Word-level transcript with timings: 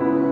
Vamos 0.00 0.22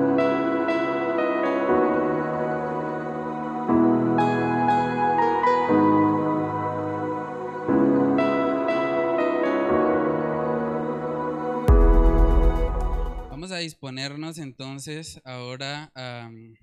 a 13.53 13.59
disponernos 13.59 14.39
entonces 14.39 15.21
ahora 15.25 15.93
a 15.95 16.31
mm, 16.31 16.55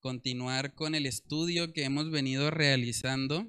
continuar 0.00 0.74
con 0.74 0.94
el 0.94 1.06
estudio 1.06 1.72
que 1.72 1.82
hemos 1.84 2.10
venido 2.10 2.52
realizando 2.52 3.48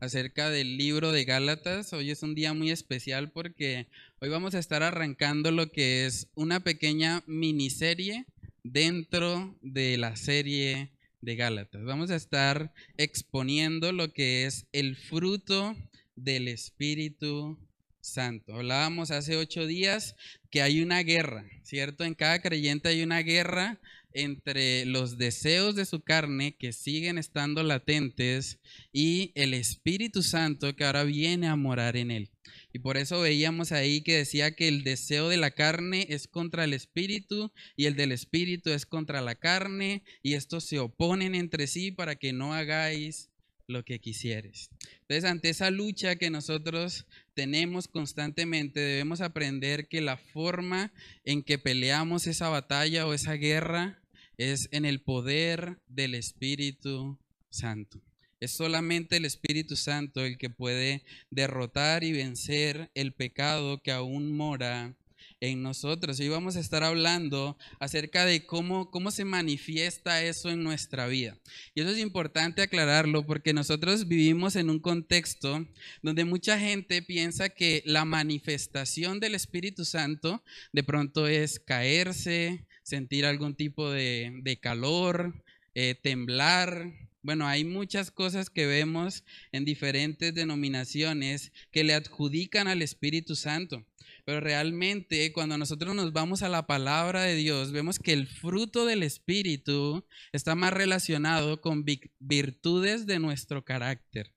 acerca 0.00 0.50
del 0.50 0.78
libro 0.78 1.12
de 1.12 1.24
Gálatas. 1.24 1.92
Hoy 1.92 2.10
es 2.10 2.22
un 2.22 2.34
día 2.34 2.54
muy 2.54 2.70
especial 2.70 3.30
porque 3.32 3.86
hoy 4.20 4.28
vamos 4.28 4.54
a 4.54 4.58
estar 4.58 4.82
arrancando 4.82 5.50
lo 5.50 5.70
que 5.70 6.06
es 6.06 6.28
una 6.34 6.60
pequeña 6.60 7.22
miniserie 7.26 8.26
dentro 8.72 9.56
de 9.62 9.96
la 9.98 10.16
serie 10.16 10.90
de 11.20 11.36
Gálatas. 11.36 11.84
Vamos 11.84 12.10
a 12.10 12.16
estar 12.16 12.72
exponiendo 12.96 13.92
lo 13.92 14.12
que 14.12 14.46
es 14.46 14.66
el 14.72 14.96
fruto 14.96 15.76
del 16.14 16.48
Espíritu 16.48 17.58
Santo. 18.00 18.54
Hablábamos 18.54 19.10
hace 19.10 19.36
ocho 19.36 19.66
días 19.66 20.14
que 20.50 20.62
hay 20.62 20.82
una 20.82 21.02
guerra, 21.02 21.44
¿cierto? 21.62 22.04
En 22.04 22.14
cada 22.14 22.40
creyente 22.40 22.88
hay 22.88 23.02
una 23.02 23.20
guerra 23.20 23.80
entre 24.12 24.86
los 24.86 25.18
deseos 25.18 25.74
de 25.76 25.84
su 25.84 26.00
carne 26.00 26.56
que 26.56 26.72
siguen 26.72 27.18
estando 27.18 27.62
latentes 27.62 28.58
y 28.92 29.32
el 29.34 29.52
Espíritu 29.52 30.22
Santo 30.22 30.74
que 30.74 30.84
ahora 30.84 31.04
viene 31.04 31.48
a 31.48 31.56
morar 31.56 31.96
en 31.96 32.10
él. 32.10 32.30
Y 32.76 32.78
por 32.78 32.98
eso 32.98 33.22
veíamos 33.22 33.72
ahí 33.72 34.02
que 34.02 34.18
decía 34.18 34.54
que 34.54 34.68
el 34.68 34.84
deseo 34.84 35.30
de 35.30 35.38
la 35.38 35.50
carne 35.50 36.04
es 36.10 36.28
contra 36.28 36.64
el 36.64 36.74
espíritu 36.74 37.50
y 37.74 37.86
el 37.86 37.96
del 37.96 38.12
espíritu 38.12 38.68
es 38.68 38.84
contra 38.84 39.22
la 39.22 39.34
carne 39.34 40.02
y 40.22 40.34
estos 40.34 40.64
se 40.64 40.78
oponen 40.78 41.34
entre 41.34 41.68
sí 41.68 41.90
para 41.90 42.16
que 42.16 42.34
no 42.34 42.52
hagáis 42.52 43.30
lo 43.66 43.82
que 43.82 43.98
quisieres. 43.98 44.68
Entonces, 45.00 45.24
ante 45.24 45.48
esa 45.48 45.70
lucha 45.70 46.16
que 46.16 46.28
nosotros 46.28 47.06
tenemos 47.32 47.88
constantemente, 47.88 48.80
debemos 48.80 49.22
aprender 49.22 49.88
que 49.88 50.02
la 50.02 50.18
forma 50.18 50.92
en 51.24 51.42
que 51.42 51.56
peleamos 51.56 52.26
esa 52.26 52.50
batalla 52.50 53.06
o 53.06 53.14
esa 53.14 53.32
guerra 53.32 54.02
es 54.36 54.68
en 54.70 54.84
el 54.84 55.00
poder 55.00 55.78
del 55.88 56.14
Espíritu 56.14 57.18
Santo. 57.48 58.02
Solamente 58.48 59.16
el 59.16 59.24
Espíritu 59.24 59.76
Santo 59.76 60.24
el 60.24 60.38
que 60.38 60.50
puede 60.50 61.04
derrotar 61.30 62.04
y 62.04 62.12
vencer 62.12 62.90
el 62.94 63.12
pecado 63.12 63.82
que 63.82 63.92
aún 63.92 64.36
mora 64.36 64.96
en 65.40 65.62
nosotros. 65.62 66.18
Y 66.20 66.28
vamos 66.28 66.56
a 66.56 66.60
estar 66.60 66.82
hablando 66.82 67.58
acerca 67.78 68.24
de 68.24 68.46
cómo, 68.46 68.90
cómo 68.90 69.10
se 69.10 69.24
manifiesta 69.24 70.22
eso 70.22 70.50
en 70.50 70.62
nuestra 70.62 71.06
vida. 71.06 71.38
Y 71.74 71.82
eso 71.82 71.90
es 71.90 71.98
importante 71.98 72.62
aclararlo 72.62 73.26
porque 73.26 73.52
nosotros 73.52 74.08
vivimos 74.08 74.56
en 74.56 74.70
un 74.70 74.80
contexto 74.80 75.66
donde 76.02 76.24
mucha 76.24 76.58
gente 76.58 77.02
piensa 77.02 77.48
que 77.48 77.82
la 77.84 78.04
manifestación 78.04 79.20
del 79.20 79.34
Espíritu 79.34 79.84
Santo 79.84 80.42
de 80.72 80.82
pronto 80.82 81.26
es 81.26 81.60
caerse, 81.60 82.66
sentir 82.82 83.26
algún 83.26 83.54
tipo 83.54 83.90
de, 83.90 84.58
calor, 84.62 85.44
eh, 85.74 85.96
temblar, 86.02 86.92
bueno, 87.26 87.48
hay 87.48 87.64
muchas 87.64 88.12
cosas 88.12 88.50
que 88.50 88.66
vemos 88.66 89.24
en 89.50 89.64
diferentes 89.64 90.32
denominaciones 90.32 91.50
que 91.72 91.82
le 91.82 91.92
adjudican 91.92 92.68
al 92.68 92.82
Espíritu 92.82 93.34
Santo. 93.34 93.84
Pero 94.24 94.38
realmente 94.38 95.32
cuando 95.32 95.58
nosotros 95.58 95.96
nos 95.96 96.12
vamos 96.12 96.44
a 96.44 96.48
la 96.48 96.68
palabra 96.68 97.22
de 97.22 97.34
Dios, 97.34 97.72
vemos 97.72 97.98
que 97.98 98.12
el 98.12 98.28
fruto 98.28 98.86
del 98.86 99.02
Espíritu 99.02 100.06
está 100.30 100.54
más 100.54 100.72
relacionado 100.72 101.60
con 101.60 101.84
virtudes 102.20 103.06
de 103.06 103.18
nuestro 103.18 103.64
carácter. 103.64 104.32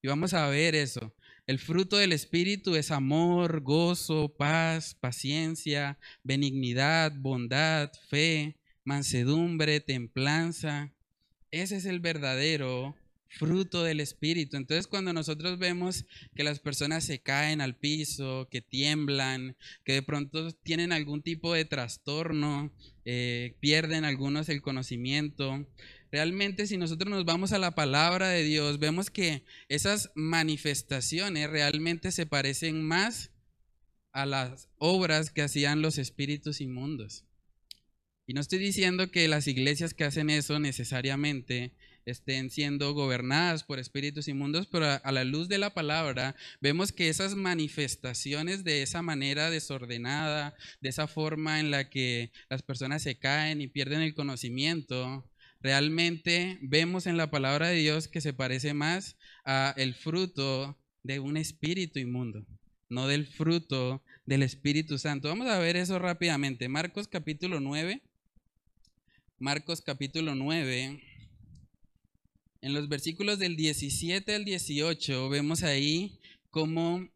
Y 0.00 0.06
vamos 0.06 0.32
a 0.32 0.46
ver 0.46 0.76
eso. 0.76 1.12
El 1.48 1.58
fruto 1.58 1.96
del 1.96 2.12
Espíritu 2.12 2.76
es 2.76 2.92
amor, 2.92 3.62
gozo, 3.62 4.32
paz, 4.38 4.94
paciencia, 4.94 5.98
benignidad, 6.22 7.10
bondad, 7.16 7.90
fe, 8.08 8.60
mansedumbre, 8.84 9.80
templanza. 9.80 10.92
Ese 11.50 11.76
es 11.76 11.84
el 11.84 12.00
verdadero 12.00 12.94
fruto 13.28 13.84
del 13.84 14.00
Espíritu. 14.00 14.56
Entonces 14.56 14.86
cuando 14.86 15.12
nosotros 15.12 15.58
vemos 15.58 16.06
que 16.34 16.44
las 16.44 16.60
personas 16.60 17.04
se 17.04 17.20
caen 17.20 17.60
al 17.60 17.76
piso, 17.76 18.48
que 18.50 18.60
tiemblan, 18.60 19.56
que 19.84 19.94
de 19.94 20.02
pronto 20.02 20.50
tienen 20.62 20.92
algún 20.92 21.22
tipo 21.22 21.52
de 21.52 21.64
trastorno, 21.64 22.72
eh, 23.04 23.56
pierden 23.60 24.04
algunos 24.04 24.48
el 24.48 24.62
conocimiento, 24.62 25.66
realmente 26.10 26.66
si 26.66 26.76
nosotros 26.76 27.10
nos 27.10 27.24
vamos 27.24 27.52
a 27.52 27.58
la 27.58 27.74
palabra 27.74 28.28
de 28.28 28.42
Dios, 28.44 28.78
vemos 28.78 29.10
que 29.10 29.44
esas 29.68 30.10
manifestaciones 30.14 31.50
realmente 31.50 32.12
se 32.12 32.26
parecen 32.26 32.82
más 32.82 33.30
a 34.12 34.26
las 34.26 34.68
obras 34.78 35.30
que 35.30 35.42
hacían 35.42 35.82
los 35.82 35.98
espíritus 35.98 36.60
inmundos. 36.60 37.24
Y 38.28 38.34
no 38.34 38.42
estoy 38.42 38.58
diciendo 38.58 39.10
que 39.10 39.26
las 39.26 39.46
iglesias 39.46 39.94
que 39.94 40.04
hacen 40.04 40.28
eso 40.28 40.58
necesariamente 40.58 41.72
estén 42.04 42.50
siendo 42.50 42.92
gobernadas 42.92 43.64
por 43.64 43.78
espíritus 43.78 44.28
inmundos, 44.28 44.66
pero 44.66 44.84
a, 45.02 45.12
la 45.12 45.24
luz 45.24 45.48
de 45.48 45.56
la 45.56 45.72
palabra 45.72 46.36
vemos 46.60 46.92
que 46.92 47.08
esas 47.08 47.36
manifestaciones 47.36 48.64
de 48.64 48.82
esa 48.82 49.00
manera 49.00 49.48
desordenada, 49.48 50.54
de 50.82 50.90
esa 50.90 51.06
forma 51.06 51.58
en 51.58 51.70
la 51.70 51.88
que 51.88 52.30
las 52.50 52.62
personas 52.62 53.02
se 53.02 53.18
caen 53.18 53.62
y 53.62 53.66
pierden 53.66 54.02
el 54.02 54.14
conocimiento, 54.14 55.26
realmente 55.62 56.58
vemos 56.60 57.06
en 57.06 57.16
la 57.16 57.30
palabra 57.30 57.68
de 57.68 57.76
Dios 57.76 58.08
que 58.08 58.20
se 58.20 58.34
parece 58.34 58.74
más 58.74 59.16
a 59.46 59.72
el 59.78 59.94
fruto 59.94 60.78
de 61.02 61.18
un 61.18 61.38
espíritu 61.38 61.98
inmundo, 61.98 62.44
no 62.90 63.06
del 63.06 63.26
fruto 63.26 64.04
del 64.26 64.42
Espíritu 64.42 64.98
Santo. 64.98 65.28
Vamos 65.28 65.48
a 65.48 65.58
ver 65.58 65.76
eso 65.76 65.98
rápidamente. 65.98 66.68
Marcos 66.68 67.08
capítulo 67.08 67.58
9. 67.60 68.02
Marcos 69.40 69.80
capítulo 69.80 70.34
9. 70.34 71.00
En 72.60 72.74
los 72.74 72.88
versículos 72.88 73.38
del 73.38 73.54
17 73.54 74.34
al 74.34 74.44
18 74.44 75.28
vemos 75.28 75.62
ahí 75.62 76.18
como 76.50 77.08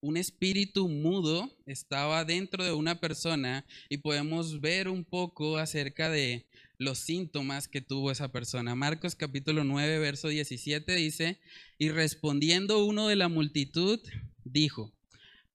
un 0.00 0.16
espíritu 0.16 0.88
mudo 0.88 1.48
estaba 1.66 2.24
dentro 2.24 2.64
de 2.64 2.72
una 2.72 2.98
persona 2.98 3.64
y 3.88 3.98
podemos 3.98 4.60
ver 4.60 4.88
un 4.88 5.04
poco 5.04 5.56
acerca 5.56 6.10
de 6.10 6.46
los 6.78 6.98
síntomas 6.98 7.68
que 7.68 7.80
tuvo 7.80 8.10
esa 8.10 8.32
persona. 8.32 8.74
Marcos 8.74 9.14
capítulo 9.14 9.62
9, 9.62 10.00
verso 10.00 10.26
17 10.26 10.96
dice, 10.96 11.38
y 11.78 11.90
respondiendo 11.90 12.84
uno 12.84 13.06
de 13.06 13.14
la 13.14 13.28
multitud, 13.28 14.00
dijo, 14.42 14.92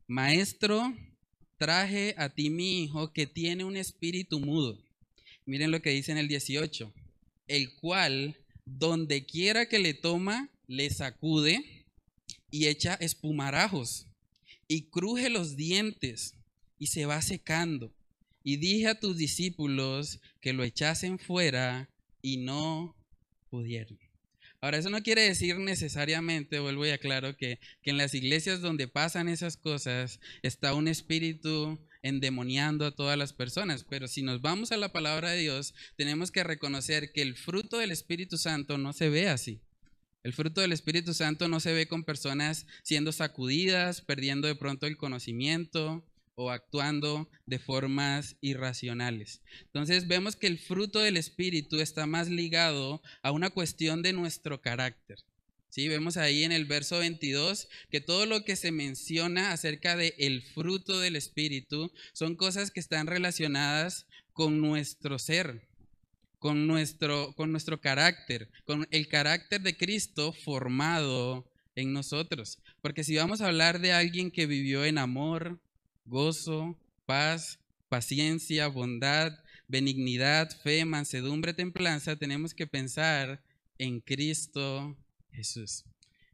Maestro, 0.08 0.96
traje 1.58 2.16
a 2.18 2.30
ti 2.30 2.50
mi 2.50 2.82
hijo 2.82 3.12
que 3.12 3.28
tiene 3.28 3.66
un 3.66 3.76
espíritu 3.76 4.40
mudo. 4.40 4.80
Miren 5.46 5.72
lo 5.72 5.82
que 5.82 5.90
dice 5.90 6.12
en 6.12 6.18
el 6.18 6.28
18, 6.28 6.94
el 7.48 7.74
cual 7.76 8.38
donde 8.66 9.26
quiera 9.26 9.68
que 9.68 9.80
le 9.80 9.94
toma, 9.94 10.50
le 10.68 10.90
sacude 10.90 11.86
y 12.50 12.68
echa 12.68 12.94
espumarajos 12.96 14.08
y 14.68 14.84
cruje 14.84 15.30
los 15.30 15.56
dientes 15.56 16.36
y 16.80 16.88
se 16.88 17.06
va 17.06 17.22
secando. 17.22 17.94
Y 18.44 18.58
dije 18.58 18.88
a 18.88 19.00
tus 19.00 19.18
discípulos 19.18 20.20
que 20.42 20.54
lo 20.54 20.64
echasen 20.64 21.20
fuera 21.20 21.90
y 22.22 22.38
no 22.38 22.96
pudieron. 23.50 24.00
Ahora, 24.62 24.78
eso 24.78 24.90
no 24.90 25.04
quiere 25.04 25.24
decir 25.24 25.58
necesariamente, 25.58 26.60
vuelvo 26.60 26.86
y 26.86 26.90
aclaro, 26.90 27.36
que, 27.36 27.60
que 27.82 27.90
en 27.90 27.98
las 27.98 28.14
iglesias 28.14 28.62
donde 28.62 28.88
pasan 28.88 29.28
esas 29.28 29.58
cosas 29.58 30.22
está 30.42 30.74
un 30.74 30.88
espíritu 30.88 31.80
endemoniando 32.04 32.86
a 32.86 32.92
todas 32.92 33.18
las 33.18 33.34
personas. 33.34 33.84
Pero 33.90 34.08
si 34.08 34.22
nos 34.22 34.42
vamos 34.42 34.72
a 34.72 34.78
la 34.78 34.92
palabra 34.92 35.32
de 35.32 35.40
Dios, 35.40 35.74
tenemos 35.96 36.32
que 36.32 36.44
reconocer 36.44 37.12
que 37.12 37.24
el 37.24 37.36
fruto 37.36 37.80
del 37.80 37.92
Espíritu 37.92 38.38
Santo 38.38 38.78
no 38.78 38.94
se 38.94 39.10
ve 39.10 39.30
así. 39.30 39.62
El 40.22 40.34
fruto 40.34 40.62
del 40.62 40.72
Espíritu 40.72 41.14
Santo 41.14 41.48
no 41.48 41.60
se 41.60 41.74
ve 41.74 41.88
con 41.88 42.04
personas 42.04 42.66
siendo 42.84 43.12
sacudidas, 43.12 44.02
perdiendo 44.02 44.48
de 44.48 44.56
pronto 44.56 44.86
el 44.86 44.96
conocimiento 44.96 46.06
o 46.36 46.50
actuando 46.52 47.30
de 47.46 47.60
formas 47.60 48.38
irracionales. 48.42 49.42
Entonces 49.66 50.08
vemos 50.08 50.36
que 50.36 50.48
el 50.48 50.60
fruto 50.60 51.00
del 51.00 51.18
Espíritu 51.18 51.80
está 51.80 52.06
más 52.06 52.30
ligado 52.30 53.02
a 53.22 53.32
una 53.32 53.50
cuestión 53.50 54.02
de 54.02 54.14
nuestro 54.14 54.62
carácter. 54.62 55.20
Sí, 55.74 55.88
vemos 55.88 56.18
ahí 56.18 56.44
en 56.44 56.52
el 56.52 56.66
verso 56.66 57.00
22 57.00 57.68
que 57.90 58.00
todo 58.00 58.28
lo 58.28 58.46
que 58.46 58.56
se 58.56 58.72
menciona 58.72 59.52
acerca 59.52 59.96
del 59.96 60.14
el 60.20 60.44
fruto 60.44 61.00
del 61.00 61.16
Espíritu 61.16 61.92
son 62.12 62.36
cosas 62.36 62.70
que 62.70 62.80
están 62.80 63.08
relacionadas 63.08 64.06
con 64.34 64.62
nuestro 64.62 65.18
ser, 65.18 65.68
con 66.38 66.68
nuestro, 66.68 67.34
con 67.34 67.52
nuestro 67.52 67.82
carácter, 67.82 68.52
con 68.66 68.88
el 68.92 69.08
carácter 69.08 69.62
de 69.62 69.76
Cristo 69.76 70.32
formado 70.32 71.50
en 71.74 71.92
nosotros. 71.92 72.60
Porque 72.84 73.04
si 73.04 73.16
vamos 73.16 73.42
a 73.42 73.48
hablar 73.48 73.80
de 73.80 73.94
alguien 73.94 74.30
que 74.30 74.46
vivió 74.46 74.86
en 74.86 75.00
amor, 75.00 75.60
gozo, 76.06 76.78
paz, 77.08 77.58
paciencia, 77.90 78.68
bondad, 78.68 79.40
benignidad, 79.68 80.56
fe, 80.62 80.86
mansedumbre, 80.86 81.56
templanza, 81.56 82.16
tenemos 82.16 82.54
que 82.54 82.68
pensar 82.68 83.42
en 83.80 84.02
Cristo 84.02 84.96
Jesús. 85.34 85.86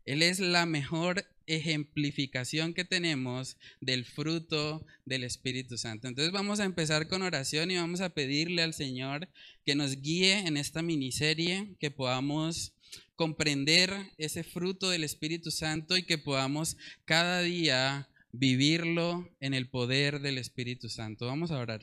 Él 0.06 0.22
es 0.22 0.40
la 0.40 0.66
mejor 0.66 1.26
ejemplificación 1.46 2.74
que 2.74 2.86
tenemos 2.86 3.58
del 3.82 4.06
fruto 4.06 4.86
del 5.06 5.24
Espíritu 5.24 5.78
Santo. 5.78 6.08
Entonces 6.08 6.32
vamos 6.32 6.60
a 6.60 6.66
empezar 6.66 7.08
con 7.08 7.22
oración 7.22 7.72
y 7.72 7.76
vamos 7.76 8.02
a 8.02 8.10
pedirle 8.10 8.62
al 8.62 8.74
Señor 8.74 9.28
que 9.66 9.76
nos 9.76 10.02
guíe 10.02 10.40
en 10.40 10.58
esta 10.58 10.82
miniserie, 10.82 11.76
que 11.80 11.92
podamos 11.92 12.74
comprender 13.16 13.92
ese 14.18 14.44
fruto 14.44 14.90
del 14.90 15.04
Espíritu 15.04 15.52
Santo 15.52 15.98
y 15.98 16.04
que 16.04 16.18
podamos 16.18 16.78
cada 17.06 17.42
día 17.42 18.08
vivirlo 18.32 19.30
en 19.40 19.54
el 19.54 19.68
poder 19.68 20.22
del 20.22 20.38
Espíritu 20.38 20.90
Santo. 20.90 21.26
Vamos 21.26 21.52
a 21.52 21.58
orar. 21.58 21.82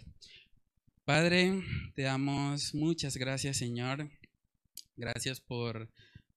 Padre, 1.04 1.62
te 1.94 2.02
damos 2.02 2.74
muchas 2.74 3.16
gracias, 3.16 3.56
Señor. 3.56 4.10
Gracias 4.96 5.40
por 5.40 5.88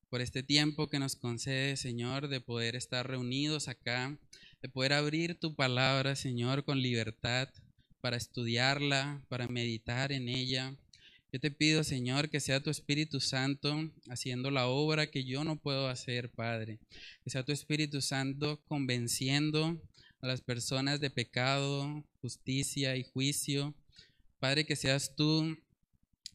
por 0.09 0.21
este 0.21 0.41
tiempo 0.41 0.89
que 0.89 1.00
nos 1.00 1.15
concede, 1.15 1.77
Señor, 1.77 2.27
de 2.27 2.41
poder 2.41 2.75
estar 2.75 3.07
reunidos 3.07 3.67
acá, 3.67 4.17
de 4.61 4.69
poder 4.69 4.94
abrir 4.94 5.39
tu 5.39 5.56
palabra, 5.56 6.15
Señor, 6.15 6.63
con 6.63 6.81
libertad 6.81 7.50
para 8.01 8.17
estudiarla, 8.17 9.23
para 9.29 9.47
meditar 9.47 10.11
en 10.11 10.27
ella. 10.27 10.75
Yo 11.31 11.39
te 11.39 11.51
pido, 11.51 11.83
Señor, 11.83 12.29
que 12.29 12.39
sea 12.39 12.63
tu 12.63 12.71
Espíritu 12.71 13.19
Santo 13.19 13.91
haciendo 14.09 14.50
la 14.50 14.65
obra 14.65 15.11
que 15.11 15.25
yo 15.25 15.44
no 15.44 15.57
puedo 15.57 15.88
hacer, 15.88 16.31
Padre. 16.31 16.79
Que 17.23 17.29
sea 17.29 17.44
tu 17.44 17.51
Espíritu 17.51 18.01
Santo 18.01 18.59
convenciendo 18.67 19.79
a 20.21 20.27
las 20.27 20.41
personas 20.41 21.00
de 21.00 21.12
pecado, 21.12 22.03
justicia 22.21 22.95
y 22.95 23.03
juicio. 23.03 23.75
Padre, 24.39 24.65
que 24.65 24.75
seas 24.75 25.15
tú 25.15 25.55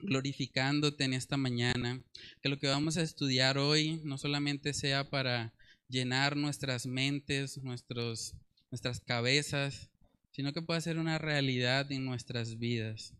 glorificándote 0.00 1.04
en 1.04 1.14
esta 1.14 1.36
mañana. 1.36 2.00
Que 2.42 2.48
lo 2.48 2.58
que 2.58 2.68
vamos 2.68 2.96
a 2.96 3.02
estudiar 3.02 3.58
hoy 3.58 4.00
no 4.04 4.18
solamente 4.18 4.72
sea 4.74 5.10
para 5.10 5.52
llenar 5.88 6.36
nuestras 6.36 6.86
mentes, 6.86 7.62
nuestros, 7.62 8.34
nuestras 8.70 9.00
cabezas, 9.00 9.90
sino 10.32 10.52
que 10.52 10.62
pueda 10.62 10.80
ser 10.80 10.98
una 10.98 11.18
realidad 11.18 11.90
en 11.92 12.04
nuestras 12.04 12.58
vidas. 12.58 13.14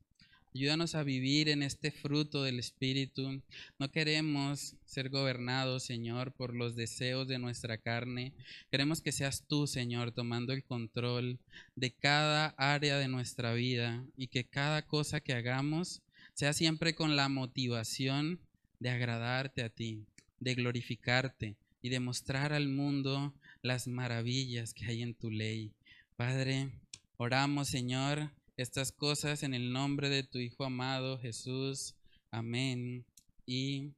Ayúdanos 0.56 0.94
a 0.94 1.02
vivir 1.02 1.48
en 1.48 1.64
este 1.64 1.90
fruto 1.90 2.44
del 2.44 2.60
Espíritu. 2.60 3.42
No 3.80 3.90
queremos 3.90 4.76
ser 4.84 5.08
gobernados, 5.08 5.82
Señor, 5.82 6.30
por 6.30 6.54
los 6.54 6.76
deseos 6.76 7.26
de 7.26 7.40
nuestra 7.40 7.76
carne. 7.78 8.32
Queremos 8.70 9.00
que 9.00 9.10
seas 9.10 9.42
tú, 9.48 9.66
Señor, 9.66 10.12
tomando 10.12 10.52
el 10.52 10.62
control 10.62 11.40
de 11.74 11.90
cada 11.90 12.54
área 12.56 12.98
de 12.98 13.08
nuestra 13.08 13.52
vida 13.52 14.06
y 14.16 14.28
que 14.28 14.44
cada 14.44 14.86
cosa 14.86 15.18
que 15.18 15.32
hagamos 15.32 16.02
sea 16.34 16.52
siempre 16.52 16.94
con 16.94 17.16
la 17.16 17.28
motivación 17.28 18.40
de 18.81 18.90
agradarte 18.90 19.62
a 19.62 19.70
ti, 19.70 20.04
de 20.40 20.54
glorificarte 20.54 21.56
y 21.81 21.88
de 21.88 22.00
mostrar 22.00 22.52
al 22.52 22.69
mundo 22.69 23.32
las 23.62 23.86
maravillas 23.86 24.75
que 24.75 24.86
hay 24.86 25.02
en 25.02 25.14
tu 25.14 25.31
ley. 25.31 25.72
Padre, 26.16 26.70
oramos, 27.16 27.69
Señor, 27.69 28.31
estas 28.56 28.92
cosas 28.92 29.42
en 29.42 29.54
el 29.54 29.72
nombre 29.72 30.08
de 30.08 30.22
tu 30.25 30.38
Hijo 30.38 30.64
amado 30.64 31.19
Jesús. 31.19 31.94
Amén 32.31 33.04
y 33.46 33.92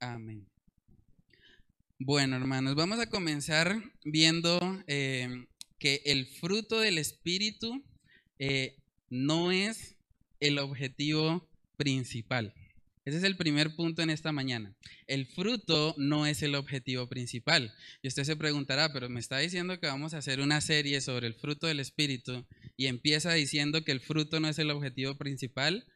amén. 0.00 0.46
Bueno, 2.00 2.36
hermanos, 2.36 2.74
vamos 2.74 2.98
a 2.98 3.08
comenzar 3.08 3.76
viendo 4.04 4.60
eh, 4.86 5.46
que 5.78 6.02
el 6.06 6.26
fruto 6.26 6.80
del 6.80 6.98
Espíritu 6.98 7.82
eh, 8.38 8.76
no 9.10 9.50
es 9.52 9.96
el 10.40 10.58
objetivo 10.58 11.48
principal. 11.78 12.52
Ese 13.06 13.16
es 13.16 13.24
el 13.24 13.38
primer 13.38 13.74
punto 13.74 14.02
en 14.02 14.10
esta 14.10 14.32
mañana. 14.32 14.76
El 15.06 15.24
fruto 15.24 15.94
no 15.96 16.26
es 16.26 16.42
el 16.42 16.54
objetivo 16.54 17.08
principal. 17.08 17.74
Y 18.02 18.08
usted 18.08 18.24
se 18.24 18.36
preguntará, 18.36 18.92
pero 18.92 19.08
me 19.08 19.18
está 19.18 19.38
diciendo 19.38 19.80
que 19.80 19.86
vamos 19.86 20.12
a 20.12 20.18
hacer 20.18 20.40
una 20.40 20.60
serie 20.60 21.00
sobre 21.00 21.26
el 21.26 21.32
fruto 21.32 21.66
del 21.66 21.80
Espíritu 21.80 22.44
y 22.76 22.86
empieza 22.86 23.32
diciendo 23.32 23.82
que 23.82 23.92
el 23.92 24.00
fruto 24.00 24.40
no 24.40 24.48
es 24.48 24.58
el 24.58 24.70
objetivo 24.70 25.14
principal. 25.14 25.86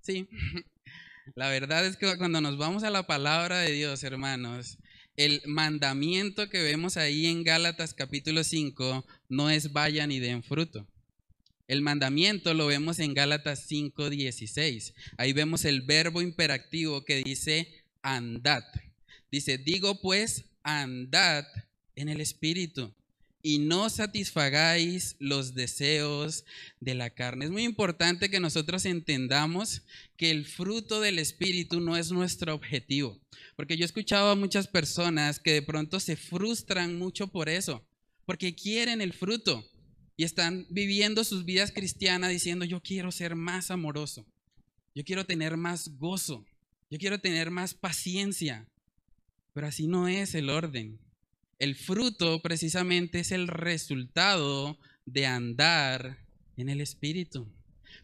Sí, 0.00 0.26
la 1.34 1.50
verdad 1.50 1.84
es 1.84 1.98
que 1.98 2.16
cuando 2.16 2.40
nos 2.40 2.56
vamos 2.56 2.82
a 2.82 2.88
la 2.88 3.06
palabra 3.06 3.58
de 3.58 3.72
Dios, 3.72 4.02
hermanos, 4.02 4.78
el 5.16 5.42
mandamiento 5.44 6.48
que 6.48 6.62
vemos 6.62 6.96
ahí 6.96 7.26
en 7.26 7.44
Gálatas 7.44 7.92
capítulo 7.92 8.42
5 8.42 9.04
no 9.28 9.50
es 9.50 9.72
vayan 9.74 10.10
y 10.10 10.18
den 10.18 10.42
fruto. 10.42 10.88
El 11.66 11.80
mandamiento 11.80 12.52
lo 12.52 12.66
vemos 12.66 12.98
en 12.98 13.14
Gálatas 13.14 13.66
5:16. 13.66 14.94
Ahí 15.16 15.32
vemos 15.32 15.64
el 15.64 15.82
verbo 15.82 16.20
imperativo 16.20 17.04
que 17.04 17.22
dice 17.24 17.84
andad. 18.02 18.64
Dice, 19.30 19.58
digo 19.58 20.00
pues, 20.00 20.44
andad 20.62 21.46
en 21.96 22.08
el 22.08 22.20
Espíritu 22.20 22.94
y 23.42 23.58
no 23.58 23.90
satisfagáis 23.90 25.16
los 25.18 25.54
deseos 25.54 26.44
de 26.80 26.94
la 26.94 27.10
carne. 27.10 27.44
Es 27.44 27.50
muy 27.50 27.64
importante 27.64 28.30
que 28.30 28.40
nosotros 28.40 28.86
entendamos 28.86 29.82
que 30.16 30.30
el 30.30 30.46
fruto 30.46 31.00
del 31.00 31.18
Espíritu 31.18 31.80
no 31.80 31.96
es 31.96 32.10
nuestro 32.10 32.54
objetivo, 32.54 33.20
porque 33.54 33.76
yo 33.76 33.84
he 33.84 33.86
escuchado 33.86 34.30
a 34.30 34.34
muchas 34.34 34.66
personas 34.66 35.40
que 35.40 35.52
de 35.52 35.62
pronto 35.62 36.00
se 36.00 36.16
frustran 36.16 36.98
mucho 36.98 37.28
por 37.28 37.50
eso, 37.50 37.86
porque 38.24 38.54
quieren 38.54 39.02
el 39.02 39.12
fruto, 39.12 39.70
y 40.16 40.24
están 40.24 40.66
viviendo 40.70 41.24
sus 41.24 41.44
vidas 41.44 41.72
cristianas 41.72 42.30
diciendo, 42.30 42.64
yo 42.64 42.80
quiero 42.80 43.10
ser 43.10 43.34
más 43.34 43.70
amoroso, 43.70 44.26
yo 44.94 45.04
quiero 45.04 45.26
tener 45.26 45.56
más 45.56 45.96
gozo, 45.98 46.44
yo 46.90 46.98
quiero 46.98 47.18
tener 47.18 47.50
más 47.50 47.74
paciencia. 47.74 48.68
Pero 49.52 49.66
así 49.68 49.86
no 49.86 50.08
es 50.08 50.34
el 50.34 50.50
orden. 50.50 50.98
El 51.58 51.76
fruto 51.76 52.42
precisamente 52.42 53.20
es 53.20 53.32
el 53.32 53.46
resultado 53.48 54.78
de 55.06 55.26
andar 55.26 56.18
en 56.56 56.68
el 56.68 56.80
Espíritu. 56.80 57.48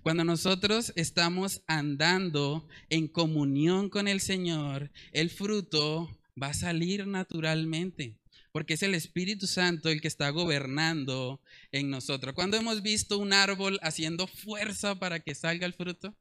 Cuando 0.02 0.24
nosotros 0.24 0.92
estamos 0.96 1.62
andando 1.66 2.66
en 2.88 3.08
comunión 3.08 3.90
con 3.90 4.06
el 4.08 4.20
Señor, 4.20 4.90
el 5.12 5.30
fruto 5.30 6.16
va 6.40 6.48
a 6.48 6.54
salir 6.54 7.06
naturalmente 7.06 8.19
porque 8.52 8.74
es 8.74 8.82
el 8.82 8.94
Espíritu 8.94 9.46
Santo 9.46 9.88
el 9.88 10.00
que 10.00 10.08
está 10.08 10.30
gobernando 10.30 11.40
en 11.72 11.90
nosotros. 11.90 12.34
¿Cuándo 12.34 12.56
hemos 12.56 12.82
visto 12.82 13.18
un 13.18 13.32
árbol 13.32 13.78
haciendo 13.82 14.26
fuerza 14.26 14.98
para 14.98 15.20
que 15.20 15.34
salga 15.34 15.66
el 15.66 15.74
fruto? 15.74 16.14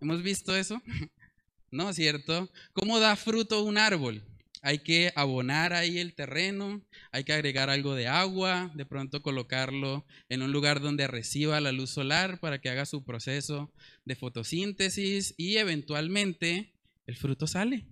¿Hemos 0.00 0.22
visto 0.22 0.56
eso? 0.56 0.80
¿No, 1.70 1.92
cierto? 1.92 2.50
¿Cómo 2.72 2.98
da 2.98 3.16
fruto 3.16 3.62
un 3.62 3.78
árbol? 3.78 4.24
Hay 4.62 4.80
que 4.80 5.12
abonar 5.16 5.72
ahí 5.72 5.98
el 5.98 6.14
terreno, 6.14 6.82
hay 7.12 7.24
que 7.24 7.32
agregar 7.32 7.70
algo 7.70 7.94
de 7.94 8.08
agua, 8.08 8.70
de 8.74 8.84
pronto 8.84 9.22
colocarlo 9.22 10.04
en 10.28 10.42
un 10.42 10.52
lugar 10.52 10.80
donde 10.80 11.06
reciba 11.06 11.60
la 11.62 11.72
luz 11.72 11.90
solar 11.90 12.40
para 12.40 12.60
que 12.60 12.68
haga 12.68 12.84
su 12.84 13.02
proceso 13.02 13.72
de 14.04 14.16
fotosíntesis 14.16 15.34
y 15.38 15.56
eventualmente 15.56 16.74
el 17.06 17.16
fruto 17.16 17.46
sale. 17.46 17.86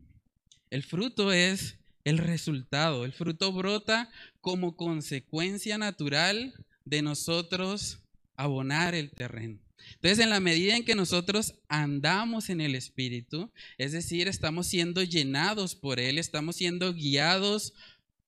El 0.68 0.82
fruto 0.82 1.32
es 1.32 1.78
el 2.04 2.18
resultado. 2.18 3.04
El 3.04 3.12
fruto 3.12 3.52
brota 3.52 4.10
como 4.40 4.76
consecuencia 4.76 5.78
natural 5.78 6.54
de 6.84 7.02
nosotros 7.02 8.00
abonar 8.36 8.94
el 8.94 9.10
terreno. 9.10 9.58
Entonces, 9.94 10.18
en 10.18 10.30
la 10.30 10.40
medida 10.40 10.76
en 10.76 10.84
que 10.84 10.94
nosotros 10.94 11.54
andamos 11.68 12.50
en 12.50 12.60
el 12.60 12.74
Espíritu, 12.74 13.50
es 13.78 13.92
decir, 13.92 14.28
estamos 14.28 14.66
siendo 14.66 15.02
llenados 15.02 15.74
por 15.74 16.00
Él, 16.00 16.18
estamos 16.18 16.56
siendo 16.56 16.92
guiados 16.94 17.74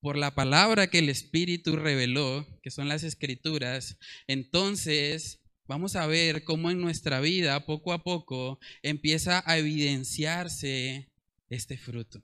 por 0.00 0.16
la 0.16 0.34
palabra 0.34 0.88
que 0.88 0.98
el 0.98 1.08
Espíritu 1.08 1.76
reveló, 1.76 2.46
que 2.62 2.70
son 2.70 2.88
las 2.88 3.02
escrituras, 3.02 3.98
entonces 4.26 5.40
vamos 5.66 5.94
a 5.94 6.06
ver 6.06 6.42
cómo 6.44 6.70
en 6.70 6.80
nuestra 6.80 7.20
vida, 7.20 7.66
poco 7.66 7.92
a 7.92 8.02
poco, 8.02 8.58
empieza 8.82 9.42
a 9.46 9.58
evidenciarse 9.58 11.09
este 11.50 11.76
fruto. 11.76 12.22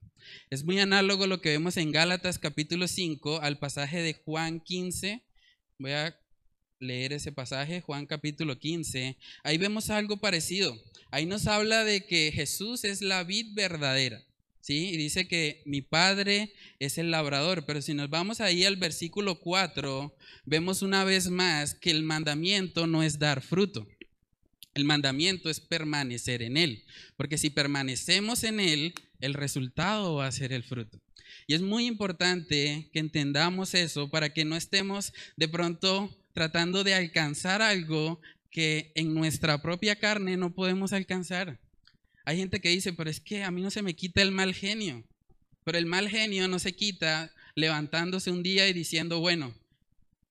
Es 0.51 0.65
muy 0.65 0.79
análogo 0.79 1.27
lo 1.27 1.41
que 1.41 1.51
vemos 1.51 1.77
en 1.77 1.91
Gálatas 1.91 2.39
capítulo 2.39 2.87
5 2.87 3.41
al 3.43 3.59
pasaje 3.59 4.01
de 4.01 4.15
Juan 4.15 4.61
15. 4.61 5.23
Voy 5.79 5.91
a 5.91 6.17
leer 6.79 7.13
ese 7.13 7.33
pasaje, 7.33 7.81
Juan 7.81 8.07
capítulo 8.07 8.59
15. 8.59 9.19
Ahí 9.43 9.59
vemos 9.59 9.91
algo 9.91 10.19
parecido. 10.19 10.81
Ahí 11.11 11.27
nos 11.27 11.49
habla 11.49 11.85
de 11.85 12.07
que 12.07 12.31
Jesús 12.33 12.85
es 12.85 13.03
la 13.03 13.25
vid 13.25 13.55
verdadera. 13.55 14.23
¿Sí? 14.61 14.89
Y 14.89 14.97
dice 14.97 15.29
que 15.29 15.63
mi 15.65 15.81
padre 15.81 16.53
es 16.81 16.99
el 16.99 17.13
labrador, 17.13 17.67
pero 17.67 17.81
si 17.83 17.95
nos 17.95 18.11
vamos 18.11 18.41
ahí 18.41 18.65
al 18.65 18.75
versículo 18.75 19.39
4, 19.39 20.17
vemos 20.45 20.83
una 20.83 21.05
vez 21.05 21.29
más 21.29 21.75
que 21.75 21.93
el 21.93 22.03
mandamiento 22.03 22.89
no 22.89 23.05
es 23.05 23.21
dar 23.21 23.43
fruto. 23.43 23.87
El 24.75 24.85
mandamiento 24.85 25.51
es 25.51 25.61
permanecer 25.61 26.43
en 26.43 26.57
Él, 26.57 26.85
porque 27.17 27.39
si 27.39 27.49
permanecemos 27.49 28.43
en 28.43 28.59
Él, 28.59 28.93
el 29.21 29.35
resultado 29.35 30.17
va 30.17 30.27
a 30.27 30.33
ser 30.33 30.53
el 30.53 30.63
fruto. 30.63 31.01
Y 31.47 31.55
es 31.55 31.63
muy 31.63 31.87
importante 31.87 32.89
que 32.93 32.99
entendamos 32.99 33.75
eso 33.75 34.11
para 34.11 34.33
que 34.33 34.45
no 34.45 34.57
estemos 34.57 35.13
de 35.37 35.49
pronto 35.49 36.15
tratando 36.33 36.85
de 36.85 36.95
alcanzar 36.95 37.63
algo 37.63 38.21
que 38.51 38.93
en 38.95 39.15
nuestra 39.15 39.63
propia 39.63 39.97
carne 39.97 40.37
no 40.37 40.55
podemos 40.55 40.93
alcanzar. 40.93 41.59
Hay 42.25 42.39
gente 42.39 42.61
que 42.61 42.71
dice, 42.71 42.93
pero 42.93 43.09
es 43.09 43.21
que 43.21 43.45
a 43.45 43.51
mí 43.51 43.63
no 43.63 43.71
se 43.71 43.83
me 43.83 43.95
quita 43.95 44.23
el 44.23 44.33
mal 44.33 44.55
genio. 44.55 45.05
Pero 45.65 45.79
el 45.79 45.87
mal 45.87 46.09
genio 46.09 46.49
no 46.49 46.59
se 46.59 46.75
quita 46.75 47.33
levantándose 47.55 48.31
un 48.31 48.43
día 48.43 48.69
y 48.69 48.73
diciendo, 48.73 49.21
bueno, 49.21 49.55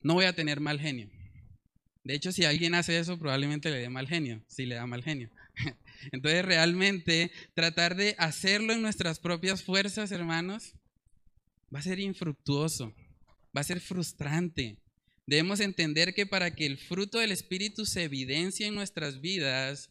no 0.02 0.14
voy 0.14 0.26
a 0.26 0.34
tener 0.34 0.60
mal 0.60 0.80
genio. 0.80 1.10
De 2.04 2.14
hecho, 2.14 2.32
si 2.32 2.46
alguien 2.46 2.76
hace 2.76 3.00
eso, 3.00 3.18
probablemente 3.18 3.72
le 3.72 3.78
dé 3.78 3.90
mal 3.90 4.08
genio, 4.08 4.44
si 4.48 4.66
le 4.66 4.76
da 4.76 4.86
mal 4.86 5.04
genio. 5.04 5.30
Entonces, 6.12 6.46
realmente, 6.46 7.32
tratar 7.54 7.96
de 7.96 8.16
hacerlo 8.18 8.74
en 8.74 8.82
nuestras 8.82 9.20
propias 9.20 9.64
fuerzas, 9.64 10.12
hermanos, 10.12 10.74
va 11.74 11.80
a 11.80 11.84
ser 11.84 12.00
infructuoso, 12.00 12.94
va 13.56 13.62
a 13.62 13.66
ser 13.66 13.80
frustrante. 13.80 14.78
Debemos 15.28 15.60
entender 15.60 16.14
que 16.14 16.26
para 16.26 16.56
que 16.56 16.66
el 16.66 16.78
fruto 16.78 17.20
del 17.20 17.32
Espíritu 17.32 17.86
se 17.86 18.04
evidencie 18.04 18.68
en 18.68 18.76
nuestras 18.76 19.22
vidas, 19.22 19.90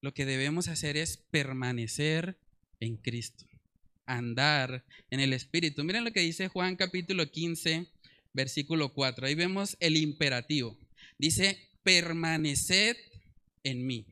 lo 0.00 0.12
que 0.12 0.26
debemos 0.26 0.68
hacer 0.68 0.96
es 0.96 1.16
permanecer 1.16 2.36
en 2.80 2.96
Cristo, 2.96 3.46
andar 4.06 4.84
en 5.10 5.20
el 5.20 5.32
Espíritu. 5.32 5.84
Miren 5.84 6.04
lo 6.04 6.12
que 6.12 6.20
dice 6.20 6.48
Juan 6.48 6.74
capítulo 6.74 7.30
15, 7.30 7.86
versículo 8.32 8.92
4. 8.92 9.26
Ahí 9.26 9.36
vemos 9.36 9.76
el 9.78 9.96
imperativo. 9.96 10.76
Dice, 11.18 11.68
permaneced 11.84 12.96
en 13.62 13.86
mí 13.86 14.11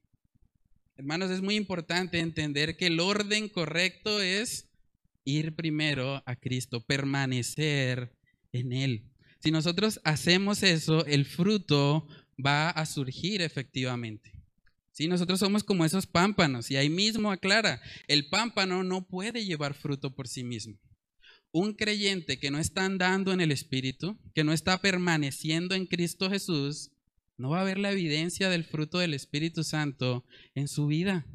Hermanos, 0.95 1.31
es 1.31 1.41
muy 1.41 1.55
importante 1.55 2.19
entender 2.19 2.77
que 2.77 2.87
el 2.87 2.99
orden 2.99 3.49
correcto 3.49 4.21
es 4.21 4.69
ir 5.23 5.55
primero 5.55 6.21
a 6.25 6.35
Cristo, 6.35 6.85
permanecer 6.85 8.15
en 8.51 8.73
Él. 8.73 9.11
Si 9.39 9.51
nosotros 9.51 9.99
hacemos 10.03 10.61
eso, 10.63 11.05
el 11.05 11.25
fruto 11.25 12.07
va 12.43 12.69
a 12.69 12.85
surgir 12.85 13.41
efectivamente. 13.41 14.31
Si 14.91 15.07
nosotros 15.07 15.39
somos 15.39 15.63
como 15.63 15.85
esos 15.85 16.05
pámpanos 16.05 16.69
y 16.69 16.75
ahí 16.75 16.89
mismo 16.89 17.31
aclara, 17.31 17.81
el 18.07 18.29
pámpano 18.29 18.83
no 18.83 19.07
puede 19.07 19.45
llevar 19.45 19.73
fruto 19.73 20.13
por 20.13 20.27
sí 20.27 20.43
mismo. 20.43 20.77
Un 21.51 21.73
creyente 21.73 22.39
que 22.39 22.51
no 22.51 22.59
está 22.59 22.85
andando 22.85 23.33
en 23.33 23.41
el 23.41 23.51
Espíritu, 23.51 24.19
que 24.35 24.43
no 24.43 24.53
está 24.53 24.81
permaneciendo 24.81 25.75
en 25.75 25.85
Cristo 25.85 26.29
Jesús, 26.29 26.91
no 27.37 27.49
va 27.49 27.59
a 27.59 27.61
haber 27.61 27.77
la 27.77 27.91
evidencia 27.91 28.49
del 28.49 28.63
fruto 28.63 28.99
del 28.99 29.13
Espíritu 29.13 29.63
Santo 29.63 30.25
en 30.55 30.67
su 30.67 30.87
vida. 30.87 31.25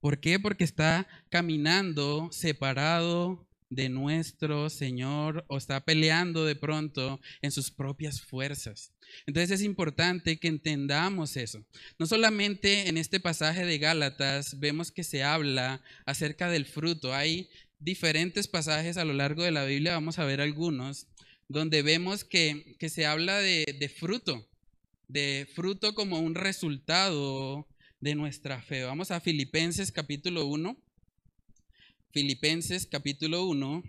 ¿Por 0.00 0.20
qué? 0.20 0.38
Porque 0.38 0.64
está 0.64 1.08
caminando 1.30 2.28
separado 2.30 3.46
de 3.70 3.88
nuestro 3.88 4.70
Señor 4.70 5.44
o 5.48 5.56
está 5.56 5.84
peleando 5.84 6.44
de 6.44 6.54
pronto 6.54 7.20
en 7.42 7.50
sus 7.50 7.70
propias 7.70 8.20
fuerzas. 8.20 8.92
Entonces 9.26 9.50
es 9.50 9.62
importante 9.64 10.38
que 10.38 10.48
entendamos 10.48 11.36
eso. 11.36 11.64
No 11.98 12.06
solamente 12.06 12.88
en 12.88 12.96
este 12.96 13.20
pasaje 13.20 13.64
de 13.64 13.78
Gálatas 13.78 14.58
vemos 14.60 14.92
que 14.92 15.04
se 15.04 15.24
habla 15.24 15.82
acerca 16.04 16.48
del 16.48 16.66
fruto. 16.66 17.14
Hay 17.14 17.48
diferentes 17.78 18.48
pasajes 18.48 18.96
a 18.96 19.04
lo 19.04 19.12
largo 19.12 19.42
de 19.42 19.50
la 19.50 19.64
Biblia, 19.64 19.92
vamos 19.92 20.18
a 20.18 20.24
ver 20.24 20.40
algunos, 20.40 21.08
donde 21.48 21.82
vemos 21.82 22.24
que, 22.24 22.76
se 22.88 23.06
habla 23.06 23.38
de, 23.38 23.76
de 23.78 23.88
fruto 23.88 24.48
de 25.08 25.48
fruto 25.54 25.94
como 25.94 26.18
un 26.18 26.34
resultado 26.34 27.66
de 28.00 28.14
nuestra 28.14 28.60
fe. 28.60 28.82
Vamos 28.82 29.10
a 29.10 29.20
Filipenses 29.20 29.92
capítulo 29.92 30.46
1. 30.46 30.76
Filipenses 32.12 32.86
capítulo 32.86 33.44
1, 33.44 33.82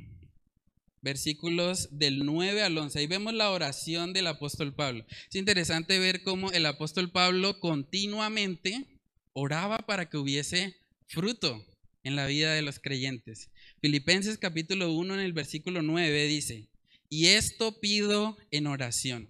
versículos 1.02 1.88
del 1.92 2.26
9 2.26 2.62
al 2.62 2.78
11. 2.78 3.00
Ahí 3.00 3.08
vemos 3.08 3.34
la 3.34 3.52
oración 3.52 4.14
del 4.14 4.28
apóstol 4.28 4.74
Pablo. 4.74 5.06
Es 5.30 5.36
interesante 5.36 5.98
ver 5.98 6.24
cómo 6.24 6.52
el 6.52 6.66
apóstol 6.66 7.10
Pablo 7.10 7.60
continuamente 7.60 8.86
oraba 9.34 9.80
para 9.80 10.10
que 10.10 10.18
hubiese 10.18 10.76
fruto 11.08 11.66
en 12.04 12.16
la 12.16 12.26
vida 12.26 12.54
de 12.54 12.62
los 12.62 12.80
creyentes. 12.80 13.50
Filipenses 13.82 14.38
capítulo 14.38 14.92
1 14.92 15.16
en 15.16 15.20
el 15.22 15.34
versículo 15.34 15.82
9 15.82 16.28
dice, 16.28 16.68
y 17.10 17.28
esto 17.28 17.80
pido 17.80 18.38
en 18.52 18.68
oración 18.68 19.30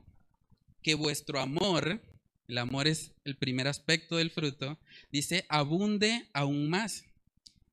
que 0.88 0.96
vuestro 0.96 1.42
amor, 1.42 2.02
el 2.48 2.58
amor 2.58 2.88
es 2.88 3.12
el 3.26 3.36
primer 3.36 3.68
aspecto 3.68 4.16
del 4.16 4.32
fruto, 4.32 4.80
dice, 5.12 5.46
abunde 5.50 6.30
aún 6.32 6.70
más 6.70 7.04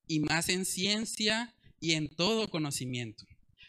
y 0.08 0.18
más 0.18 0.48
en 0.48 0.64
ciencia 0.64 1.54
y 1.78 1.92
en 1.92 2.08
todo 2.08 2.50
conocimiento, 2.50 3.24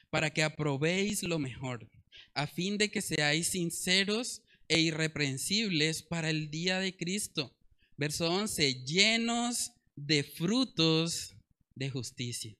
para 0.10 0.32
que 0.32 0.42
aprobéis 0.42 1.22
lo 1.22 1.38
mejor, 1.38 1.88
a 2.34 2.48
fin 2.48 2.80
de 2.80 2.90
que 2.90 3.04
seáis 3.04 3.50
sinceros 3.50 4.42
e 4.68 4.80
irreprensibles 4.80 6.02
para 6.02 6.32
el 6.32 6.50
día 6.50 6.80
de 6.80 6.98
Cristo. 6.98 7.54
Verso 7.98 8.32
11, 8.32 8.84
llenos 8.84 9.74
de 9.96 10.24
frutos 10.24 11.36
de 11.76 11.92
justicia, 11.92 12.56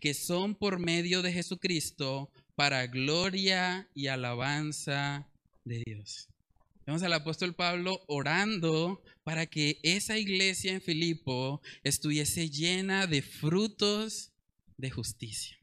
que 0.00 0.14
son 0.14 0.56
por 0.56 0.80
medio 0.80 1.22
de 1.22 1.32
Jesucristo 1.32 2.28
para 2.56 2.88
gloria 2.88 3.88
y 3.94 4.08
alabanza 4.08 5.28
de 5.64 5.82
Dios. 5.84 6.28
Vemos 6.86 7.02
al 7.02 7.14
apóstol 7.14 7.54
Pablo 7.54 8.02
orando 8.06 9.02
para 9.22 9.46
que 9.46 9.78
esa 9.82 10.18
iglesia 10.18 10.72
en 10.72 10.82
Filipo 10.82 11.62
estuviese 11.82 12.50
llena 12.50 13.06
de 13.06 13.22
frutos 13.22 14.32
de 14.76 14.90
justicia. 14.90 15.56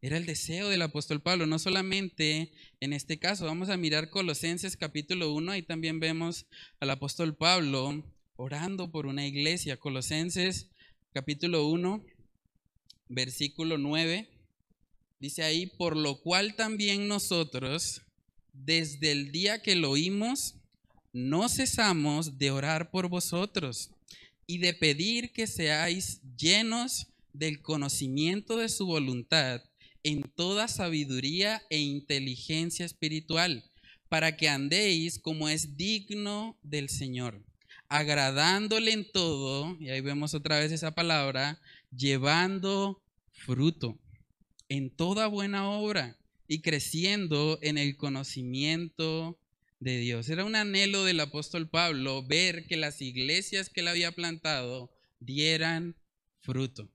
Era 0.00 0.16
el 0.16 0.26
deseo 0.26 0.68
del 0.68 0.82
apóstol 0.82 1.20
Pablo, 1.20 1.46
no 1.46 1.58
solamente 1.58 2.52
en 2.80 2.92
este 2.92 3.18
caso, 3.18 3.44
vamos 3.46 3.68
a 3.68 3.76
mirar 3.76 4.10
Colosenses 4.10 4.76
capítulo 4.76 5.32
1, 5.32 5.52
ahí 5.52 5.62
también 5.62 5.98
vemos 5.98 6.46
al 6.78 6.90
apóstol 6.90 7.36
Pablo 7.36 8.04
orando 8.36 8.92
por 8.92 9.06
una 9.06 9.26
iglesia. 9.26 9.76
Colosenses 9.76 10.70
capítulo 11.12 11.66
1, 11.66 12.04
versículo 13.08 13.76
9, 13.76 14.28
dice 15.18 15.42
ahí, 15.42 15.66
por 15.66 15.96
lo 15.96 16.20
cual 16.20 16.54
también 16.54 17.08
nosotros, 17.08 18.02
desde 18.64 19.12
el 19.12 19.32
día 19.32 19.62
que 19.62 19.76
lo 19.76 19.90
oímos, 19.90 20.56
no 21.12 21.48
cesamos 21.48 22.38
de 22.38 22.50
orar 22.50 22.90
por 22.90 23.08
vosotros 23.08 23.90
y 24.46 24.58
de 24.58 24.74
pedir 24.74 25.32
que 25.32 25.46
seáis 25.46 26.20
llenos 26.36 27.08
del 27.32 27.62
conocimiento 27.62 28.56
de 28.56 28.68
su 28.68 28.86
voluntad 28.86 29.62
en 30.02 30.22
toda 30.22 30.68
sabiduría 30.68 31.62
e 31.70 31.78
inteligencia 31.78 32.86
espiritual, 32.86 33.64
para 34.08 34.36
que 34.36 34.48
andéis 34.48 35.18
como 35.18 35.48
es 35.48 35.76
digno 35.76 36.58
del 36.62 36.88
Señor, 36.88 37.44
agradándole 37.88 38.92
en 38.92 39.10
todo, 39.10 39.76
y 39.78 39.90
ahí 39.90 40.00
vemos 40.00 40.34
otra 40.34 40.58
vez 40.58 40.72
esa 40.72 40.94
palabra, 40.94 41.60
llevando 41.94 43.02
fruto 43.32 43.98
en 44.68 44.90
toda 44.90 45.26
buena 45.26 45.70
obra 45.70 46.17
y 46.48 46.62
creciendo 46.62 47.58
en 47.62 47.78
el 47.78 47.96
conocimiento 47.96 49.38
de 49.80 49.98
Dios. 49.98 50.28
Era 50.28 50.44
un 50.44 50.56
anhelo 50.56 51.04
del 51.04 51.20
apóstol 51.20 51.68
Pablo 51.68 52.26
ver 52.26 52.66
que 52.66 52.76
las 52.76 53.00
iglesias 53.02 53.68
que 53.68 53.80
él 53.80 53.88
había 53.88 54.12
plantado 54.12 54.90
dieran 55.20 55.94
fruto, 56.40 56.88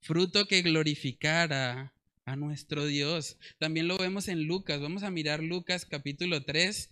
fruto 0.00 0.46
que 0.46 0.62
glorificara 0.62 1.92
a 2.24 2.36
nuestro 2.36 2.86
Dios. 2.86 3.36
También 3.58 3.88
lo 3.88 3.98
vemos 3.98 4.28
en 4.28 4.44
Lucas. 4.44 4.80
Vamos 4.80 5.02
a 5.02 5.10
mirar 5.10 5.42
Lucas 5.42 5.84
capítulo 5.84 6.44
3. 6.44 6.90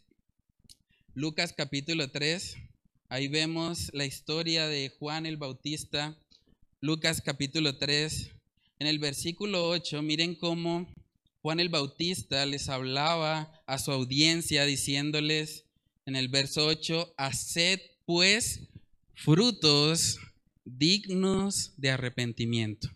Lucas 1.15 1.55
capítulo 1.57 2.11
3. 2.11 2.57
Ahí 3.09 3.29
vemos 3.29 3.91
la 3.95 4.05
historia 4.05 4.67
de 4.67 4.91
Juan 4.99 5.25
el 5.25 5.37
Bautista. 5.37 6.19
Lucas 6.81 7.23
capítulo 7.25 7.79
3. 7.79 8.33
En 8.81 8.87
el 8.87 8.99
versículo 8.99 9.69
8, 9.69 10.03
miren 10.03 10.35
cómo 10.35 10.93
Juan 11.49 11.61
el 11.61 11.71
Bautista 11.71 12.45
les 12.45 12.69
hablaba 12.69 13.51
a 13.67 13.79
su 13.79 13.91
audiencia 13.91 14.67
diciéndoles 14.67 15.65
en 16.05 16.15
el 16.15 16.29
verso 16.29 16.67
8, 16.67 17.15
haced 17.17 17.81
pues 18.05 18.69
frutos 19.15 20.19
dignos 20.67 21.73
de 21.79 21.89
arrepentimiento. 21.89 22.91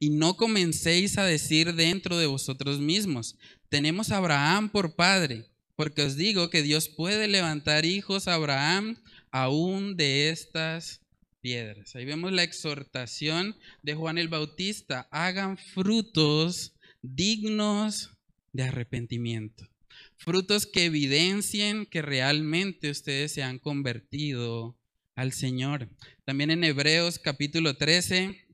Y 0.00 0.10
no 0.10 0.36
comencéis 0.36 1.16
a 1.16 1.24
decir 1.24 1.76
dentro 1.76 2.18
de 2.18 2.26
vosotros 2.26 2.80
mismos, 2.80 3.36
tenemos 3.68 4.10
a 4.10 4.16
Abraham 4.16 4.70
por 4.70 4.96
padre, 4.96 5.46
porque 5.76 6.02
os 6.02 6.16
digo 6.16 6.50
que 6.50 6.62
Dios 6.62 6.88
puede 6.88 7.28
levantar 7.28 7.84
hijos 7.84 8.26
a 8.26 8.34
Abraham 8.34 8.96
aún 9.30 9.96
de 9.96 10.30
estas 10.30 11.02
piedras. 11.40 11.94
Ahí 11.94 12.04
vemos 12.04 12.32
la 12.32 12.42
exhortación 12.42 13.54
de 13.84 13.94
Juan 13.94 14.18
el 14.18 14.26
Bautista, 14.26 15.06
hagan 15.12 15.56
frutos 15.56 16.72
dignos 17.02 18.10
de 18.52 18.62
arrepentimiento. 18.62 19.68
Frutos 20.16 20.66
que 20.66 20.84
evidencien 20.84 21.84
que 21.86 22.00
realmente 22.00 22.90
ustedes 22.90 23.32
se 23.32 23.42
han 23.42 23.58
convertido 23.58 24.78
al 25.14 25.32
Señor. 25.32 25.90
También 26.24 26.50
en 26.50 26.64
Hebreos 26.64 27.18
capítulo 27.18 27.76
13, 27.76 28.46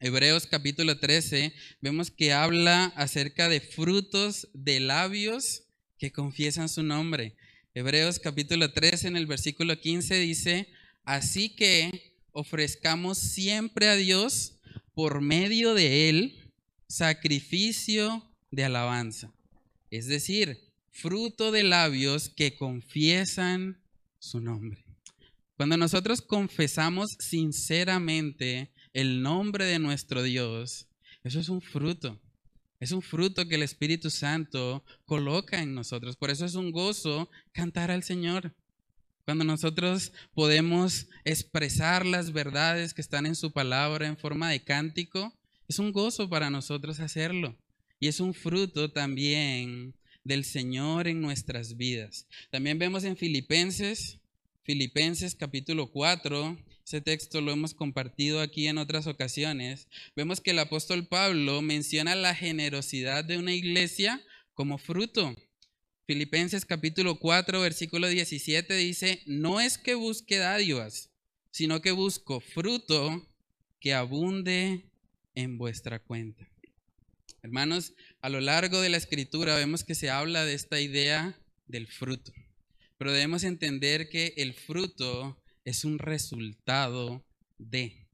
Hebreos 0.00 0.46
capítulo 0.46 0.98
13, 0.98 1.54
vemos 1.80 2.10
que 2.10 2.32
habla 2.32 2.86
acerca 2.96 3.48
de 3.48 3.60
frutos 3.60 4.48
de 4.54 4.80
labios 4.80 5.64
que 5.98 6.10
confiesan 6.10 6.68
su 6.68 6.82
nombre. 6.82 7.36
Hebreos 7.74 8.18
capítulo 8.18 8.72
13 8.72 9.08
en 9.08 9.16
el 9.16 9.26
versículo 9.26 9.78
15 9.78 10.18
dice, 10.18 10.68
así 11.04 11.54
que 11.54 12.14
ofrezcamos 12.32 13.18
siempre 13.18 13.88
a 13.88 13.96
Dios 13.96 14.58
por 14.94 15.20
medio 15.20 15.74
de 15.74 16.08
Él 16.08 16.43
sacrificio 16.94 18.22
de 18.52 18.64
alabanza. 18.64 19.34
Es 19.90 20.06
decir, 20.06 20.60
fruto 20.92 21.50
de 21.50 21.64
labios 21.64 22.28
que 22.28 22.54
confiesan 22.54 23.82
su 24.20 24.40
nombre. 24.40 24.84
Cuando 25.56 25.76
nosotros 25.76 26.22
confesamos 26.22 27.16
sinceramente 27.18 28.72
el 28.92 29.22
nombre 29.22 29.64
de 29.64 29.80
nuestro 29.80 30.22
Dios, 30.22 30.86
eso 31.24 31.40
es 31.40 31.48
un 31.48 31.60
fruto. 31.60 32.20
Es 32.78 32.92
un 32.92 33.02
fruto 33.02 33.48
que 33.48 33.56
el 33.56 33.64
Espíritu 33.64 34.08
Santo 34.08 34.84
coloca 35.04 35.60
en 35.60 35.74
nosotros. 35.74 36.16
Por 36.16 36.30
eso 36.30 36.44
es 36.44 36.54
un 36.54 36.70
gozo 36.70 37.28
cantar 37.50 37.90
al 37.90 38.04
Señor. 38.04 38.54
Cuando 39.24 39.42
nosotros 39.42 40.12
podemos 40.32 41.08
expresar 41.24 42.06
las 42.06 42.32
verdades 42.32 42.94
que 42.94 43.00
están 43.00 43.26
en 43.26 43.34
su 43.34 43.52
palabra 43.52 44.06
en 44.06 44.16
forma 44.16 44.50
de 44.50 44.62
cántico, 44.62 45.36
es 45.68 45.78
un 45.78 45.92
gozo 45.92 46.28
para 46.28 46.50
nosotros 46.50 47.00
hacerlo. 47.00 47.56
Y 48.00 48.08
es 48.08 48.20
un 48.20 48.34
fruto 48.34 48.90
también 48.92 49.94
del 50.24 50.44
Señor 50.44 51.06
en 51.06 51.20
nuestras 51.20 51.76
vidas. 51.76 52.26
También 52.50 52.78
vemos 52.78 53.04
en 53.04 53.16
Filipenses, 53.16 54.18
Filipenses 54.62 55.34
capítulo 55.34 55.90
4, 55.90 56.58
ese 56.84 57.00
texto 57.00 57.40
lo 57.40 57.52
hemos 57.52 57.74
compartido 57.74 58.40
aquí 58.40 58.66
en 58.66 58.78
otras 58.78 59.06
ocasiones, 59.06 59.88
vemos 60.16 60.40
que 60.40 60.50
el 60.50 60.58
apóstol 60.58 61.06
Pablo 61.06 61.62
menciona 61.62 62.14
la 62.14 62.34
generosidad 62.34 63.24
de 63.24 63.38
una 63.38 63.52
iglesia 63.54 64.22
como 64.54 64.78
fruto. 64.78 65.34
Filipenses 66.06 66.64
capítulo 66.64 67.18
4, 67.18 67.60
versículo 67.60 68.08
17 68.08 68.74
dice, 68.74 69.22
no 69.26 69.60
es 69.60 69.78
que 69.78 69.94
busque 69.94 70.36
dádivas, 70.36 71.10
sino 71.50 71.80
que 71.80 71.92
busco 71.92 72.40
fruto 72.40 73.26
que 73.80 73.94
abunde 73.94 74.90
en 75.34 75.58
vuestra 75.58 75.98
cuenta. 75.98 76.48
Hermanos, 77.42 77.92
a 78.20 78.28
lo 78.28 78.40
largo 78.40 78.80
de 78.80 78.88
la 78.88 78.96
escritura 78.96 79.54
vemos 79.56 79.84
que 79.84 79.94
se 79.94 80.10
habla 80.10 80.44
de 80.44 80.54
esta 80.54 80.80
idea 80.80 81.38
del 81.66 81.86
fruto, 81.86 82.32
pero 82.96 83.12
debemos 83.12 83.44
entender 83.44 84.08
que 84.08 84.34
el 84.36 84.54
fruto 84.54 85.42
es 85.64 85.84
un 85.84 85.98
resultado 85.98 87.24
de. 87.58 88.06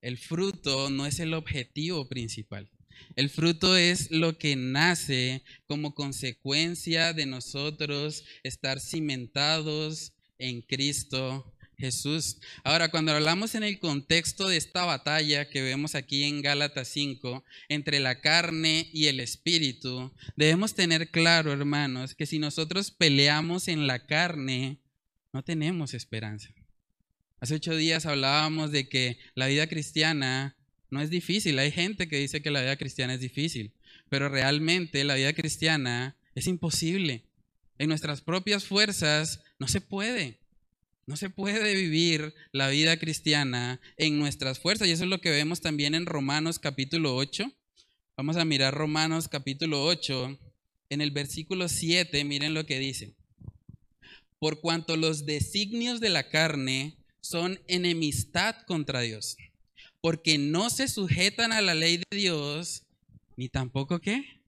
El 0.00 0.18
fruto 0.18 0.90
no 0.90 1.06
es 1.06 1.18
el 1.18 1.34
objetivo 1.34 2.08
principal. 2.08 2.70
El 3.16 3.30
fruto 3.30 3.76
es 3.76 4.10
lo 4.10 4.38
que 4.38 4.56
nace 4.56 5.42
como 5.66 5.94
consecuencia 5.94 7.12
de 7.12 7.26
nosotros 7.26 8.24
estar 8.42 8.80
cimentados 8.80 10.12
en 10.38 10.62
Cristo 10.62 11.53
Jesús. 11.78 12.38
Ahora, 12.62 12.90
cuando 12.90 13.12
hablamos 13.12 13.54
en 13.54 13.62
el 13.62 13.78
contexto 13.78 14.48
de 14.48 14.56
esta 14.56 14.84
batalla 14.84 15.48
que 15.48 15.62
vemos 15.62 15.94
aquí 15.94 16.24
en 16.24 16.42
Gálatas 16.42 16.88
5, 16.88 17.44
entre 17.68 18.00
la 18.00 18.20
carne 18.20 18.88
y 18.92 19.06
el 19.06 19.20
espíritu, 19.20 20.12
debemos 20.36 20.74
tener 20.74 21.10
claro, 21.10 21.52
hermanos, 21.52 22.14
que 22.14 22.26
si 22.26 22.38
nosotros 22.38 22.90
peleamos 22.90 23.68
en 23.68 23.86
la 23.86 24.06
carne, 24.06 24.80
no 25.32 25.42
tenemos 25.42 25.94
esperanza. 25.94 26.54
Hace 27.40 27.56
ocho 27.56 27.76
días 27.76 28.06
hablábamos 28.06 28.72
de 28.72 28.88
que 28.88 29.18
la 29.34 29.48
vida 29.48 29.66
cristiana 29.66 30.56
no 30.90 31.00
es 31.00 31.10
difícil. 31.10 31.58
Hay 31.58 31.72
gente 31.72 32.08
que 32.08 32.18
dice 32.18 32.40
que 32.40 32.50
la 32.50 32.62
vida 32.62 32.76
cristiana 32.76 33.14
es 33.14 33.20
difícil, 33.20 33.74
pero 34.08 34.28
realmente 34.28 35.04
la 35.04 35.16
vida 35.16 35.32
cristiana 35.32 36.16
es 36.34 36.46
imposible. 36.46 37.24
En 37.78 37.88
nuestras 37.88 38.20
propias 38.20 38.64
fuerzas 38.64 39.42
no 39.58 39.66
se 39.66 39.80
puede. 39.80 40.38
No 41.06 41.16
se 41.16 41.28
puede 41.28 41.74
vivir 41.74 42.34
la 42.52 42.68
vida 42.68 42.96
cristiana 42.96 43.80
en 43.98 44.18
nuestras 44.18 44.58
fuerzas. 44.58 44.88
Y 44.88 44.92
eso 44.92 45.04
es 45.04 45.10
lo 45.10 45.20
que 45.20 45.30
vemos 45.30 45.60
también 45.60 45.94
en 45.94 46.06
Romanos 46.06 46.58
capítulo 46.58 47.14
8. 47.16 47.52
Vamos 48.16 48.36
a 48.36 48.44
mirar 48.46 48.72
Romanos 48.72 49.28
capítulo 49.28 49.84
8. 49.84 50.38
En 50.88 51.00
el 51.02 51.10
versículo 51.10 51.68
7, 51.68 52.24
miren 52.24 52.54
lo 52.54 52.64
que 52.64 52.78
dice. 52.78 53.14
Por 54.38 54.60
cuanto 54.60 54.96
los 54.96 55.26
designios 55.26 56.00
de 56.00 56.08
la 56.08 56.30
carne 56.30 56.96
son 57.20 57.60
enemistad 57.66 58.56
contra 58.66 59.00
Dios, 59.00 59.36
porque 60.02 60.36
no 60.36 60.68
se 60.68 60.88
sujetan 60.88 61.52
a 61.52 61.62
la 61.62 61.74
ley 61.74 61.98
de 61.98 62.16
Dios, 62.16 62.82
ni 63.36 63.48
tampoco 63.48 64.00
qué, 64.00 64.40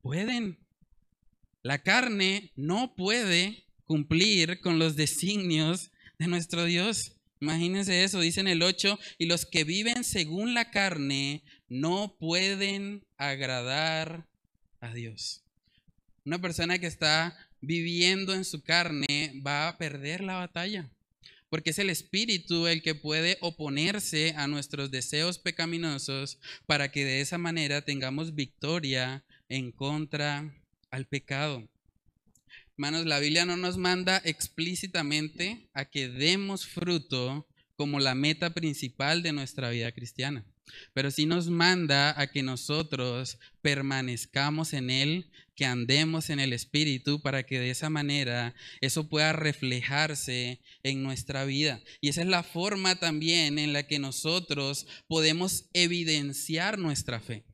pueden. 0.00 0.58
La 1.62 1.82
carne 1.82 2.52
no 2.56 2.94
puede 2.96 3.65
cumplir 3.86 4.60
con 4.60 4.78
los 4.78 4.96
designios 4.96 5.90
de 6.18 6.26
nuestro 6.26 6.64
Dios. 6.64 7.12
Imagínense 7.40 8.04
eso, 8.04 8.20
dice 8.20 8.40
en 8.40 8.48
el 8.48 8.62
8, 8.62 8.98
y 9.18 9.26
los 9.26 9.46
que 9.46 9.64
viven 9.64 10.04
según 10.04 10.54
la 10.54 10.70
carne 10.70 11.42
no 11.68 12.16
pueden 12.18 13.04
agradar 13.16 14.26
a 14.80 14.92
Dios. 14.92 15.42
Una 16.24 16.40
persona 16.40 16.78
que 16.78 16.86
está 16.86 17.36
viviendo 17.60 18.34
en 18.34 18.44
su 18.44 18.62
carne 18.62 19.40
va 19.46 19.68
a 19.68 19.78
perder 19.78 20.22
la 20.22 20.36
batalla, 20.36 20.90
porque 21.50 21.70
es 21.70 21.78
el 21.78 21.90
Espíritu 21.90 22.66
el 22.66 22.82
que 22.82 22.94
puede 22.94 23.38
oponerse 23.40 24.34
a 24.36 24.46
nuestros 24.46 24.90
deseos 24.90 25.38
pecaminosos 25.38 26.38
para 26.66 26.90
que 26.90 27.04
de 27.04 27.20
esa 27.20 27.38
manera 27.38 27.82
tengamos 27.82 28.34
victoria 28.34 29.24
en 29.48 29.72
contra 29.72 30.52
al 30.90 31.06
pecado. 31.06 31.68
Hermanos, 32.78 33.06
la 33.06 33.20
Biblia 33.20 33.46
no 33.46 33.56
nos 33.56 33.78
manda 33.78 34.20
explícitamente 34.22 35.70
a 35.72 35.86
que 35.86 36.10
demos 36.10 36.66
fruto 36.66 37.48
como 37.74 38.00
la 38.00 38.14
meta 38.14 38.52
principal 38.52 39.22
de 39.22 39.32
nuestra 39.32 39.70
vida 39.70 39.92
cristiana, 39.92 40.44
pero 40.92 41.10
sí 41.10 41.24
nos 41.24 41.48
manda 41.48 42.20
a 42.20 42.26
que 42.26 42.42
nosotros 42.42 43.38
permanezcamos 43.62 44.74
en 44.74 44.90
Él, 44.90 45.30
que 45.54 45.64
andemos 45.64 46.28
en 46.28 46.38
el 46.38 46.52
Espíritu 46.52 47.22
para 47.22 47.44
que 47.44 47.58
de 47.58 47.70
esa 47.70 47.88
manera 47.88 48.54
eso 48.82 49.08
pueda 49.08 49.32
reflejarse 49.32 50.60
en 50.82 51.02
nuestra 51.02 51.46
vida. 51.46 51.80
Y 52.02 52.10
esa 52.10 52.20
es 52.20 52.28
la 52.28 52.42
forma 52.42 52.96
también 52.96 53.58
en 53.58 53.72
la 53.72 53.86
que 53.86 53.98
nosotros 53.98 54.86
podemos 55.08 55.70
evidenciar 55.72 56.78
nuestra 56.78 57.20
fe. 57.20 57.46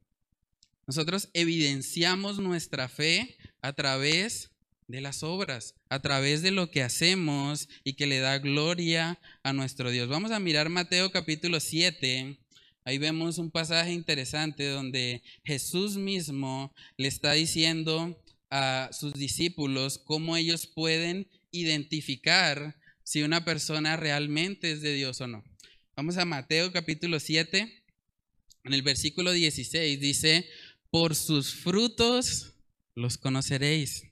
Nosotros 0.89 1.31
evidenciamos 1.33 2.41
nuestra 2.41 2.89
fe 2.89 3.37
a 3.61 3.73
través 3.73 4.52
de 4.93 5.01
las 5.01 5.23
obras, 5.23 5.75
a 5.89 6.03
través 6.03 6.43
de 6.43 6.51
lo 6.51 6.71
que 6.71 6.83
hacemos 6.83 7.71
y 7.83 7.95
que 7.95 8.07
le 8.07 8.19
da 8.19 8.39
gloria 8.39 9.19
a 9.43 9.55
nuestro 9.55 9.91
Dios. 9.91 10.07
Vamos 10.07 10.33
a 10.33 10.39
mirar 10.39 10.69
Mateo 10.69 11.11
capítulo 11.11 11.61
7. 11.61 12.39
Ahí 12.85 12.99
vemos 12.99 13.39
un 13.39 13.51
pasaje 13.51 13.93
interesante 13.93 14.69
donde 14.69 15.23
Jesús 15.45 15.97
mismo 15.97 16.75
le 16.99 17.09
está 17.09 17.33
diciendo 17.33 18.23
a 18.51 18.91
sus 18.93 19.15
discípulos 19.15 19.97
cómo 19.97 20.37
ellos 20.37 20.67
pueden 20.67 21.27
identificar 21.53 22.77
si 23.03 23.23
una 23.23 23.47
persona 23.47 23.97
realmente 23.97 24.73
es 24.73 24.83
de 24.83 24.93
Dios 24.93 25.23
o 25.23 25.27
no. 25.27 25.43
Vamos 25.97 26.19
a 26.19 26.27
Mateo 26.27 26.71
capítulo 26.71 27.19
7. 27.19 27.83
En 28.65 28.75
el 28.75 28.83
versículo 28.83 29.33
16 29.33 29.99
dice, 29.99 30.47
por 30.91 31.15
sus 31.15 31.55
frutos 31.55 32.53
los 32.95 33.17
conoceréis. 33.17 34.12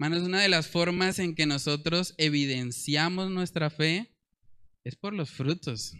Hermanos, 0.00 0.22
una 0.22 0.40
de 0.40 0.48
las 0.48 0.68
formas 0.68 1.18
en 1.18 1.34
que 1.34 1.44
nosotros 1.44 2.14
evidenciamos 2.18 3.32
nuestra 3.32 3.68
fe 3.68 4.14
es 4.84 4.94
por 4.94 5.12
los 5.12 5.30
frutos. 5.30 5.92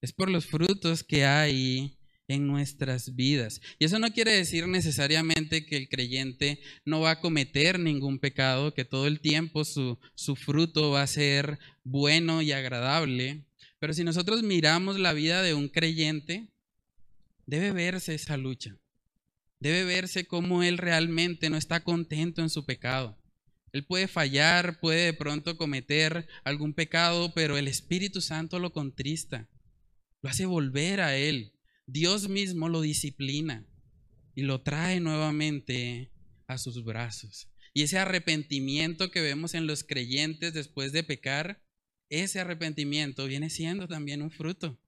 es 0.00 0.14
por 0.14 0.30
los 0.30 0.46
frutos 0.46 1.04
que 1.04 1.26
hay 1.26 1.98
en 2.26 2.46
nuestras 2.46 3.14
vidas. 3.16 3.60
Y 3.78 3.84
eso 3.84 3.98
no 3.98 4.10
quiere 4.12 4.32
decir 4.32 4.66
necesariamente 4.66 5.66
que 5.66 5.76
el 5.76 5.90
creyente 5.90 6.62
no 6.86 7.00
va 7.00 7.10
a 7.10 7.20
cometer 7.20 7.78
ningún 7.78 8.18
pecado, 8.18 8.72
que 8.72 8.86
todo 8.86 9.06
el 9.06 9.20
tiempo 9.20 9.66
su, 9.66 9.98
su 10.14 10.34
fruto 10.34 10.92
va 10.92 11.02
a 11.02 11.06
ser 11.06 11.58
bueno 11.84 12.40
y 12.40 12.52
agradable. 12.52 13.44
Pero 13.78 13.92
si 13.92 14.04
nosotros 14.04 14.42
miramos 14.42 14.98
la 14.98 15.12
vida 15.12 15.42
de 15.42 15.52
un 15.52 15.68
creyente, 15.68 16.48
debe 17.44 17.72
verse 17.72 18.14
esa 18.14 18.38
lucha. 18.38 18.78
Debe 19.60 19.84
verse 19.84 20.26
cómo 20.26 20.62
él 20.62 20.78
realmente 20.78 21.50
no 21.50 21.56
está 21.56 21.82
contento 21.82 22.42
en 22.42 22.50
su 22.50 22.64
pecado. 22.64 23.18
Él 23.72 23.84
puede 23.84 24.08
fallar, 24.08 24.80
puede 24.80 25.06
de 25.06 25.12
pronto 25.12 25.56
cometer 25.56 26.26
algún 26.44 26.74
pecado, 26.74 27.32
pero 27.34 27.58
el 27.58 27.68
Espíritu 27.68 28.20
Santo 28.20 28.58
lo 28.58 28.72
contrista, 28.72 29.48
lo 30.22 30.30
hace 30.30 30.46
volver 30.46 31.00
a 31.00 31.16
Él. 31.16 31.52
Dios 31.86 32.28
mismo 32.28 32.68
lo 32.68 32.80
disciplina 32.80 33.66
y 34.34 34.42
lo 34.42 34.62
trae 34.62 35.00
nuevamente 35.00 36.12
a 36.46 36.58
sus 36.58 36.84
brazos. 36.84 37.50
Y 37.74 37.82
ese 37.82 37.98
arrepentimiento 37.98 39.10
que 39.10 39.20
vemos 39.20 39.54
en 39.54 39.66
los 39.66 39.84
creyentes 39.84 40.54
después 40.54 40.92
de 40.92 41.04
pecar, 41.04 41.62
ese 42.08 42.40
arrepentimiento 42.40 43.26
viene 43.26 43.50
siendo 43.50 43.86
también 43.86 44.22
un 44.22 44.30
fruto. 44.30 44.80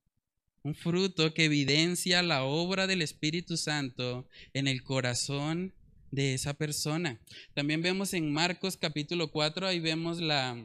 Un 0.62 0.75
fruto 0.75 1.33
que 1.33 1.46
evidencia 1.46 2.23
la 2.23 2.44
obra 2.44 2.87
del 2.87 3.01
Espíritu 3.01 3.57
Santo 3.57 4.29
en 4.53 4.68
el 4.68 4.83
corazón 4.83 5.75
de 6.11 6.35
esa 6.35 6.53
persona. 6.53 7.18
También 7.55 7.81
vemos 7.81 8.12
en 8.12 8.31
Marcos 8.31 8.77
capítulo 8.77 9.31
4, 9.31 9.66
ahí 9.66 9.81
vemos 9.81 10.20
la, 10.20 10.62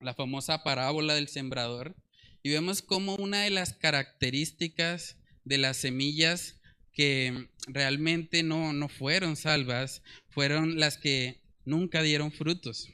la 0.00 0.14
famosa 0.14 0.62
parábola 0.62 1.14
del 1.14 1.26
sembrador. 1.26 1.96
Y 2.44 2.50
vemos 2.50 2.80
como 2.80 3.16
una 3.16 3.42
de 3.42 3.50
las 3.50 3.72
características 3.72 5.16
de 5.44 5.58
las 5.58 5.78
semillas 5.78 6.60
que 6.92 7.48
realmente 7.66 8.44
no, 8.44 8.72
no 8.72 8.88
fueron 8.88 9.36
salvas 9.36 10.02
fueron 10.28 10.78
las 10.78 10.96
que 10.96 11.40
nunca 11.64 12.02
dieron 12.02 12.30
frutos. 12.30 12.88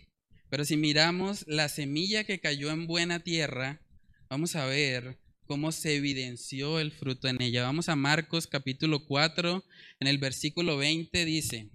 Pero 0.49 0.65
si 0.65 0.79
miramos 0.79 1.45
la 1.47 1.69
semilla 1.69 2.25
que 2.25 2.41
cayó 2.41 2.71
en 2.71 2.87
buena 2.87 3.21
tierra, 3.21 3.83
vamos 4.31 4.57
a 4.57 4.65
ver 4.65 5.19
cómo 5.47 5.73
se 5.73 5.97
evidenció 5.97 6.81
el 6.81 6.93
fruto 6.93 7.29
en 7.29 7.41
ella. 7.43 7.63
Vamos 7.63 7.89
a 7.89 7.97
Marcos 7.97 8.47
capítulo 8.47 9.05
4, 9.07 9.65
en 10.01 10.07
el 10.09 10.19
versículo 10.19 10.77
20 10.77 11.25
dice, 11.25 11.71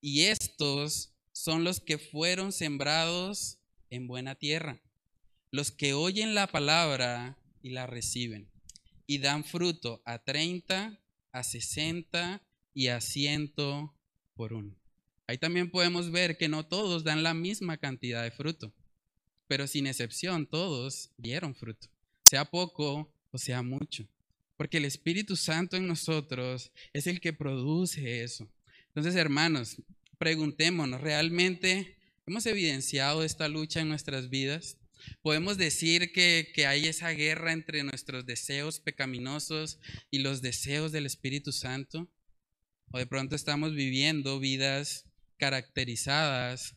y 0.00 0.22
estos 0.22 1.12
son 1.32 1.64
los 1.64 1.80
que 1.80 1.98
fueron 1.98 2.52
sembrados 2.52 3.58
en 3.90 4.06
buena 4.06 4.34
tierra, 4.34 4.80
los 5.50 5.70
que 5.70 5.94
oyen 5.94 6.34
la 6.34 6.46
palabra 6.46 7.38
y 7.62 7.70
la 7.70 7.86
reciben 7.86 8.50
y 9.10 9.18
dan 9.18 9.42
fruto 9.42 10.00
a 10.04 10.22
30, 10.22 10.96
a 11.32 11.42
60 11.42 12.42
y 12.72 12.86
a 12.86 13.00
100 13.00 13.54
por 14.34 14.52
uno. 14.52 14.76
Ahí 15.26 15.36
también 15.36 15.70
podemos 15.70 16.12
ver 16.12 16.38
que 16.38 16.48
no 16.48 16.64
todos 16.64 17.02
dan 17.02 17.24
la 17.24 17.34
misma 17.34 17.76
cantidad 17.76 18.22
de 18.22 18.30
fruto, 18.30 18.72
pero 19.48 19.66
sin 19.66 19.88
excepción 19.88 20.46
todos 20.46 21.10
dieron 21.16 21.56
fruto, 21.56 21.88
sea 22.30 22.44
poco 22.44 23.12
o 23.32 23.38
sea 23.38 23.60
mucho, 23.60 24.06
porque 24.56 24.76
el 24.76 24.84
Espíritu 24.84 25.34
Santo 25.34 25.76
en 25.76 25.88
nosotros 25.88 26.70
es 26.92 27.08
el 27.08 27.20
que 27.20 27.32
produce 27.32 28.22
eso. 28.22 28.48
Entonces, 28.86 29.16
hermanos, 29.16 29.82
preguntémonos, 30.16 31.00
¿realmente 31.00 31.96
hemos 32.28 32.46
evidenciado 32.46 33.24
esta 33.24 33.48
lucha 33.48 33.80
en 33.80 33.88
nuestras 33.88 34.30
vidas? 34.30 34.76
Podemos 35.22 35.58
decir 35.58 36.12
que, 36.12 36.52
hay 36.68 36.86
esa 36.86 37.10
guerra 37.10 37.52
entre 37.52 37.82
nuestros 37.82 38.24
deseos 38.26 38.78
pecaminosos 38.78 39.80
y 40.12 40.20
los 40.20 40.40
deseos 40.40 40.92
del 40.92 41.06
Espíritu 41.06 41.50
Santo. 41.50 42.08
O 42.92 42.98
de 42.98 43.06
pronto 43.06 43.34
estamos 43.34 43.74
viviendo 43.74 44.38
vidas 44.38 45.04
caracterizadas 45.36 46.76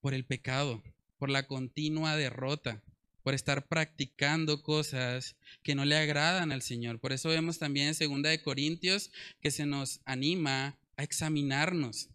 por 0.00 0.14
el 0.14 0.24
pecado, 0.24 0.82
por 1.18 1.28
la 1.28 1.46
continua 1.46 2.16
derrota, 2.16 2.82
por 3.24 3.34
estar 3.34 3.66
practicando 3.66 4.62
cosas 4.62 5.34
que 5.64 5.74
no 5.74 5.84
le 5.84 5.96
agradan 5.96 6.52
al 6.52 6.62
Señor. 6.62 7.00
Por 7.00 7.12
eso 7.12 7.28
vemos 7.30 7.58
también 7.58 7.88
en 7.88 7.94
Segunda 7.96 8.30
de 8.30 8.40
Corintios 8.40 9.10
que 9.40 9.50
se 9.50 9.66
nos 9.66 10.00
anima 10.04 10.78
a 10.96 11.02
examinarnos, 11.02 12.10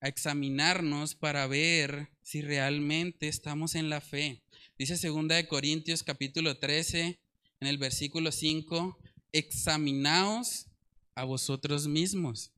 a 0.00 0.06
examinarnos 0.06 1.16
para 1.16 1.48
ver 1.48 2.10
si 2.22 2.40
realmente 2.40 3.26
estamos 3.26 3.74
en 3.74 3.90
la 3.90 4.00
fe, 4.00 4.44
Dice 4.76 4.96
segunda 4.96 5.36
de 5.36 5.46
Corintios 5.46 6.02
capítulo 6.02 6.58
13 6.58 7.20
en 7.60 7.68
el 7.68 7.78
versículo 7.78 8.32
5, 8.32 8.98
examinaos 9.30 10.66
a 11.14 11.22
vosotros 11.22 11.86
mismos 11.86 12.50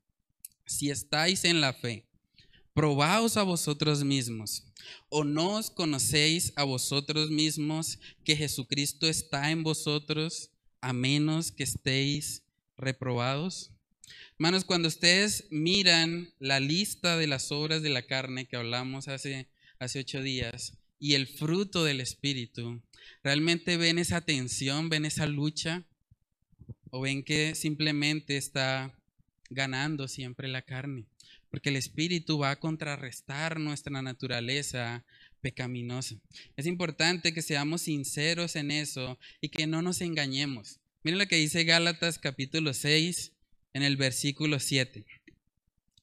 si 0.65 0.89
estáis 0.89 1.45
en 1.45 1.61
la 1.61 1.73
fe. 1.73 2.06
Probaos 2.77 3.37
a 3.37 3.41
vosotros 3.41 4.03
mismos. 4.03 4.63
¿O 5.09 5.23
no 5.23 5.55
os 5.55 5.71
conocéis 5.71 6.53
a 6.55 6.63
vosotros 6.63 7.31
mismos 7.31 7.97
que 8.23 8.35
Jesucristo 8.35 9.07
está 9.07 9.49
en 9.49 9.63
vosotros 9.63 10.51
a 10.79 10.93
menos 10.93 11.51
que 11.51 11.63
estéis 11.63 12.43
reprobados? 12.77 13.71
Hermanos, 14.33 14.63
cuando 14.63 14.89
ustedes 14.89 15.45
miran 15.49 16.31
la 16.37 16.59
lista 16.59 17.17
de 17.17 17.25
las 17.25 17.51
obras 17.51 17.81
de 17.81 17.89
la 17.89 18.03
carne 18.03 18.45
que 18.45 18.57
hablamos 18.57 19.07
hace, 19.07 19.47
hace 19.79 20.01
ocho 20.01 20.21
días, 20.21 20.77
y 20.99 21.15
el 21.15 21.25
fruto 21.25 21.83
del 21.83 21.99
Espíritu, 21.99 22.79
¿realmente 23.23 23.77
ven 23.77 23.97
esa 23.97 24.21
tensión, 24.21 24.89
ven 24.89 25.05
esa 25.05 25.25
lucha? 25.25 25.83
¿O 26.91 27.01
ven 27.01 27.23
que 27.23 27.55
simplemente 27.55 28.37
está 28.37 28.93
ganando 29.49 30.07
siempre 30.07 30.47
la 30.47 30.61
carne? 30.61 31.07
Porque 31.49 31.69
el 31.69 31.75
Espíritu 31.75 32.37
va 32.37 32.51
a 32.51 32.59
contrarrestar 32.59 33.59
nuestra 33.59 34.01
naturaleza 34.01 35.05
pecaminosa. 35.41 36.15
Es 36.55 36.65
importante 36.65 37.33
que 37.33 37.41
seamos 37.41 37.83
sinceros 37.83 38.55
en 38.55 38.71
eso 38.71 39.17
y 39.41 39.49
que 39.49 39.67
no 39.67 39.81
nos 39.81 40.01
engañemos. 40.01 40.79
Miren 41.03 41.19
lo 41.19 41.27
que 41.27 41.37
dice 41.37 41.63
Gálatas 41.63 42.19
capítulo 42.19 42.73
6 42.73 43.33
en 43.73 43.83
el 43.83 43.97
versículo 43.97 44.59
7. 44.59 45.05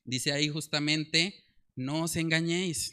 Dice 0.05 0.33
ahí 0.33 0.49
justamente, 0.49 1.45
no 1.77 2.03
os 2.03 2.17
engañéis 2.17 2.93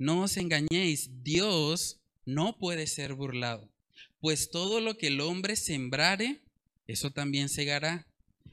no 0.00 0.22
os 0.22 0.38
engañéis, 0.38 1.10
Dios 1.22 2.00
no 2.24 2.56
puede 2.58 2.86
ser 2.86 3.12
burlado, 3.12 3.70
pues 4.18 4.50
todo 4.50 4.80
lo 4.80 4.96
que 4.96 5.08
el 5.08 5.20
hombre 5.20 5.56
sembrare, 5.56 6.40
eso 6.86 7.10
también 7.10 7.50
segará. 7.50 8.06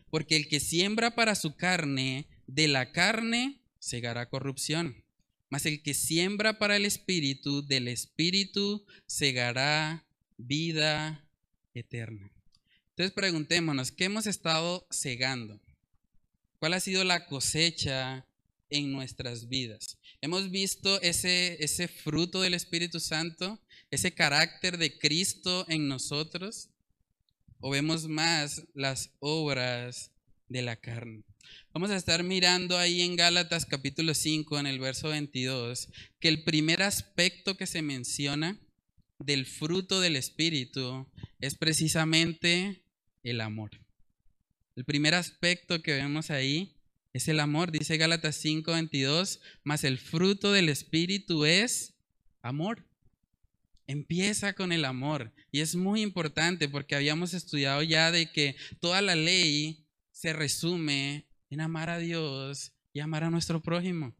Porque 0.09 0.35
el 0.35 0.49
que 0.49 0.59
siembra 0.59 1.15
para 1.15 1.35
su 1.35 1.55
carne, 1.55 2.27
de 2.47 2.67
la 2.67 2.91
carne 2.91 3.61
segará 3.79 4.29
corrupción. 4.29 5.03
Mas 5.49 5.65
el 5.65 5.81
que 5.81 5.93
siembra 5.93 6.59
para 6.59 6.75
el 6.75 6.85
espíritu, 6.85 7.65
del 7.65 7.87
espíritu 7.87 8.85
segará 9.05 10.05
vida 10.37 11.25
eterna. 11.73 12.31
Entonces 12.89 13.13
preguntémonos, 13.13 13.91
¿qué 13.91 14.05
hemos 14.05 14.27
estado 14.27 14.87
segando? 14.89 15.61
¿Cuál 16.59 16.73
ha 16.73 16.79
sido 16.79 17.03
la 17.03 17.27
cosecha 17.27 18.25
en 18.69 18.91
nuestras 18.91 19.47
vidas? 19.47 19.99
Hemos 20.21 20.49
visto 20.49 20.99
ese, 21.01 21.63
ese 21.63 21.87
fruto 21.87 22.41
del 22.41 22.55
Espíritu 22.55 22.99
Santo, 22.99 23.61
ese 23.91 24.13
carácter 24.13 24.77
de 24.77 24.97
Cristo 24.97 25.65
en 25.69 25.87
nosotros, 25.87 26.69
o 27.59 27.69
vemos 27.69 28.07
más 28.07 28.63
las 28.73 29.11
obras 29.19 30.11
de 30.49 30.63
la 30.63 30.75
carne. 30.75 31.26
Vamos 31.73 31.91
a 31.91 31.95
estar 31.95 32.23
mirando 32.23 32.77
ahí 32.77 33.01
en 33.01 33.15
Gálatas 33.15 33.65
capítulo 33.65 34.13
5, 34.13 34.59
en 34.59 34.67
el 34.67 34.79
verso 34.79 35.09
22, 35.09 35.89
que 36.19 36.27
el 36.27 36.43
primer 36.43 36.81
aspecto 36.81 37.57
que 37.57 37.67
se 37.67 37.81
menciona 37.81 38.59
del 39.19 39.45
fruto 39.45 39.99
del 40.01 40.15
Espíritu 40.15 41.07
es 41.39 41.55
precisamente 41.55 42.83
el 43.23 43.41
amor. 43.41 43.71
El 44.75 44.85
primer 44.85 45.15
aspecto 45.15 45.81
que 45.81 45.93
vemos 45.93 46.29
ahí 46.29 46.77
es 47.13 47.27
el 47.27 47.39
amor. 47.39 47.71
Dice 47.71 47.97
Gálatas 47.97 48.43
5:22, 48.43 49.39
más 49.63 49.83
el 49.83 49.97
fruto 49.97 50.51
del 50.51 50.69
Espíritu 50.69 51.45
es 51.45 51.95
amor. 52.41 52.85
Empieza 53.87 54.53
con 54.53 54.71
el 54.71 54.85
amor. 54.85 55.33
Y 55.51 55.61
es 55.61 55.75
muy 55.75 56.01
importante 56.01 56.69
porque 56.69 56.95
habíamos 56.95 57.33
estudiado 57.33 57.81
ya 57.83 58.11
de 58.11 58.31
que 58.31 58.55
toda 58.79 59.01
la 59.01 59.15
ley 59.15 59.85
se 60.11 60.33
resume 60.33 61.25
en 61.49 61.61
amar 61.61 61.89
a 61.89 61.99
Dios 61.99 62.73
y 62.93 62.99
amar 62.99 63.23
a 63.23 63.29
nuestro 63.29 63.61
prójimo. 63.61 64.15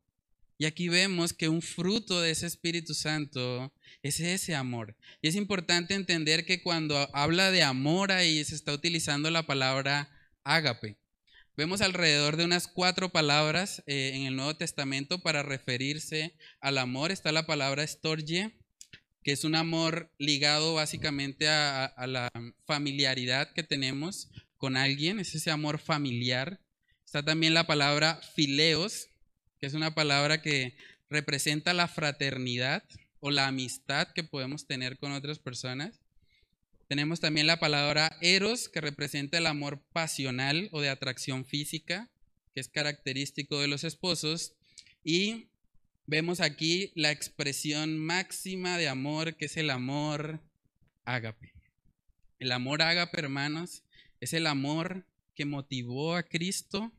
Y 0.60 0.66
aquí 0.66 0.90
vemos 0.90 1.34
que 1.34 1.50
un 1.50 1.62
fruto 1.62 2.20
de 2.22 2.32
ese 2.32 2.48
Espíritu 2.48 2.94
Santo 2.94 3.72
es 4.02 4.20
ese 4.20 4.56
amor. 4.56 4.96
Y 5.22 5.28
es 5.28 5.36
importante 5.36 5.94
entender 5.94 6.46
que 6.46 6.64
cuando 6.64 6.98
habla 7.14 7.52
de 7.52 7.62
amor 7.62 8.12
ahí 8.12 8.44
se 8.44 8.56
está 8.56 8.74
utilizando 8.74 9.30
la 9.30 9.46
palabra 9.46 10.10
ágape. 10.44 10.98
Vemos 11.56 11.82
alrededor 11.82 12.38
de 12.38 12.46
unas 12.46 12.68
cuatro 12.68 13.10
palabras 13.10 13.84
eh, 13.88 14.12
en 14.14 14.28
el 14.28 14.36
Nuevo 14.36 14.56
Testamento 14.56 15.24
para 15.24 15.42
referirse 15.42 16.36
al 16.60 16.78
amor. 16.78 17.12
Está 17.12 17.32
la 17.32 17.48
palabra 17.48 17.86
storge, 17.86 18.56
que 19.24 19.32
es 19.32 19.44
un 19.44 19.56
amor 19.56 20.12
ligado 20.20 20.76
básicamente 20.76 21.48
a, 21.50 21.92
la 22.08 22.32
familiaridad 22.66 23.52
que 23.54 23.64
tenemos 23.64 24.30
con 24.58 24.78
alguien, 24.78 25.20
es 25.20 25.34
ese 25.34 25.50
amor 25.50 25.80
familiar. 25.80 26.62
Está 27.08 27.24
también 27.24 27.54
la 27.54 27.66
palabra 27.66 28.20
fileos, 28.36 29.08
que 29.62 29.66
es 29.66 29.74
una 29.74 29.96
palabra 29.96 30.42
que 30.42 30.76
representa 31.10 31.74
la 31.74 31.88
fraternidad 31.88 32.84
o 33.22 33.32
la 33.32 33.48
amistad 33.48 34.10
que 34.14 34.26
podemos 34.26 34.68
tener 34.68 34.98
con 34.98 35.14
otras 35.14 35.40
personas. 35.40 36.02
Tenemos 36.90 37.22
también 37.22 37.48
la 37.48 37.62
palabra 37.62 38.18
eros, 38.22 38.68
que 38.68 38.82
representa 38.82 39.38
el 39.38 39.46
amor 39.46 39.82
pasional 39.94 40.68
o 40.74 40.82
de 40.82 40.90
atracción 40.90 41.46
física, 41.46 42.10
que 42.54 42.60
es 42.60 42.68
característico 42.68 43.62
de 43.62 43.70
los 43.70 43.86
esposos. 43.86 44.56
Y 45.02 45.48
vemos 46.08 46.42
aquí 46.42 46.92
la 46.94 47.12
expresión 47.12 47.98
máxima 47.98 48.78
de 48.78 48.90
amor, 48.90 49.38
que 49.38 49.46
es 49.46 49.56
el 49.56 49.70
amor 49.70 50.42
ágape. 51.06 51.54
El 52.40 52.52
amor 52.52 52.82
ágape, 52.82 53.18
hermanos, 53.18 53.86
es 54.20 54.34
el 54.34 54.46
amor 54.46 55.06
que 55.38 55.46
motivó 55.46 56.16
a 56.16 56.24
Cristo 56.24 56.92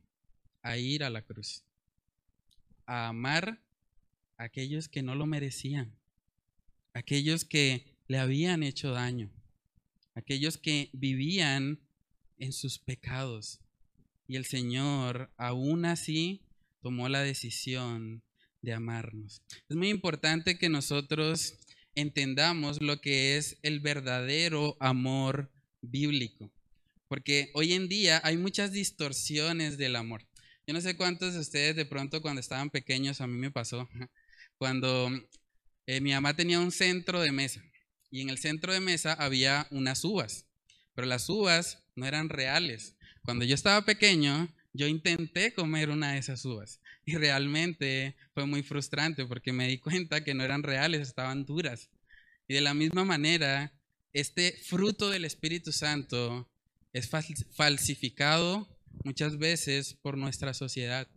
a 0.62 0.78
ir 0.78 1.02
a 1.02 1.10
la 1.10 1.22
cruz, 1.22 1.64
a 2.86 3.08
amar 3.08 3.60
a 4.36 4.44
aquellos 4.44 4.88
que 4.88 5.02
no 5.02 5.16
lo 5.16 5.26
merecían, 5.26 5.98
aquellos 6.94 7.44
que 7.44 7.96
le 8.06 8.18
habían 8.18 8.62
hecho 8.62 8.92
daño, 8.92 9.30
aquellos 10.14 10.56
que 10.56 10.88
vivían 10.92 11.80
en 12.38 12.52
sus 12.52 12.78
pecados. 12.78 13.60
Y 14.28 14.36
el 14.36 14.44
Señor 14.44 15.32
aún 15.36 15.84
así 15.84 16.42
tomó 16.80 17.08
la 17.08 17.22
decisión 17.22 18.22
de 18.62 18.72
amarnos. 18.72 19.42
Es 19.68 19.76
muy 19.76 19.88
importante 19.88 20.58
que 20.58 20.68
nosotros 20.68 21.58
entendamos 21.96 22.80
lo 22.80 23.00
que 23.00 23.36
es 23.36 23.58
el 23.62 23.80
verdadero 23.80 24.76
amor 24.78 25.50
bíblico, 25.80 26.52
porque 27.08 27.50
hoy 27.54 27.72
en 27.72 27.88
día 27.88 28.20
hay 28.22 28.36
muchas 28.36 28.72
distorsiones 28.72 29.78
del 29.78 29.96
amor. 29.96 30.26
Yo 30.66 30.74
no 30.74 30.80
sé 30.80 30.96
cuántos 30.96 31.34
de 31.34 31.40
ustedes 31.40 31.74
de 31.74 31.86
pronto 31.86 32.20
cuando 32.20 32.40
estaban 32.40 32.70
pequeños, 32.70 33.20
a 33.20 33.26
mí 33.26 33.36
me 33.36 33.50
pasó, 33.50 33.88
cuando 34.58 35.10
eh, 35.86 36.00
mi 36.00 36.12
mamá 36.12 36.36
tenía 36.36 36.60
un 36.60 36.70
centro 36.70 37.20
de 37.20 37.32
mesa 37.32 37.62
y 38.10 38.20
en 38.20 38.30
el 38.30 38.38
centro 38.38 38.72
de 38.72 38.80
mesa 38.80 39.14
había 39.14 39.66
unas 39.70 40.04
uvas, 40.04 40.46
pero 40.94 41.06
las 41.06 41.28
uvas 41.28 41.82
no 41.96 42.06
eran 42.06 42.28
reales. 42.28 42.96
Cuando 43.24 43.44
yo 43.44 43.54
estaba 43.54 43.84
pequeño, 43.84 44.54
yo 44.72 44.86
intenté 44.86 45.52
comer 45.52 45.90
una 45.90 46.12
de 46.12 46.18
esas 46.18 46.44
uvas 46.44 46.80
y 47.06 47.16
realmente 47.16 48.16
fue 48.34 48.46
muy 48.46 48.62
frustrante 48.62 49.26
porque 49.26 49.52
me 49.52 49.68
di 49.68 49.78
cuenta 49.78 50.22
que 50.22 50.34
no 50.34 50.44
eran 50.44 50.62
reales, 50.62 51.00
estaban 51.00 51.46
duras. 51.46 51.90
Y 52.46 52.54
de 52.54 52.60
la 52.60 52.74
misma 52.74 53.04
manera, 53.04 53.72
este 54.12 54.52
fruto 54.52 55.10
del 55.10 55.24
Espíritu 55.24 55.72
Santo 55.72 56.50
es 56.98 57.08
falsificado 57.08 58.68
muchas 59.04 59.38
veces 59.38 59.94
por 60.02 60.16
nuestra 60.16 60.54
sociedad. 60.54 61.08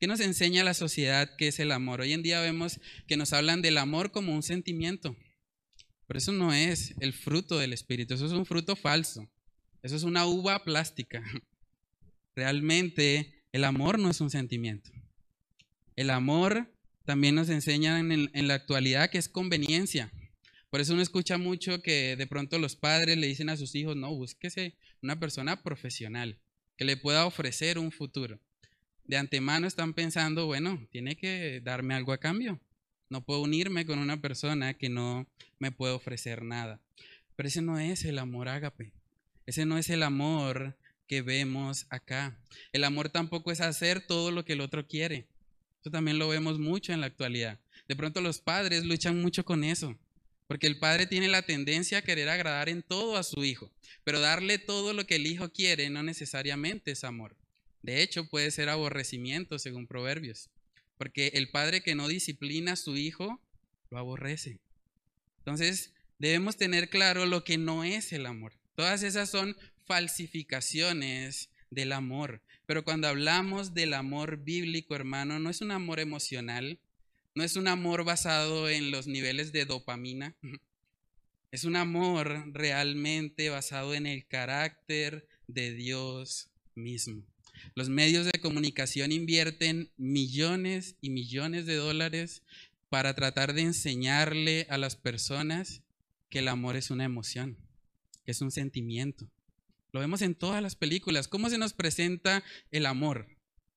¿Qué 0.00 0.06
nos 0.06 0.20
enseña 0.20 0.64
la 0.64 0.74
sociedad 0.74 1.36
que 1.36 1.48
es 1.48 1.60
el 1.60 1.72
amor? 1.72 2.00
Hoy 2.00 2.12
en 2.12 2.22
día 2.22 2.40
vemos 2.40 2.80
que 3.06 3.16
nos 3.16 3.32
hablan 3.32 3.62
del 3.62 3.78
amor 3.78 4.10
como 4.10 4.34
un 4.34 4.42
sentimiento, 4.42 5.16
pero 6.06 6.18
eso 6.18 6.32
no 6.32 6.52
es 6.52 6.94
el 7.00 7.12
fruto 7.12 7.58
del 7.58 7.72
Espíritu, 7.72 8.14
eso 8.14 8.26
es 8.26 8.32
un 8.32 8.46
fruto 8.46 8.76
falso, 8.76 9.28
eso 9.82 9.96
es 9.96 10.02
una 10.02 10.26
uva 10.26 10.64
plástica. 10.64 11.22
Realmente 12.34 13.44
el 13.52 13.64
amor 13.64 13.98
no 13.98 14.10
es 14.10 14.20
un 14.20 14.30
sentimiento. 14.30 14.90
El 15.94 16.10
amor 16.10 16.70
también 17.04 17.34
nos 17.34 17.48
enseña 17.48 17.98
en, 17.98 18.48
la 18.48 18.54
actualidad 18.54 19.10
que 19.10 19.18
es 19.18 19.28
conveniencia. 19.28 20.12
Por 20.70 20.80
eso 20.80 20.92
uno 20.92 21.02
escucha 21.02 21.38
mucho 21.38 21.80
que 21.80 22.16
de 22.16 22.26
pronto 22.26 22.58
los 22.58 22.76
padres 22.76 23.16
le 23.16 23.28
dicen 23.28 23.48
a 23.48 23.56
sus 23.56 23.74
hijos, 23.74 23.96
no, 23.96 24.14
búsquese 24.14 24.76
una 25.06 25.20
persona 25.20 25.62
profesional 25.62 26.40
que 26.76 26.84
le 26.84 26.96
pueda 26.96 27.26
ofrecer 27.26 27.78
un 27.78 27.92
futuro. 27.92 28.40
De 29.04 29.16
antemano 29.16 29.68
están 29.68 29.94
pensando, 29.94 30.46
bueno, 30.46 30.84
tiene 30.90 31.16
que 31.16 31.60
darme 31.62 31.94
algo 31.94 32.12
a 32.12 32.18
cambio. 32.18 32.60
No 33.08 33.24
puedo 33.24 33.40
unirme 33.42 33.86
con 33.86 34.00
una 34.00 34.20
persona 34.20 34.74
que 34.74 34.88
no 34.88 35.28
me 35.60 35.70
puede 35.70 35.94
ofrecer 35.94 36.42
nada. 36.42 36.80
Pero 37.36 37.48
ese 37.48 37.62
no 37.62 37.78
es 37.78 38.04
el 38.04 38.18
amor 38.18 38.48
ágape. 38.48 38.92
Ese 39.46 39.64
no 39.64 39.78
es 39.78 39.90
el 39.90 40.02
amor 40.02 40.76
que 41.06 41.22
vemos 41.22 41.86
acá. 41.88 42.36
El 42.72 42.82
amor 42.82 43.08
tampoco 43.08 43.52
es 43.52 43.60
hacer 43.60 44.04
todo 44.04 44.32
lo 44.32 44.44
que 44.44 44.54
el 44.54 44.60
otro 44.60 44.88
quiere. 44.88 45.28
Eso 45.82 45.92
también 45.92 46.18
lo 46.18 46.26
vemos 46.26 46.58
mucho 46.58 46.92
en 46.92 47.00
la 47.00 47.06
actualidad. 47.06 47.60
De 47.86 47.94
pronto 47.94 48.20
los 48.20 48.40
padres 48.40 48.84
luchan 48.84 49.22
mucho 49.22 49.44
con 49.44 49.62
eso, 49.62 49.96
porque 50.46 50.66
el 50.66 50.78
padre 50.78 51.06
tiene 51.06 51.28
la 51.28 51.42
tendencia 51.42 51.98
a 51.98 52.02
querer 52.02 52.28
agradar 52.28 52.68
en 52.68 52.82
todo 52.82 53.16
a 53.16 53.22
su 53.22 53.44
hijo, 53.44 53.72
pero 54.04 54.20
darle 54.20 54.58
todo 54.58 54.92
lo 54.92 55.06
que 55.06 55.16
el 55.16 55.26
hijo 55.26 55.50
quiere 55.52 55.90
no 55.90 56.02
necesariamente 56.02 56.92
es 56.92 57.04
amor. 57.04 57.36
De 57.82 58.02
hecho, 58.02 58.28
puede 58.28 58.50
ser 58.50 58.68
aborrecimiento, 58.68 59.58
según 59.58 59.86
Proverbios, 59.86 60.50
porque 60.98 61.28
el 61.34 61.50
padre 61.50 61.82
que 61.82 61.94
no 61.94 62.08
disciplina 62.08 62.72
a 62.72 62.76
su 62.76 62.96
hijo 62.96 63.40
lo 63.90 63.98
aborrece. 63.98 64.58
Entonces, 65.38 65.92
debemos 66.18 66.56
tener 66.56 66.88
claro 66.88 67.26
lo 67.26 67.44
que 67.44 67.58
no 67.58 67.84
es 67.84 68.12
el 68.12 68.26
amor. 68.26 68.52
Todas 68.74 69.02
esas 69.02 69.30
son 69.30 69.56
falsificaciones 69.84 71.50
del 71.70 71.92
amor. 71.92 72.42
Pero 72.66 72.84
cuando 72.84 73.08
hablamos 73.08 73.74
del 73.74 73.94
amor 73.94 74.38
bíblico, 74.38 74.94
hermano, 74.94 75.38
no 75.38 75.50
es 75.50 75.60
un 75.60 75.70
amor 75.70 76.00
emocional, 76.00 76.80
no 77.36 77.44
es 77.44 77.54
un 77.54 77.68
amor 77.68 78.04
basado 78.04 78.68
en 78.68 78.90
los 78.90 79.06
niveles 79.06 79.52
de 79.52 79.64
dopamina, 79.64 80.34
es 81.52 81.62
un 81.62 81.76
amor 81.76 82.52
realmente 82.52 83.48
basado 83.48 83.94
en 83.94 84.06
el 84.06 84.26
carácter 84.26 85.28
de 85.46 85.72
Dios 85.72 86.50
mismo. 86.74 87.22
Los 87.76 87.88
medios 87.88 88.26
de 88.26 88.40
comunicación 88.40 89.12
invierten 89.12 89.92
millones 89.96 90.96
y 91.00 91.10
millones 91.10 91.66
de 91.66 91.76
dólares 91.76 92.42
para 92.88 93.14
tratar 93.14 93.54
de 93.54 93.62
enseñarle 93.62 94.66
a 94.68 94.78
las 94.78 94.96
personas 94.96 95.82
que 96.28 96.40
el 96.40 96.48
amor 96.48 96.74
es 96.74 96.90
una 96.90 97.04
emoción, 97.04 97.56
que 98.24 98.32
es 98.32 98.40
un 98.40 98.50
sentimiento, 98.50 99.30
lo 99.96 100.00
vemos 100.00 100.20
en 100.20 100.34
todas 100.34 100.62
las 100.62 100.76
películas. 100.76 101.26
¿Cómo 101.26 101.48
se 101.48 101.56
nos 101.56 101.72
presenta 101.72 102.44
el 102.70 102.84
amor? 102.84 103.28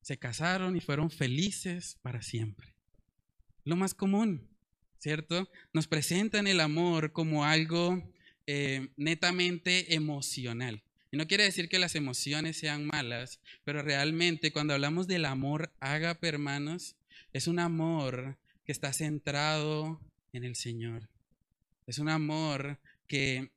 Se 0.02 0.18
casaron 0.18 0.76
y 0.76 0.80
fueron 0.80 1.10
felices 1.10 1.96
para 2.02 2.20
siempre. 2.20 2.74
Lo 3.64 3.76
más 3.76 3.94
común, 3.94 4.48
¿cierto? 4.98 5.48
Nos 5.72 5.86
presentan 5.86 6.46
el 6.46 6.60
amor 6.60 7.12
como 7.12 7.44
algo 7.44 8.02
eh, 8.46 8.88
netamente 8.96 9.94
emocional. 9.94 10.82
Y 11.12 11.16
no 11.16 11.26
quiere 11.26 11.44
decir 11.44 11.68
que 11.68 11.78
las 11.78 11.96
emociones 11.96 12.56
sean 12.56 12.86
malas, 12.86 13.40
pero 13.64 13.82
realmente 13.82 14.52
cuando 14.52 14.74
hablamos 14.74 15.08
del 15.08 15.24
amor 15.24 15.72
ágape, 15.80 16.28
hermanos, 16.28 16.96
es 17.32 17.48
un 17.48 17.58
amor 17.58 18.38
que 18.64 18.72
está 18.72 18.92
centrado 18.92 20.00
en 20.32 20.44
el 20.44 20.54
Señor. 20.54 21.08
Es 21.86 21.98
un 21.98 22.08
amor 22.08 22.78
que 23.08 23.50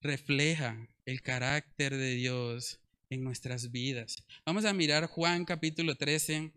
refleja 0.00 0.88
el 1.06 1.22
carácter 1.22 1.96
de 1.96 2.14
Dios 2.14 2.80
en 3.10 3.22
nuestras 3.22 3.70
vidas. 3.70 4.24
Vamos 4.44 4.64
a 4.64 4.72
mirar 4.72 5.06
Juan 5.06 5.44
capítulo 5.44 5.94
13. 5.94 6.52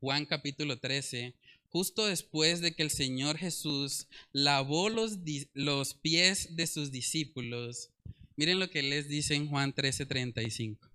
Juan 0.00 0.26
capítulo 0.26 0.78
13, 0.78 1.34
justo 1.76 2.06
después 2.06 2.62
de 2.62 2.74
que 2.74 2.82
el 2.82 2.90
Señor 2.90 3.36
Jesús 3.36 4.06
lavó 4.32 4.88
los, 4.88 5.18
los 5.52 5.92
pies 5.92 6.56
de 6.56 6.66
sus 6.66 6.90
discípulos. 6.90 7.90
Miren 8.34 8.60
lo 8.60 8.70
que 8.70 8.82
les 8.82 9.08
dice 9.10 9.34
en 9.34 9.46
Juan 9.46 9.74
13, 9.74 10.06
35. 10.06 10.90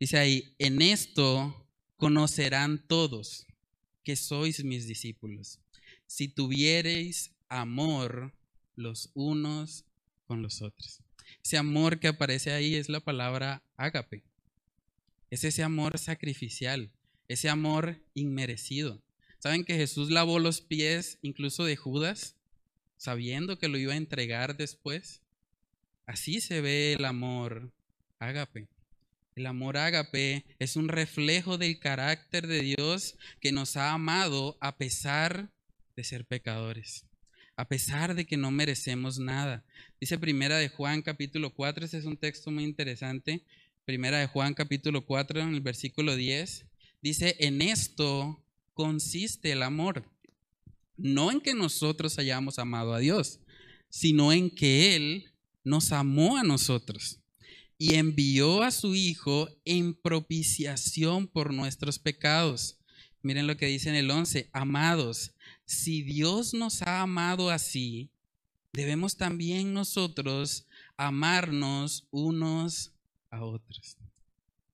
Dice 0.00 0.16
ahí, 0.16 0.54
en 0.58 0.80
esto 0.80 1.68
conocerán 1.98 2.82
todos 2.88 3.44
que 4.04 4.16
sois 4.16 4.64
mis 4.64 4.86
discípulos, 4.86 5.60
si 6.06 6.28
tuviereis 6.28 7.34
amor 7.50 8.34
los 8.74 9.10
unos 9.12 9.84
con 10.24 10.40
los 10.40 10.62
otros. 10.62 11.02
Ese 11.44 11.58
amor 11.58 12.00
que 12.00 12.08
aparece 12.08 12.52
ahí 12.52 12.76
es 12.76 12.88
la 12.88 13.00
palabra 13.00 13.62
ágape. 13.76 14.24
Es 15.28 15.44
ese 15.44 15.62
amor 15.62 15.98
sacrificial, 15.98 16.90
ese 17.28 17.50
amor 17.50 18.02
inmerecido. 18.14 19.02
¿Saben 19.42 19.64
que 19.64 19.74
Jesús 19.74 20.08
lavó 20.12 20.38
los 20.38 20.60
pies 20.60 21.18
incluso 21.20 21.64
de 21.64 21.74
Judas, 21.74 22.36
sabiendo 22.96 23.58
que 23.58 23.66
lo 23.66 23.76
iba 23.76 23.92
a 23.92 23.96
entregar 23.96 24.56
después? 24.56 25.20
Así 26.06 26.40
se 26.40 26.60
ve 26.60 26.92
el 26.92 27.04
amor 27.04 27.72
ágape. 28.20 28.68
El 29.34 29.46
amor 29.46 29.78
ágape 29.78 30.44
es 30.60 30.76
un 30.76 30.86
reflejo 30.86 31.58
del 31.58 31.80
carácter 31.80 32.46
de 32.46 32.60
Dios 32.60 33.16
que 33.40 33.50
nos 33.50 33.76
ha 33.76 33.90
amado 33.90 34.56
a 34.60 34.76
pesar 34.76 35.50
de 35.96 36.04
ser 36.04 36.24
pecadores 36.24 37.04
a 37.54 37.68
pesar 37.68 38.14
de 38.14 38.24
que 38.24 38.38
no 38.38 38.50
merecemos 38.50 39.18
nada. 39.18 39.62
Dice 40.00 40.18
Primera 40.18 40.56
de 40.56 40.70
Juan 40.70 41.02
capítulo 41.02 41.52
4, 41.54 41.84
ese 41.84 41.98
es 41.98 42.06
un 42.06 42.16
texto 42.16 42.50
muy 42.50 42.64
interesante. 42.64 43.44
Primera 43.84 44.18
de 44.18 44.26
Juan 44.26 44.54
capítulo 44.54 45.04
4 45.04 45.40
en 45.40 45.54
el 45.54 45.60
versículo 45.60 46.16
10. 46.16 46.66
Dice, 47.02 47.36
en 47.40 47.60
esto 47.60 48.42
consiste 48.74 49.52
el 49.52 49.62
amor. 49.62 50.04
No 50.96 51.30
en 51.30 51.40
que 51.40 51.54
nosotros 51.54 52.18
hayamos 52.18 52.58
amado 52.58 52.94
a 52.94 52.98
Dios, 52.98 53.40
sino 53.88 54.32
en 54.32 54.50
que 54.50 54.96
Él 54.96 55.32
nos 55.64 55.92
amó 55.92 56.36
a 56.36 56.42
nosotros 56.42 57.20
y 57.78 57.94
envió 57.94 58.62
a 58.62 58.70
su 58.70 58.94
Hijo 58.94 59.48
en 59.64 59.94
propiciación 59.94 61.26
por 61.26 61.52
nuestros 61.52 61.98
pecados. 61.98 62.78
Miren 63.22 63.46
lo 63.46 63.56
que 63.56 63.66
dice 63.66 63.88
en 63.88 63.96
el 63.96 64.10
11, 64.10 64.48
amados, 64.52 65.32
si 65.64 66.02
Dios 66.02 66.54
nos 66.54 66.82
ha 66.82 67.02
amado 67.02 67.50
así, 67.50 68.10
debemos 68.72 69.16
también 69.16 69.74
nosotros 69.74 70.66
amarnos 70.96 72.06
unos 72.10 72.92
a 73.30 73.44
otros. 73.44 73.96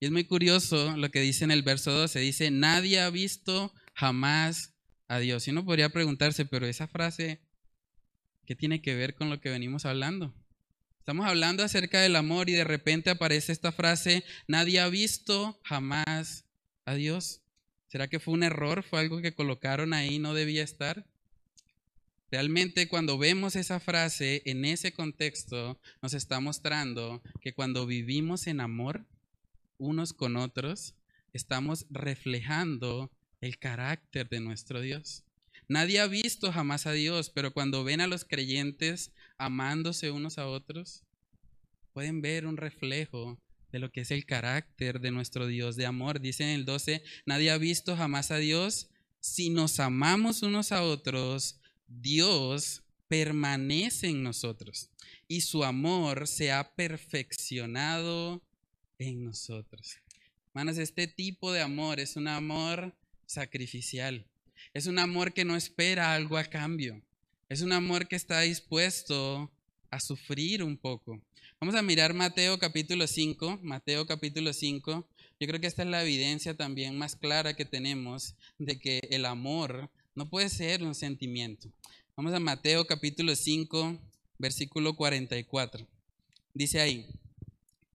Y 0.01 0.07
es 0.07 0.13
muy 0.13 0.25
curioso 0.25 0.97
lo 0.97 1.11
que 1.11 1.21
dice 1.21 1.45
en 1.45 1.51
el 1.51 1.63
verso 1.63 1.91
12, 1.91 2.21
dice, 2.21 2.51
nadie 2.51 3.01
ha 3.01 3.11
visto 3.11 3.73
jamás 3.99 4.75
a 5.09 5.19
Dios. 5.19 5.49
Y 5.49 5.51
uno 5.51 5.65
podría 5.65 5.89
preguntarse, 5.89 6.45
pero 6.45 6.67
esa 6.67 6.87
frase, 6.87 7.41
¿qué 8.47 8.55
tiene 8.55 8.81
que 8.81 8.95
ver 8.95 9.17
con 9.17 9.29
lo 9.29 9.41
que 9.41 9.51
venimos 9.51 9.87
hablando? 9.87 10.33
Estamos 11.01 11.27
hablando 11.27 11.65
acerca 11.65 12.01
del 12.01 12.15
amor 12.15 12.49
y 12.49 12.53
de 12.53 12.63
repente 12.63 13.11
aparece 13.11 13.51
esta 13.51 13.73
frase, 13.73 14.23
nadie 14.47 14.79
ha 14.79 14.89
visto 14.89 15.59
jamás 15.65 16.45
a 16.85 16.95
Dios. 16.95 17.43
¿Será 17.89 18.07
que 18.07 18.21
fue 18.21 18.35
un 18.35 18.45
error? 18.45 18.85
¿Fue 18.85 19.01
algo 19.01 19.21
que 19.21 19.35
colocaron 19.35 19.93
ahí 19.93 20.21
no 20.21 20.33
debía 20.33 20.63
estar? 20.63 21.05
Realmente 22.31 22.89
cuando 22.89 23.19
vemos 23.19 23.57
esa 23.57 23.81
frase 23.81 24.43
en 24.45 24.65
ese 24.65 24.93
contexto 24.93 25.81
nos 26.03 26.15
está 26.15 26.39
mostrando 26.39 27.21
que 27.41 27.53
cuando 27.53 27.85
vivimos 27.85 28.47
en 28.47 28.61
amor 28.61 29.07
unos 29.77 30.13
con 30.13 30.37
otros, 30.37 30.95
estamos 31.33 31.87
reflejando 31.91 33.11
el 33.41 33.59
carácter 33.59 34.29
de 34.29 34.41
nuestro 34.41 34.81
Dios. 34.81 35.25
Nadie 35.69 36.01
ha 36.01 36.07
visto 36.07 36.51
jamás 36.53 36.87
a 36.87 36.93
Dios, 36.93 37.31
pero 37.31 37.53
cuando 37.53 37.85
ven 37.85 38.01
a 38.01 38.07
los 38.07 38.25
creyentes 38.25 39.13
amándose 39.37 40.11
unos 40.11 40.39
a 40.39 40.47
otros, 40.47 41.05
pueden 41.93 42.23
ver 42.23 42.47
un 42.47 42.57
reflejo 42.57 43.39
de 43.71 43.79
lo 43.79 43.93
que 43.93 44.01
es 44.01 44.11
el 44.11 44.25
carácter 44.25 45.01
de 45.01 45.11
nuestro 45.11 45.47
Dios 45.47 45.77
de 45.77 45.87
amor. 45.87 46.21
Dice 46.21 46.45
en 46.45 46.51
el 46.51 46.65
12, 46.65 47.03
nadie 47.27 47.51
ha 47.51 47.59
visto 47.59 47.97
jamás 47.97 48.31
a 48.31 48.39
Dios. 48.39 48.89
Si 49.21 49.51
nos 49.51 49.79
amamos 49.79 50.43
unos 50.43 50.73
a 50.73 50.83
otros, 50.83 51.61
Dios 51.87 52.83
permanece 53.09 54.09
en 54.09 54.23
nosotros 54.23 54.91
y 55.27 55.43
su 55.43 55.65
amor 55.65 56.27
se 56.27 56.53
ha 56.53 56.75
perfeccionado 56.75 58.43
en 58.99 59.25
nosotros. 59.25 59.97
Hermanos, 60.49 60.79
este 60.79 61.07
tipo 61.07 61.53
de 61.53 61.61
amor 61.61 62.01
es 62.01 62.17
un 62.17 62.29
amor 62.29 62.95
sacrificial. 63.29 64.27
Es 64.75 64.87
un 64.87 64.99
amor 64.99 65.33
que 65.33 65.45
no 65.45 65.55
espera 65.55 66.15
algo 66.15 66.37
a 66.37 66.45
cambio. 66.45 67.01
Es 67.49 67.61
un 67.61 67.73
amor 67.73 68.09
que 68.09 68.17
está 68.17 68.41
dispuesto 68.41 69.53
a 69.91 70.01
sufrir 70.01 70.65
un 70.65 70.77
poco. 70.77 71.23
Vamos 71.61 71.75
a 71.75 71.83
mirar 71.83 72.15
Mateo 72.15 72.59
capítulo 72.59 73.07
5. 73.07 73.61
Mateo 73.63 74.07
capítulo 74.07 74.53
5. 74.53 75.09
Yo 75.41 75.47
creo 75.47 75.61
que 75.61 75.67
esta 75.67 75.83
es 75.83 75.89
la 75.89 76.03
evidencia 76.03 76.57
también 76.57 76.99
más 76.99 77.15
clara 77.15 77.55
que 77.55 77.65
tenemos 77.65 78.35
de 78.59 78.79
que 78.79 79.01
el 79.11 79.25
amor 79.25 79.91
no 80.15 80.29
puede 80.29 80.49
ser 80.49 80.83
un 80.83 80.95
sentimiento. 80.95 81.71
Vamos 82.17 82.33
a 82.33 82.41
Mateo 82.41 82.87
capítulo 82.87 83.37
5, 83.37 84.01
versículo 84.39 84.97
44. 84.97 85.87
Dice 86.55 86.81
ahí, 86.81 87.07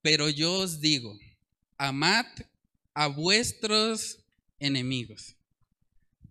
pero 0.00 0.30
yo 0.30 0.54
os 0.60 0.80
digo, 0.80 1.18
amad 1.76 2.26
a 2.94 3.08
vuestros 3.08 4.23
enemigos. 4.58 5.36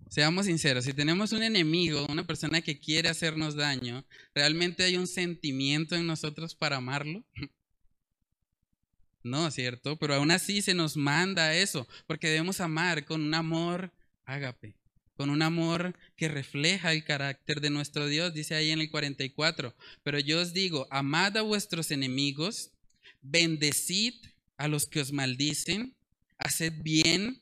Seamos 0.09 0.45
sinceros, 0.45 0.85
si 0.85 0.93
tenemos 0.93 1.31
un 1.31 1.41
enemigo, 1.41 2.05
una 2.07 2.27
persona 2.27 2.61
que 2.61 2.79
quiere 2.79 3.09
hacernos 3.09 3.55
daño, 3.55 4.05
¿realmente 4.35 4.83
hay 4.83 4.95
un 4.95 5.07
sentimiento 5.07 5.95
en 5.95 6.05
nosotros 6.05 6.53
para 6.53 6.77
amarlo? 6.77 7.23
No, 9.23 9.49
¿cierto? 9.49 9.97
Pero 9.97 10.13
aún 10.15 10.31
así 10.31 10.61
se 10.61 10.73
nos 10.73 10.97
manda 10.97 11.55
eso, 11.55 11.87
porque 12.05 12.27
debemos 12.27 12.59
amar 12.59 13.05
con 13.05 13.21
un 13.21 13.33
amor 13.33 13.91
ágape, 14.25 14.75
con 15.15 15.29
un 15.29 15.41
amor 15.41 15.95
que 16.15 16.27
refleja 16.27 16.91
el 16.91 17.03
carácter 17.05 17.61
de 17.61 17.69
nuestro 17.69 18.07
Dios, 18.07 18.33
dice 18.33 18.53
ahí 18.53 18.69
en 18.69 18.81
el 18.81 18.91
44. 18.91 19.73
Pero 20.03 20.19
yo 20.19 20.41
os 20.41 20.53
digo, 20.53 20.87
amad 20.91 21.37
a 21.37 21.41
vuestros 21.41 21.89
enemigos, 21.89 22.71
bendecid 23.21 24.13
a 24.57 24.67
los 24.67 24.85
que 24.85 24.99
os 24.99 25.11
maldicen, 25.11 25.95
haced 26.37 26.73
bien 26.83 27.41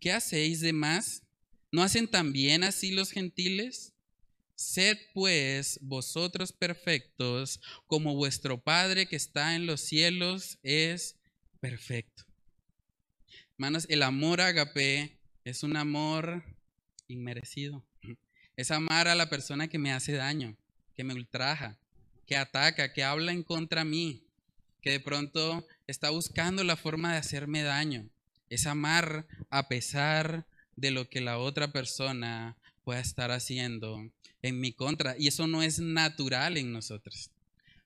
¿qué 0.00 0.12
hacéis 0.12 0.60
de 0.60 0.72
más? 0.72 1.22
¿No 1.70 1.82
hacen 1.82 2.08
también 2.08 2.64
así 2.64 2.92
los 2.92 3.10
gentiles? 3.10 3.94
Sed 4.54 4.98
pues 5.14 5.78
vosotros 5.82 6.52
perfectos, 6.52 7.60
como 7.86 8.16
vuestro 8.16 8.60
Padre 8.60 9.06
que 9.06 9.16
está 9.16 9.54
en 9.54 9.66
los 9.66 9.80
cielos 9.80 10.58
es 10.62 11.16
perfecto. 11.60 12.24
Hermanos, 13.52 13.86
el 13.88 14.02
amor 14.02 14.40
agape 14.40 15.18
es 15.44 15.62
un 15.62 15.76
amor 15.76 16.42
inmerecido. 17.06 17.84
Es 18.56 18.70
amar 18.70 19.06
a 19.06 19.14
la 19.14 19.30
persona 19.30 19.68
que 19.68 19.78
me 19.78 19.92
hace 19.92 20.12
daño, 20.12 20.56
que 20.96 21.04
me 21.04 21.14
ultraja, 21.14 21.78
que 22.26 22.36
ataca, 22.36 22.92
que 22.92 23.04
habla 23.04 23.32
en 23.32 23.42
contra 23.42 23.84
mí, 23.84 24.26
que 24.82 24.90
de 24.90 25.00
pronto 25.00 25.66
está 25.86 26.10
buscando 26.10 26.64
la 26.64 26.76
forma 26.76 27.12
de 27.12 27.18
hacerme 27.18 27.62
daño. 27.62 28.10
Es 28.50 28.66
amar 28.66 29.26
a 29.50 29.68
pesar 29.68 30.46
de 30.76 30.90
lo 30.90 31.08
que 31.08 31.20
la 31.20 31.38
otra 31.38 31.72
persona 31.72 32.56
pueda 32.84 33.00
estar 33.00 33.30
haciendo 33.30 34.10
en 34.42 34.60
mi 34.60 34.72
contra. 34.72 35.16
Y 35.18 35.28
eso 35.28 35.46
no 35.46 35.62
es 35.62 35.78
natural 35.78 36.56
en 36.56 36.72
nosotros. 36.72 37.30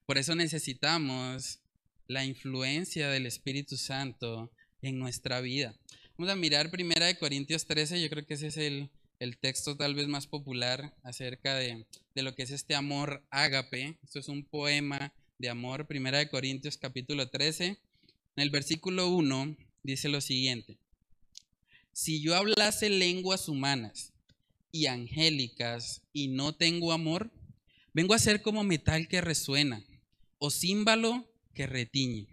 Por 0.07 0.19
eso 0.19 0.35
necesitamos 0.35 1.61
la 2.07 2.25
influencia 2.25 3.09
del 3.09 3.27
Espíritu 3.27 3.77
Santo 3.77 4.51
en 4.83 4.99
nuestra 4.99 5.41
vida. 5.41 5.75
Vamos 6.19 6.33
a 6.33 6.37
mirar 6.37 6.71
primera 6.71 7.07
de 7.07 7.17
Corintios 7.17 7.67
13, 7.67 8.01
yo 8.01 8.11
creo 8.11 8.27
que 8.27 8.35
ese 8.35 8.49
es 8.49 8.57
el, 8.59 8.91
el 9.19 9.39
texto 9.39 9.77
tal 9.77 9.95
vez 9.95 10.09
más 10.09 10.27
popular 10.27 10.95
acerca 11.03 11.55
de, 11.55 11.87
de, 12.15 12.23
lo 12.23 12.35
que 12.35 12.43
es 12.43 12.51
este 12.51 12.75
amor 12.75 13.25
ágape. 13.31 13.97
Esto 14.05 14.19
es 14.19 14.29
un 14.29 14.45
poema 14.45 15.13
de 15.39 15.49
amor, 15.49 15.87
primera 15.87 16.19
de 16.19 16.29
Corintios 16.29 16.77
capítulo 16.77 17.31
13. 17.31 17.67
En 17.69 17.79
el 18.37 18.51
versículo 18.51 19.09
1 19.09 19.57
dice 19.83 20.09
lo 20.09 20.21
siguiente 20.21 20.79
si 21.93 22.21
yo 22.21 22.35
hablase 22.35 22.89
lenguas 22.89 23.49
humanas 23.49 24.13
y 24.71 24.87
angélicas 24.87 26.03
y 26.13 26.29
no 26.29 26.55
tengo 26.55 26.93
amor, 26.93 27.31
vengo 27.93 28.15
a 28.15 28.19
ser 28.19 28.41
como 28.41 28.65
metal 28.65 29.09
que 29.09 29.21
resuena 29.21 29.85
o 30.39 30.51
címbalo 30.51 31.31
que 31.55 31.67
retiñe. 31.67 32.29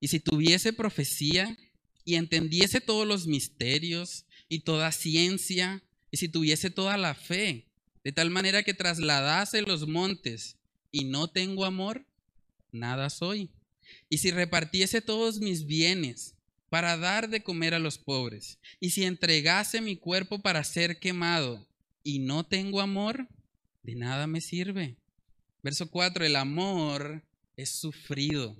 Y 0.00 0.08
si 0.08 0.20
tuviese 0.20 0.72
profecía 0.72 1.56
y 2.04 2.14
entendiese 2.14 2.80
todos 2.80 3.06
los 3.06 3.26
misterios 3.26 4.24
y 4.48 4.60
toda 4.60 4.92
ciencia, 4.92 5.82
y 6.10 6.16
si 6.18 6.28
tuviese 6.28 6.70
toda 6.70 6.96
la 6.96 7.14
fe, 7.14 7.66
de 8.04 8.12
tal 8.12 8.30
manera 8.30 8.62
que 8.62 8.74
trasladase 8.74 9.62
los 9.62 9.86
montes 9.86 10.56
y 10.90 11.04
no 11.04 11.28
tengo 11.28 11.64
amor, 11.64 12.04
nada 12.70 13.10
soy. 13.10 13.50
Y 14.08 14.18
si 14.18 14.30
repartiese 14.30 15.00
todos 15.00 15.40
mis 15.40 15.66
bienes 15.66 16.34
para 16.72 16.96
dar 16.96 17.28
de 17.28 17.42
comer 17.42 17.74
a 17.74 17.78
los 17.78 17.98
pobres. 17.98 18.58
Y 18.80 18.92
si 18.92 19.04
entregase 19.04 19.82
mi 19.82 19.94
cuerpo 19.94 20.38
para 20.38 20.64
ser 20.64 20.98
quemado 20.98 21.68
y 22.02 22.18
no 22.18 22.46
tengo 22.46 22.80
amor, 22.80 23.28
de 23.82 23.94
nada 23.94 24.26
me 24.26 24.40
sirve. 24.40 24.96
Verso 25.62 25.90
4, 25.90 26.24
el 26.24 26.34
amor 26.34 27.26
es 27.58 27.68
sufrido, 27.78 28.56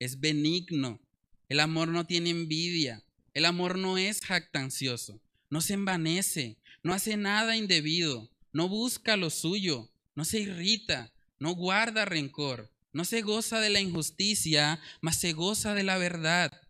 es 0.00 0.18
benigno. 0.18 1.00
El 1.48 1.60
amor 1.60 1.86
no 1.86 2.04
tiene 2.04 2.30
envidia. 2.30 3.04
El 3.32 3.44
amor 3.44 3.78
no 3.78 3.96
es 3.96 4.22
jactancioso, 4.22 5.20
no 5.48 5.60
se 5.60 5.74
envanece, 5.74 6.56
no 6.82 6.94
hace 6.94 7.16
nada 7.16 7.56
indebido, 7.56 8.28
no 8.52 8.68
busca 8.68 9.16
lo 9.16 9.30
suyo, 9.30 9.88
no 10.16 10.24
se 10.24 10.40
irrita, 10.40 11.12
no 11.38 11.54
guarda 11.54 12.06
rencor, 12.06 12.72
no 12.92 13.04
se 13.04 13.22
goza 13.22 13.60
de 13.60 13.70
la 13.70 13.80
injusticia, 13.80 14.80
mas 15.00 15.20
se 15.20 15.32
goza 15.32 15.74
de 15.74 15.84
la 15.84 15.96
verdad 15.96 16.65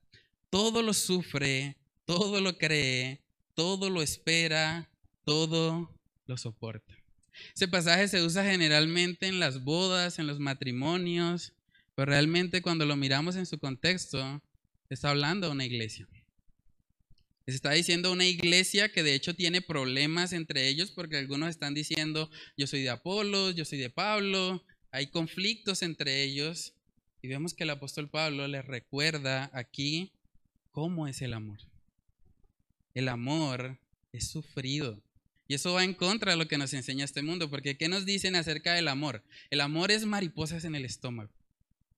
todo 0.51 0.83
lo 0.83 0.95
sufre, 0.95 1.77
todo 2.05 2.41
lo 2.41 2.57
cree, 2.59 3.21
todo 3.55 3.91
lo 3.91 4.03
espera, 4.03 4.91
todo 5.25 5.95
lo 6.27 6.37
soporta. 6.37 6.95
Ese 7.55 7.69
pasaje 7.69 8.09
se 8.09 8.23
usa 8.23 8.45
generalmente 8.45 9.27
en 9.27 9.41
las 9.41 9.65
bodas, 9.65 10.19
en 10.19 10.27
los 10.27 10.39
matrimonios, 10.39 11.53
pero 11.95 12.11
realmente 12.11 12.63
cuando 12.63 12.87
lo 12.87 12.97
miramos 12.97 13.37
en 13.37 13.47
su 13.47 13.59
contexto, 13.59 14.43
está 14.89 15.11
hablando 15.11 15.47
de 15.47 15.53
una 15.53 15.65
iglesia. 15.65 16.07
Se 17.47 17.55
está 17.55 17.71
diciendo 17.71 18.11
una 18.11 18.27
iglesia 18.27 18.91
que 18.91 19.05
de 19.05 19.15
hecho 19.15 19.35
tiene 19.35 19.61
problemas 19.61 20.33
entre 20.33 20.69
ellos 20.69 20.91
porque 20.91 21.17
algunos 21.17 21.49
están 21.49 21.75
diciendo 21.75 22.29
yo 22.57 22.67
soy 22.67 22.83
de 22.83 22.91
Apolos, 22.91 23.55
yo 23.55 23.65
soy 23.65 23.79
de 23.79 23.89
Pablo, 23.89 24.65
hay 24.91 25.11
conflictos 25.11 25.83
entre 25.83 26.25
ellos 26.25 26.75
y 27.23 27.29
vemos 27.29 27.55
que 27.55 27.63
el 27.63 27.71
apóstol 27.71 28.11
Pablo 28.11 28.49
les 28.49 28.65
recuerda 28.65 29.49
aquí 29.53 30.13
cómo 30.77 31.09
es 31.09 31.23
el 31.23 31.33
amor. 31.33 31.59
El 32.93 33.09
amor 33.09 33.79
es 34.13 34.29
sufrido. 34.29 35.03
Y 35.49 35.55
eso 35.55 35.73
va 35.73 35.85
en 35.85 35.95
contra 35.95 36.33
de 36.33 36.37
lo 36.37 36.49
que 36.49 36.59
nos 36.59 36.75
enseña 36.75 37.07
este 37.07 37.23
mundo, 37.23 37.49
porque 37.49 37.79
¿qué 37.79 37.89
nos 37.89 38.05
dicen 38.05 38.37
acerca 38.37 38.75
del 38.75 38.89
amor? 38.89 39.25
El 39.49 39.63
amor 39.63 39.91
es 39.91 40.05
mariposas 40.05 40.65
en 40.65 40.75
el 40.75 40.85
estómago, 40.85 41.33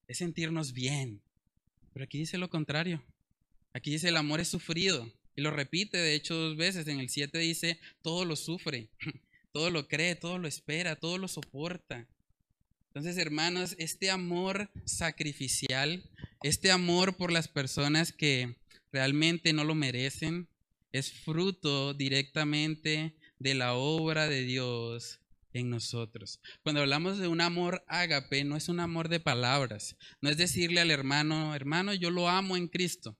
es 0.06 0.18
sentirnos 0.18 0.74
bien. 0.74 1.20
Pero 1.92 2.04
aquí 2.04 2.20
dice 2.20 2.38
lo 2.38 2.50
contrario. 2.50 3.02
Aquí 3.72 3.90
dice 3.90 4.10
el 4.10 4.16
amor 4.16 4.38
es 4.38 4.46
sufrido. 4.46 5.12
Y 5.34 5.40
lo 5.40 5.50
repite, 5.50 5.98
de 5.98 6.14
hecho, 6.14 6.36
dos 6.36 6.56
veces. 6.56 6.86
En 6.86 7.00
el 7.00 7.08
7 7.08 7.36
dice, 7.36 7.80
todo 8.02 8.24
lo 8.24 8.36
sufre, 8.36 8.90
todo 9.52 9.70
lo 9.70 9.88
cree, 9.88 10.14
todo 10.14 10.38
lo 10.38 10.46
espera, 10.46 10.94
todo 10.94 11.18
lo 11.18 11.26
soporta. 11.26 12.06
Entonces, 12.88 13.18
hermanos, 13.18 13.74
este 13.78 14.08
amor 14.12 14.70
sacrificial, 14.84 16.08
este 16.44 16.70
amor 16.70 17.16
por 17.16 17.32
las 17.32 17.48
personas 17.48 18.12
que 18.12 18.56
realmente 18.92 19.52
no 19.52 19.64
lo 19.64 19.74
merecen, 19.74 20.48
es 20.92 21.12
fruto 21.12 21.94
directamente 21.94 23.14
de 23.38 23.54
la 23.54 23.74
obra 23.74 24.28
de 24.28 24.42
Dios 24.42 25.20
en 25.52 25.70
nosotros. 25.70 26.40
Cuando 26.62 26.80
hablamos 26.80 27.18
de 27.18 27.28
un 27.28 27.40
amor 27.40 27.84
ágape, 27.88 28.44
no 28.44 28.56
es 28.56 28.68
un 28.68 28.80
amor 28.80 29.08
de 29.08 29.20
palabras, 29.20 29.96
no 30.20 30.30
es 30.30 30.36
decirle 30.36 30.80
al 30.80 30.90
hermano, 30.90 31.54
hermano, 31.54 31.94
yo 31.94 32.10
lo 32.10 32.28
amo 32.28 32.56
en 32.56 32.68
Cristo. 32.68 33.16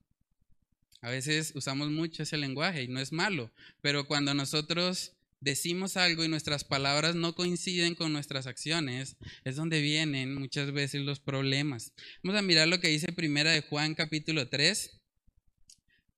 A 1.01 1.09
veces 1.09 1.53
usamos 1.55 1.89
mucho 1.89 2.23
ese 2.23 2.37
lenguaje 2.37 2.83
y 2.83 2.87
no 2.87 2.99
es 2.99 3.11
malo, 3.11 3.51
pero 3.81 4.05
cuando 4.05 4.33
nosotros 4.33 5.13
decimos 5.39 5.95
algo 5.95 6.25
y 6.25 6.27
nuestras 6.27 6.65
palabras 6.65 7.15
no 7.15 7.33
coinciden 7.33 7.95
con 7.95 8.11
nuestras 8.11 8.47
acciones, 8.47 9.15
es 9.45 9.55
donde 9.55 9.81
vienen 9.81 10.35
muchas 10.35 10.71
veces 10.73 11.01
los 11.01 11.21
problemas. 11.21 11.93
Vamos 12.21 12.37
a 12.37 12.43
mirar 12.43 12.67
lo 12.67 12.81
que 12.81 12.89
dice 12.89 13.13
Primera 13.13 13.51
de 13.51 13.61
Juan 13.61 13.95
capítulo 13.95 14.49
3. 14.49 14.98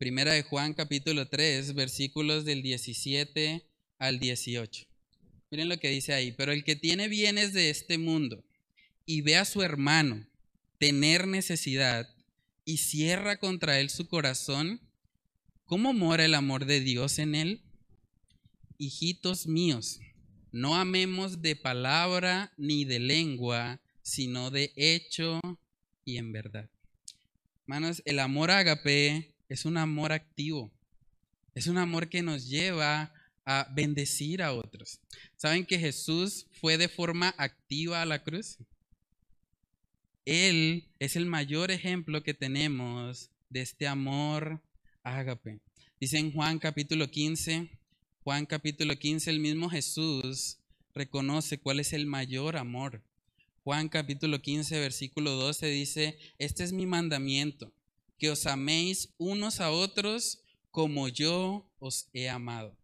Primera 0.02 0.34
de 0.34 0.42
Juan 0.42 0.74
capítulo 0.74 1.28
3, 1.28 1.76
versículos 1.76 2.44
del 2.44 2.64
17 2.64 3.64
al 4.00 4.18
18. 4.18 4.88
Miren 5.52 5.70
lo 5.70 5.78
que 5.78 5.90
dice 5.90 6.12
ahí, 6.12 6.32
pero 6.32 6.52
el 6.52 6.64
que 6.64 6.76
tiene 6.76 7.08
bienes 7.08 7.54
de 7.54 7.70
este 7.70 8.00
mundo 8.00 8.44
y 9.06 9.22
ve 9.22 9.36
a 9.36 9.46
su 9.46 9.62
hermano 9.62 10.26
tener 10.80 11.28
necesidad 11.28 12.10
y 12.66 12.78
cierra 12.78 13.38
contra 13.38 13.80
él 13.80 13.92
su 13.92 14.08
corazón, 14.08 14.82
¿cómo 15.68 15.94
mora 15.94 16.26
el 16.26 16.34
amor 16.34 16.66
de 16.66 16.80
Dios 16.80 17.20
en 17.20 17.36
él? 17.36 17.62
Hijitos 18.80 19.46
míos, 19.46 20.00
no 20.52 20.78
amemos 20.78 21.44
de 21.44 21.56
palabra 21.56 22.54
ni 22.58 22.86
de 22.86 23.00
lengua, 23.00 23.80
sino 24.02 24.50
de 24.50 24.74
hecho 24.76 25.40
y 26.06 26.18
en 26.18 26.32
verdad. 26.32 26.72
Hermanos, 27.68 28.02
el 28.06 28.18
amor 28.18 28.50
ágape 28.50 29.31
es 29.52 29.66
un 29.66 29.76
amor 29.76 30.14
activo. 30.14 30.72
Es 31.56 31.68
un 31.68 31.78
amor 31.78 32.08
que 32.08 32.22
nos 32.22 32.48
lleva 32.48 33.14
a 33.44 33.68
bendecir 33.74 34.42
a 34.42 34.54
otros. 34.54 35.02
¿Saben 35.36 35.66
que 35.66 35.78
Jesús 35.78 36.48
fue 36.54 36.78
de 36.78 36.88
forma 36.88 37.36
activa 37.38 38.02
a 38.02 38.06
la 38.06 38.24
cruz? 38.24 38.58
Él 40.24 40.88
es 41.00 41.18
el 41.18 41.26
mayor 41.26 41.70
ejemplo 41.70 42.24
que 42.24 42.34
tenemos 42.34 43.30
de 43.50 43.60
este 43.60 43.88
amor 43.88 44.62
ágape. 45.04 45.60
Dice 46.00 46.18
en 46.18 46.32
Juan 46.32 46.58
capítulo 46.58 47.12
15, 47.12 47.70
Juan 48.24 48.46
capítulo 48.46 48.98
15, 48.98 49.32
el 49.32 49.42
mismo 49.42 49.70
Jesús 49.70 50.60
reconoce 50.96 51.60
cuál 51.60 51.82
es 51.82 51.92
el 51.92 52.06
mayor 52.06 52.56
amor. 52.56 53.04
Juan 53.66 53.90
capítulo 53.90 54.42
15, 54.42 54.80
versículo 54.80 55.32
12 55.32 55.68
dice, 55.68 56.18
este 56.38 56.64
es 56.64 56.72
mi 56.72 56.86
mandamiento, 56.86 57.74
que 58.22 58.30
os 58.30 58.46
améis 58.46 59.10
unos 59.18 59.60
a 59.60 59.72
otros 59.72 60.44
como 60.70 61.08
yo 61.08 61.68
os 61.80 62.08
he 62.14 62.30
amado. 62.30 62.78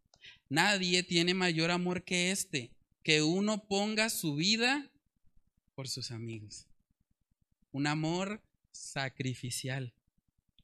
Nadie 0.49 1.03
tiene 1.03 1.35
mayor 1.35 1.69
amor 1.69 2.03
que 2.03 2.31
este, 2.31 2.71
que 3.03 3.21
uno 3.21 3.67
ponga 3.67 4.09
su 4.09 4.33
vida 4.33 4.89
por 5.75 5.87
sus 5.87 6.09
amigos. 6.09 6.65
Un 7.71 7.85
amor 7.85 8.41
sacrificial. 8.71 9.93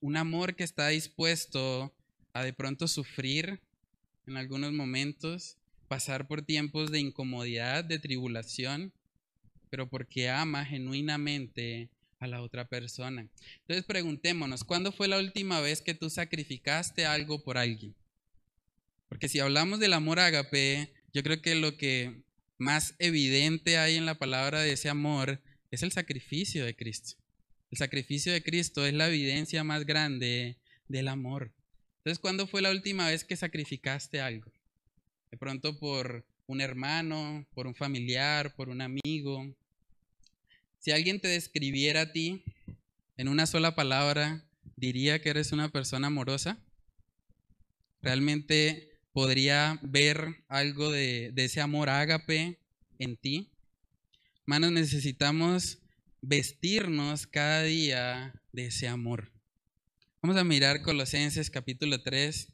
Un 0.01 0.17
amor 0.17 0.55
que 0.55 0.63
está 0.63 0.87
dispuesto 0.87 1.93
a 2.33 2.43
de 2.43 2.53
pronto 2.53 2.87
sufrir 2.87 3.61
en 4.25 4.37
algunos 4.37 4.73
momentos, 4.73 5.55
pasar 5.87 6.27
por 6.27 6.41
tiempos 6.41 6.89
de 6.89 6.99
incomodidad, 6.99 7.83
de 7.83 7.99
tribulación, 7.99 8.91
pero 9.69 9.87
porque 9.87 10.31
ama 10.31 10.65
genuinamente 10.65 11.91
a 12.23 12.27
la 12.27 12.41
otra 12.41 12.67
persona. 12.67 13.27
Entonces 13.61 13.85
preguntémonos, 13.85 14.63
¿cuándo 14.63 14.91
fue 14.91 15.07
la 15.07 15.17
última 15.17 15.59
vez 15.59 15.81
que 15.81 15.93
tú 15.93 16.09
sacrificaste 16.09 17.05
algo 17.05 17.43
por 17.43 17.57
alguien? 17.57 17.95
Porque 19.09 19.29
si 19.29 19.39
hablamos 19.39 19.79
del 19.79 19.93
amor 19.93 20.19
ágape, 20.19 20.93
yo 21.13 21.21
creo 21.21 21.41
que 21.41 21.55
lo 21.55 21.77
que 21.77 22.23
más 22.57 22.95
evidente 22.99 23.77
hay 23.77 23.95
en 23.95 24.05
la 24.05 24.17
palabra 24.17 24.61
de 24.61 24.71
ese 24.71 24.89
amor 24.89 25.41
es 25.69 25.83
el 25.83 25.91
sacrificio 25.91 26.65
de 26.65 26.75
Cristo. 26.75 27.17
El 27.69 27.77
sacrificio 27.77 28.31
de 28.31 28.43
Cristo 28.43 28.85
es 28.85 28.93
la 28.93 29.07
evidencia 29.07 29.63
más 29.63 29.85
grande 29.85 30.57
del 30.87 31.07
amor. 31.07 31.53
Entonces, 31.97 32.19
¿cuándo 32.19 32.47
fue 32.47 32.61
la 32.61 32.71
última 32.71 33.07
vez 33.07 33.23
que 33.23 33.35
sacrificaste 33.35 34.21
algo? 34.21 34.51
De 35.31 35.37
pronto 35.37 35.79
por 35.79 36.25
un 36.47 36.61
hermano, 36.61 37.45
por 37.53 37.67
un 37.67 37.75
familiar, 37.75 38.55
por 38.55 38.69
un 38.69 38.81
amigo. 38.81 39.55
Si 40.83 40.91
alguien 40.91 41.21
te 41.21 41.29
describiera 41.29 42.01
a 42.01 42.11
ti 42.11 42.43
en 43.15 43.29
una 43.29 43.45
sola 43.45 43.73
palabra, 43.73 44.43
¿diría 44.75 45.21
que 45.21 45.29
eres 45.29 45.53
una 45.53 45.69
persona 45.69 46.07
amorosa? 46.07 46.59
¿Realmente 48.01 48.91
podría 49.13 49.79
ver 49.81 50.43
algo 50.49 50.91
de, 50.91 51.31
ese 51.37 51.61
amor 51.61 51.89
ágape 51.89 52.59
en 52.99 53.15
ti. 53.15 53.49
Hermanos, 54.41 54.73
necesitamos 54.73 55.77
vestirnos 56.21 57.27
cada 57.27 57.63
día 57.63 58.33
de 58.51 58.65
ese 58.65 58.89
amor. 58.89 59.31
Vamos 60.21 60.35
a 60.35 60.43
mirar 60.43 60.81
Colosenses 60.81 61.49
capítulo 61.49 62.01
3. 62.01 62.49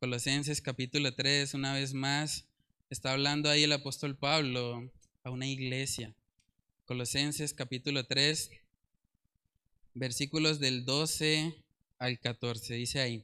Colosenses 0.00 0.60
capítulo 0.60 1.14
3, 1.14 1.54
una 1.54 1.74
vez 1.74 1.94
más, 1.94 2.48
está 2.90 3.12
hablando 3.12 3.48
ahí 3.48 3.62
el 3.62 3.72
apóstol 3.72 4.16
Pablo 4.16 4.90
a 5.22 5.30
una 5.30 5.46
iglesia. 5.46 6.12
Colosenses 6.84 7.54
capítulo 7.54 8.04
3, 8.04 8.50
versículos 9.94 10.58
del 10.58 10.84
12 10.84 11.54
al 11.98 12.18
14, 12.18 12.74
dice 12.74 13.00
ahí, 13.00 13.22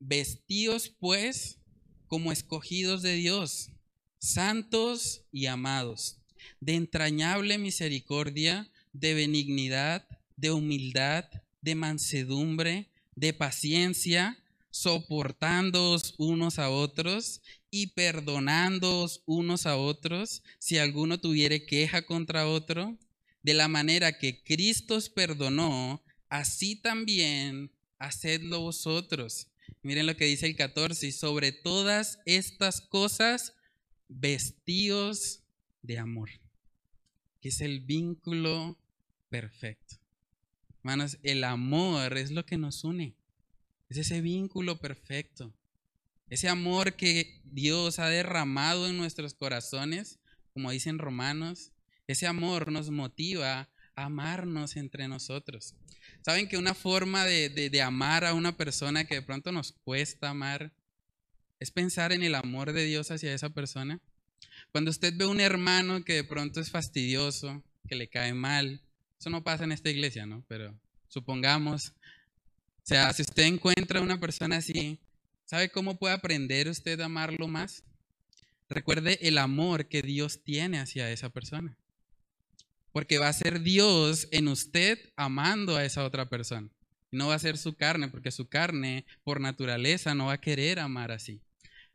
vestíos 0.00 0.88
pues 0.88 1.58
como 2.06 2.32
escogidos 2.32 3.02
de 3.02 3.16
Dios, 3.16 3.70
santos 4.18 5.22
y 5.30 5.46
amados, 5.46 6.16
de 6.60 6.74
entrañable 6.76 7.58
misericordia, 7.58 8.70
de 8.94 9.12
benignidad, 9.12 10.08
de 10.36 10.50
humildad, 10.50 11.26
de 11.60 11.74
mansedumbre, 11.74 12.88
de 13.14 13.34
paciencia, 13.34 14.38
soportándoos 14.70 16.14
unos 16.16 16.58
a 16.58 16.70
otros 16.70 17.42
y 17.74 17.88
perdonándoos 17.88 19.24
unos 19.26 19.66
a 19.66 19.76
otros 19.76 20.44
si 20.60 20.78
alguno 20.78 21.18
tuviere 21.18 21.66
queja 21.66 22.02
contra 22.02 22.46
otro, 22.46 22.96
de 23.42 23.52
la 23.52 23.66
manera 23.66 24.16
que 24.16 24.44
Cristo 24.44 24.94
os 24.94 25.10
perdonó, 25.10 26.00
así 26.28 26.76
también 26.76 27.72
hacedlo 27.98 28.60
vosotros. 28.60 29.48
Miren 29.82 30.06
lo 30.06 30.16
que 30.16 30.26
dice 30.26 30.46
el 30.46 30.54
14, 30.54 31.08
y 31.08 31.10
sobre 31.10 31.50
todas 31.50 32.20
estas 32.26 32.80
cosas, 32.80 33.54
vestidos 34.06 35.42
de 35.82 35.98
amor, 35.98 36.30
que 37.40 37.48
es 37.48 37.60
el 37.60 37.80
vínculo 37.80 38.78
perfecto. 39.30 39.96
Hermanos, 40.78 41.18
el 41.24 41.42
amor 41.42 42.16
es 42.18 42.30
lo 42.30 42.46
que 42.46 42.56
nos 42.56 42.84
une, 42.84 43.16
es 43.88 43.96
ese 43.96 44.20
vínculo 44.20 44.78
perfecto, 44.78 45.52
ese 46.28 46.48
amor 46.48 46.94
que 46.94 47.40
Dios 47.44 47.98
ha 47.98 48.08
derramado 48.08 48.88
en 48.88 48.96
nuestros 48.96 49.34
corazones, 49.34 50.18
como 50.52 50.70
dicen 50.70 50.98
Romanos, 50.98 51.72
ese 52.06 52.26
amor 52.26 52.70
nos 52.70 52.90
motiva 52.90 53.68
a 53.96 54.04
amarnos 54.04 54.76
entre 54.76 55.08
nosotros. 55.08 55.74
¿Saben 56.22 56.48
que 56.48 56.56
una 56.56 56.74
forma 56.74 57.24
de, 57.24 57.82
amar 57.82 58.24
a 58.24 58.34
una 58.34 58.56
persona 58.56 59.04
que 59.04 59.16
de 59.16 59.22
pronto 59.22 59.52
nos 59.52 59.72
cuesta 59.72 60.30
amar 60.30 60.72
es 61.60 61.70
pensar 61.70 62.12
en 62.12 62.22
el 62.22 62.34
amor 62.34 62.72
de 62.72 62.84
Dios 62.84 63.10
hacia 63.10 63.34
esa 63.34 63.50
persona? 63.50 64.00
Cuando 64.72 64.90
usted 64.90 65.14
ve 65.16 65.26
un 65.26 65.40
hermano 65.40 66.04
que 66.04 66.14
de 66.14 66.24
pronto 66.24 66.60
es 66.60 66.70
fastidioso, 66.70 67.62
que 67.88 67.94
le 67.94 68.08
cae 68.08 68.34
mal, 68.34 68.82
eso 69.18 69.30
no 69.30 69.44
pasa 69.44 69.64
en 69.64 69.72
esta 69.72 69.90
iglesia, 69.90 70.26
¿no? 70.26 70.44
Pero 70.48 70.78
supongamos, 71.08 71.88
o 71.88 72.86
sea, 72.86 73.12
si 73.12 73.22
usted 73.22 73.44
encuentra 73.44 74.00
una 74.00 74.18
persona 74.18 74.56
así, 74.56 74.98
¿sabe 75.44 75.70
cómo 75.70 75.98
puede 75.98 76.14
aprender 76.14 76.68
usted 76.68 77.00
a 77.00 77.06
amarlo 77.06 77.48
más? 77.48 77.84
Recuerde 78.68 79.18
el 79.22 79.38
amor 79.38 79.88
que 79.88 80.02
Dios 80.02 80.42
tiene 80.42 80.80
hacia 80.80 81.10
esa 81.10 81.28
persona. 81.28 81.76
Porque 82.92 83.18
va 83.18 83.28
a 83.28 83.32
ser 83.32 83.60
Dios 83.60 84.28
en 84.30 84.48
usted 84.48 84.98
amando 85.16 85.76
a 85.76 85.84
esa 85.84 86.04
otra 86.04 86.28
persona. 86.28 86.68
No 87.10 87.28
va 87.28 87.34
a 87.34 87.38
ser 87.38 87.58
su 87.58 87.74
carne, 87.74 88.08
porque 88.08 88.30
su 88.30 88.48
carne 88.48 89.04
por 89.22 89.40
naturaleza 89.40 90.14
no 90.14 90.26
va 90.26 90.34
a 90.34 90.40
querer 90.40 90.80
amar 90.80 91.12
así. 91.12 91.40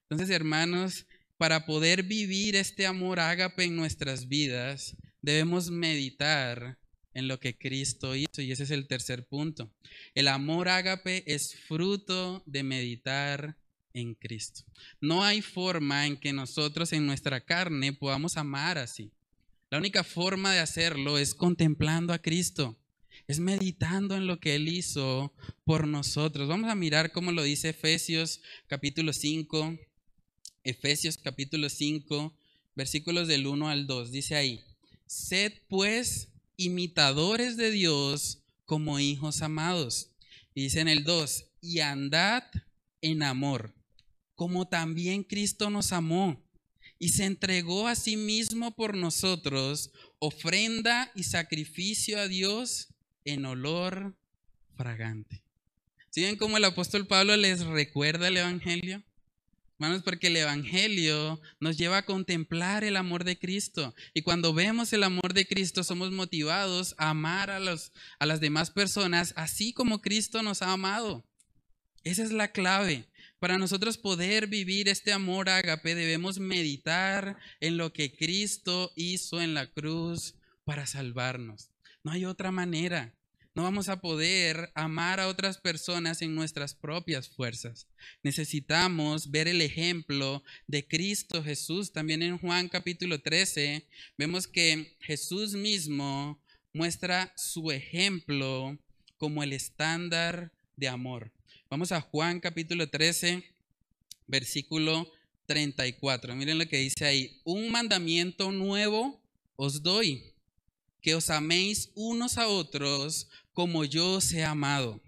Entonces, 0.04 0.30
hermanos, 0.30 1.06
para 1.38 1.66
poder 1.66 2.04
vivir 2.04 2.56
este 2.56 2.86
amor 2.86 3.20
ágape 3.20 3.64
en 3.64 3.76
nuestras 3.76 4.28
vidas, 4.28 4.96
debemos 5.22 5.72
meditar 5.72 6.78
en 7.14 7.28
lo 7.28 7.40
que 7.40 7.58
Cristo 7.58 8.16
hizo. 8.16 8.42
Y 8.42 8.52
ese 8.52 8.64
es 8.64 8.72
el 8.72 8.88
tercer 8.88 9.26
punto. 9.26 9.72
El 10.16 10.28
amor 10.28 10.70
ágape 10.70 11.24
es 11.26 11.56
fruto 11.56 12.44
de 12.46 12.64
meditar 12.64 13.58
en 13.94 14.16
Cristo. 14.16 14.64
No 15.02 15.24
hay 15.24 15.42
forma 15.42 16.06
en 16.06 16.18
que 16.18 16.34
nosotros 16.34 16.94
en 16.94 17.06
nuestra 17.06 17.42
carne 17.42 17.94
podamos 17.94 18.38
amar 18.38 18.78
así. 18.78 19.12
La 19.70 19.78
única 19.78 20.04
forma 20.04 20.54
de 20.54 20.60
hacerlo 20.60 21.18
es 21.18 21.36
contemplando 21.36 22.12
a 22.12 22.20
Cristo, 22.20 22.76
es 23.28 23.40
meditando 23.40 24.16
en 24.16 24.26
lo 24.26 24.40
que 24.40 24.56
Él 24.56 24.68
hizo 24.68 25.32
por 25.64 25.88
nosotros. 25.88 26.48
Vamos 26.48 26.72
a 26.72 26.76
mirar 26.76 27.12
cómo 27.12 27.32
lo 27.32 27.44
dice 27.44 27.70
Efesios 27.70 28.42
capítulo 28.68 29.14
5, 29.14 29.78
Efesios 30.64 31.18
capítulo 31.18 31.70
5, 31.70 32.36
versículos 32.76 33.28
del 33.28 33.46
1 33.46 33.70
al 33.70 33.86
2. 33.86 34.12
Dice 34.12 34.36
ahí, 34.36 34.64
sed 35.06 35.54
pues 35.68 36.30
imitadores 36.60 37.56
de 37.56 37.72
Dios 37.72 38.44
como 38.66 39.00
hijos 39.00 39.42
amados. 39.42 40.12
Y 40.54 40.64
dice 40.64 40.82
en 40.82 40.90
el 40.90 41.06
2, 41.06 41.46
y 41.62 41.80
andad 41.80 42.44
en 43.02 43.24
amor, 43.24 43.74
como 44.36 44.68
también 44.68 45.24
Cristo 45.24 45.70
nos 45.70 45.94
amó 45.94 46.46
y 47.00 47.10
se 47.10 47.24
entregó 47.24 47.88
a 47.88 47.96
sí 47.96 48.18
mismo 48.18 48.76
por 48.76 48.96
nosotros, 48.96 49.92
ofrenda 50.20 51.12
y 51.16 51.24
sacrificio 51.24 52.20
a 52.20 52.28
Dios 52.28 52.90
en 53.24 53.46
olor 53.46 54.18
fragante. 54.76 55.44
¿Sí 56.10 56.24
ven 56.24 56.36
cómo 56.36 56.58
el 56.58 56.66
apóstol 56.66 57.08
Pablo 57.08 57.38
les 57.38 57.66
recuerda 57.66 58.28
el 58.28 58.38
Evangelio? 58.38 59.02
Hermanos, 59.80 60.04
porque 60.04 60.28
el 60.28 60.36
Evangelio 60.36 61.40
nos 61.62 61.78
lleva 61.78 62.00
a 62.00 62.06
contemplar 62.06 62.84
el 62.84 62.98
amor 62.98 63.24
de 63.24 63.40
Cristo. 63.40 63.96
Y 64.14 64.24
cuando 64.24 64.54
vemos 64.54 64.92
el 64.92 65.04
amor 65.04 65.34
de 65.34 65.48
Cristo, 65.48 65.86
somos 65.86 66.12
motivados 66.12 66.96
a 66.98 67.12
amar 67.12 67.50
a, 67.50 67.62
los, 67.62 67.94
a 68.20 68.26
las 68.26 68.42
demás 68.42 68.72
personas 68.72 69.34
así 69.38 69.72
como 69.72 70.02
Cristo 70.02 70.44
nos 70.44 70.62
ha 70.62 70.74
amado. 70.74 71.26
Esa 72.04 72.24
es 72.24 72.34
la 72.34 72.52
clave. 72.52 73.08
Para 73.40 73.58
nosotros 73.58 73.98
poder 73.98 74.48
vivir 74.48 74.90
este 74.90 75.14
amor 75.14 75.48
ágape 75.48 75.96
debemos 75.96 76.40
meditar 76.40 77.38
en 77.62 77.78
lo 77.78 77.94
que 77.94 78.14
Cristo 78.14 78.92
hizo 78.98 79.40
en 79.40 79.54
la 79.54 79.68
cruz 79.72 80.36
para 80.66 80.88
salvarnos. 80.88 81.72
No 82.04 82.12
hay 82.12 82.26
otra 82.26 82.52
manera. 82.52 83.16
No 83.60 83.64
vamos 83.64 83.90
a 83.90 84.00
poder 84.00 84.72
amar 84.74 85.20
a 85.20 85.28
otras 85.28 85.58
personas 85.58 86.22
en 86.22 86.34
nuestras 86.34 86.74
propias 86.74 87.28
fuerzas. 87.28 87.90
Necesitamos 88.24 89.32
ver 89.32 89.50
el 89.50 89.60
ejemplo 89.60 90.46
de 90.66 90.88
Cristo 90.88 91.44
Jesús. 91.44 91.92
También 91.92 92.24
en 92.24 92.38
Juan 92.38 92.70
capítulo 92.70 93.20
13 93.20 93.86
vemos 94.18 94.48
que 94.48 94.96
Jesús 95.02 95.56
mismo 95.56 96.42
muestra 96.72 97.34
su 97.36 97.70
ejemplo 97.70 98.80
como 99.18 99.44
el 99.44 99.52
estándar 99.52 100.54
de 100.78 100.88
amor. 100.88 101.30
Vamos 101.70 101.92
a 101.92 102.00
Juan 102.00 102.40
capítulo 102.40 102.90
13, 102.90 103.44
versículo 104.26 105.12
34. 105.48 106.34
Miren 106.34 106.60
lo 106.60 106.66
que 106.70 106.78
dice 106.78 107.04
ahí. 107.04 107.42
Un 107.44 107.74
mandamiento 107.74 108.54
nuevo 108.54 109.22
os 109.58 109.84
doy, 109.84 110.34
que 111.02 111.16
os 111.16 111.30
améis 111.30 111.92
unos 111.96 112.38
a 112.38 112.48
otros 112.48 113.30
como 113.54 113.86
yo 113.86 114.14
os 114.14 114.32
he 114.34 114.44
amado, 114.44 115.02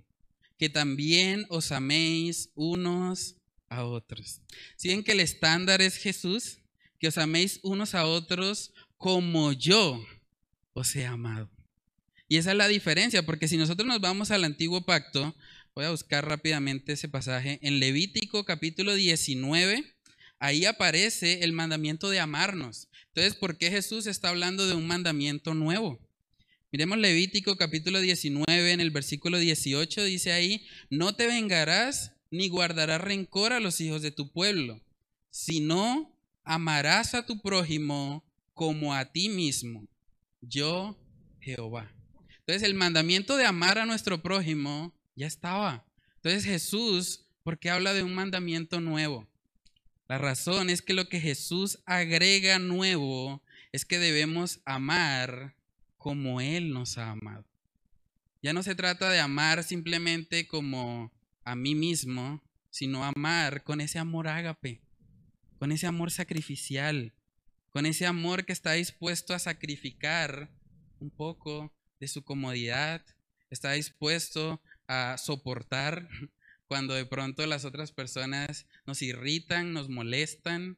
que 0.58 0.70
también 0.70 1.46
os 1.50 1.72
améis 1.72 2.50
unos 2.56 3.36
a 3.70 3.84
otros. 3.84 4.42
¿Sí 4.76 4.90
ven 4.90 5.04
que 5.04 5.14
el 5.14 5.20
estándar 5.20 5.82
es 5.82 5.96
Jesús? 5.96 6.60
Que 7.00 7.08
os 7.08 7.18
améis 7.18 7.60
unos 7.64 7.96
a 7.96 8.06
otros 8.06 8.74
como 8.98 9.54
yo 9.54 10.04
os 10.74 10.96
he 10.96 11.06
amado. 11.06 11.50
Y 12.28 12.38
esa 12.38 12.52
es 12.52 12.58
la 12.58 12.68
diferencia, 12.68 13.26
porque 13.26 13.48
si 13.48 13.58
nosotros 13.58 13.88
nos 13.88 14.00
vamos 14.00 14.32
al 14.32 14.46
antiguo 14.46 14.82
pacto, 14.82 15.36
Voy 15.74 15.86
a 15.86 15.92
buscar 15.92 16.28
rápidamente 16.28 16.92
ese 16.92 17.08
pasaje. 17.08 17.58
En 17.62 17.80
Levítico 17.80 18.44
capítulo 18.44 18.94
19, 18.94 19.86
ahí 20.42 20.66
aparece 20.66 21.44
el 21.44 21.54
mandamiento 21.54 22.10
de 22.10 22.20
amarnos. 22.20 22.90
Entonces, 23.10 23.36
¿por 23.36 23.58
qué 23.58 23.70
Jesús 23.70 24.08
está 24.08 24.30
hablando 24.30 24.68
de 24.68 24.74
un 24.74 24.88
mandamiento 24.88 25.54
nuevo? 25.54 26.00
Miremos 26.72 26.98
Levítico 26.98 27.58
capítulo 27.58 28.00
19, 28.00 28.72
en 28.72 28.82
el 28.82 28.90
versículo 28.90 29.38
18 29.38 30.04
dice 30.04 30.32
ahí, 30.32 30.66
no 30.90 31.16
te 31.16 31.28
vengarás 31.28 32.14
ni 32.32 32.50
guardarás 32.50 33.02
rencor 33.02 33.54
a 33.54 33.60
los 33.60 33.80
hijos 33.82 34.02
de 34.02 34.10
tu 34.10 34.32
pueblo, 34.32 34.82
sino 35.30 36.18
amarás 36.44 37.14
a 37.14 37.26
tu 37.26 37.40
prójimo 37.42 38.26
como 38.54 38.96
a 38.96 39.12
ti 39.12 39.30
mismo, 39.30 39.88
yo 40.42 40.98
Jehová. 41.40 41.94
Entonces 42.40 42.64
el 42.64 42.74
mandamiento 42.74 43.38
de 43.38 43.46
amar 43.46 43.78
a 43.78 43.86
nuestro 43.86 44.24
prójimo 44.24 44.98
ya 45.16 45.28
estaba. 45.28 45.86
Entonces 46.16 46.46
Jesús, 46.46 47.28
¿por 47.44 47.60
qué 47.60 47.70
habla 47.70 47.94
de 47.94 48.02
un 48.02 48.16
mandamiento 48.16 48.82
nuevo? 48.82 49.31
La 50.12 50.18
razón 50.18 50.70
es 50.70 50.82
que 50.82 50.94
lo 50.94 51.08
que 51.08 51.22
Jesús 51.22 51.80
agrega 51.86 52.60
nuevo 52.60 53.42
es 53.72 53.86
que 53.86 53.98
debemos 53.98 54.60
amar 54.66 55.56
como 55.96 56.42
Él 56.42 56.74
nos 56.74 56.98
ha 56.98 57.12
amado. 57.12 57.46
Ya 58.42 58.52
no 58.52 58.62
se 58.62 58.76
trata 58.76 59.10
de 59.10 59.22
amar 59.22 59.64
simplemente 59.64 60.50
como 60.50 61.14
a 61.46 61.56
mí 61.56 61.76
mismo, 61.76 62.44
sino 62.70 63.06
amar 63.06 63.64
con 63.64 63.80
ese 63.80 64.00
amor 64.00 64.28
ágape, 64.28 64.82
con 65.58 65.72
ese 65.72 65.88
amor 65.88 66.12
sacrificial, 66.12 67.14
con 67.70 67.86
ese 67.86 68.06
amor 68.06 68.44
que 68.44 68.52
está 68.52 68.74
dispuesto 68.74 69.34
a 69.34 69.40
sacrificar 69.40 70.52
un 71.00 71.10
poco 71.10 71.74
de 72.02 72.10
su 72.10 72.22
comodidad, 72.26 73.02
está 73.50 73.72
dispuesto 73.72 74.62
a 74.90 75.16
soportar 75.18 76.10
cuando 76.72 76.94
de 76.94 77.06
pronto 77.06 77.46
las 77.48 77.66
otras 77.66 77.92
personas 77.92 78.66
nos 78.86 79.02
irritan, 79.02 79.74
nos 79.74 79.90
molestan. 79.90 80.78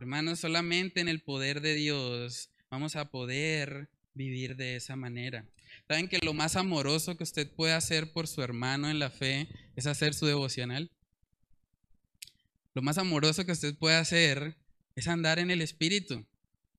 Hermanos, 0.00 0.40
solamente 0.40 1.00
en 1.00 1.06
el 1.06 1.22
poder 1.22 1.60
de 1.60 1.74
Dios 1.74 2.50
vamos 2.70 2.96
a 2.96 3.08
poder 3.08 3.88
vivir 4.14 4.56
de 4.56 4.74
esa 4.74 4.96
manera. 4.96 5.46
¿Saben 5.86 6.08
que 6.08 6.18
lo 6.24 6.34
más 6.34 6.56
amoroso 6.56 7.16
que 7.16 7.22
usted 7.22 7.48
puede 7.54 7.72
hacer 7.72 8.12
por 8.12 8.26
su 8.26 8.42
hermano 8.42 8.90
en 8.90 8.98
la 8.98 9.10
fe 9.10 9.46
es 9.76 9.86
hacer 9.86 10.12
su 10.12 10.26
devocional? 10.26 10.90
Lo 12.74 12.82
más 12.82 12.98
amoroso 12.98 13.46
que 13.46 13.52
usted 13.52 13.76
puede 13.76 13.94
hacer 13.94 14.56
es 14.96 15.06
andar 15.06 15.38
en 15.38 15.52
el 15.52 15.60
Espíritu. 15.60 16.26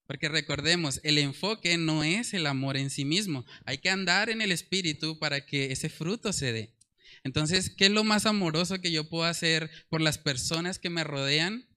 Porque 0.06 0.28
recordemos, 0.28 1.00
el 1.04 1.18
enfoque 1.18 1.78
no 1.78 2.04
es 2.04 2.34
el 2.34 2.46
amor 2.46 2.76
en 2.76 2.90
sí 2.90 3.06
mismo. 3.06 3.46
Hay 3.64 3.78
que 3.78 3.90
andar 3.90 4.30
en 4.30 4.42
el 4.42 4.52
espíritu 4.52 5.18
para 5.18 5.46
que 5.46 5.72
ese 5.72 5.88
fruto 5.88 6.34
se 6.34 6.52
dé. 6.52 6.75
Entonces, 7.26 7.72
¿qué 7.72 7.88
es 7.88 7.92
lo 7.92 8.04
más 8.04 8.28
amoroso 8.28 8.80
que 8.80 8.92
yo 8.92 9.10
puedo 9.10 9.24
hacer 9.24 9.72
por 9.90 10.00
las 10.00 10.20
personas 10.20 10.78
que 10.78 10.92
me 10.92 11.04
rodean? 11.04 11.68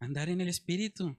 Andar 0.00 0.30
en 0.30 0.40
el 0.40 0.48
espíritu. 0.48 1.18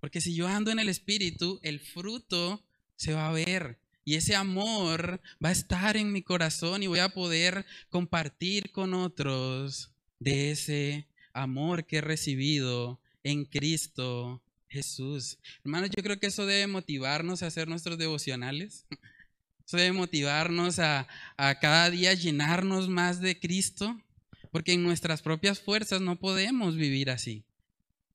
Porque 0.00 0.22
si 0.22 0.34
yo 0.34 0.48
ando 0.48 0.70
en 0.70 0.78
el 0.78 0.88
espíritu, 0.88 1.60
el 1.62 1.78
fruto 1.78 2.64
se 2.96 3.12
va 3.12 3.28
a 3.28 3.32
ver. 3.32 3.78
Y 4.02 4.14
ese 4.14 4.34
amor 4.34 5.20
va 5.44 5.50
a 5.50 5.52
estar 5.52 5.98
en 5.98 6.10
mi 6.10 6.22
corazón 6.22 6.82
y 6.82 6.86
voy 6.86 7.00
a 7.00 7.10
poder 7.10 7.66
compartir 7.90 8.72
con 8.72 8.94
otros 8.94 9.92
de 10.18 10.50
ese 10.52 11.06
amor 11.34 11.84
que 11.84 11.98
he 11.98 12.00
recibido 12.00 12.98
en 13.22 13.44
Cristo 13.44 14.42
Jesús. 14.68 15.38
Hermanos, 15.64 15.90
yo 15.94 16.02
creo 16.02 16.18
que 16.18 16.28
eso 16.28 16.46
debe 16.46 16.66
motivarnos 16.66 17.42
a 17.42 17.48
hacer 17.48 17.68
nuestros 17.68 17.98
devocionales. 17.98 18.86
Eso 19.70 19.76
debe 19.76 19.92
motivarnos 19.92 20.80
a, 20.80 21.06
a 21.36 21.60
cada 21.60 21.90
día 21.90 22.12
llenarnos 22.12 22.88
más 22.88 23.20
de 23.20 23.38
Cristo, 23.38 24.02
porque 24.50 24.72
en 24.72 24.82
nuestras 24.82 25.22
propias 25.22 25.60
fuerzas 25.60 26.00
no 26.00 26.18
podemos 26.18 26.74
vivir 26.74 27.08
así. 27.08 27.44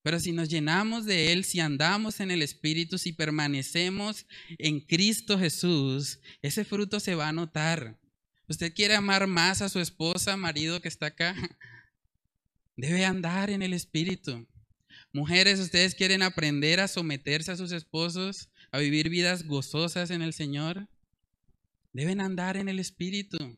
Pero 0.03 0.19
si 0.19 0.33
nos 0.33 0.49
llenamos 0.49 1.05
de 1.05 1.31
Él, 1.31 1.45
si 1.45 1.61
andamos 1.61 2.19
en 2.19 2.29
el 2.31 2.41
Espíritu, 2.41 2.97
si 2.97 3.13
permanecemos 3.13 4.25
en 4.57 4.81
Cristo 4.81 5.39
Jesús, 5.39 6.19
ese 6.41 6.65
fruto 6.65 6.99
se 6.99 7.15
va 7.15 7.29
a 7.29 7.31
notar. 7.31 7.97
¿Usted 8.49 8.73
quiere 8.73 8.95
amar 8.95 9.25
más 9.25 9.61
a 9.61 9.69
su 9.69 9.79
esposa, 9.79 10.35
marido 10.35 10.81
que 10.81 10.89
está 10.89 11.05
acá? 11.05 11.37
Debe 12.75 13.05
andar 13.05 13.49
en 13.49 13.61
el 13.61 13.71
Espíritu. 13.71 14.45
Mujeres, 15.13 15.61
ustedes 15.61 15.95
quieren 15.95 16.21
aprender 16.21 16.81
a 16.81 16.89
someterse 16.89 17.53
a 17.53 17.55
sus 17.55 17.71
esposos, 17.71 18.49
a 18.73 18.79
vivir 18.79 19.07
vidas 19.07 19.47
gozosas 19.47 20.11
en 20.11 20.21
el 20.21 20.33
Señor. 20.33 20.89
Deben 21.95 22.19
andar 22.19 22.57
en 22.57 22.67
el 22.67 22.79
Espíritu. 22.79 23.57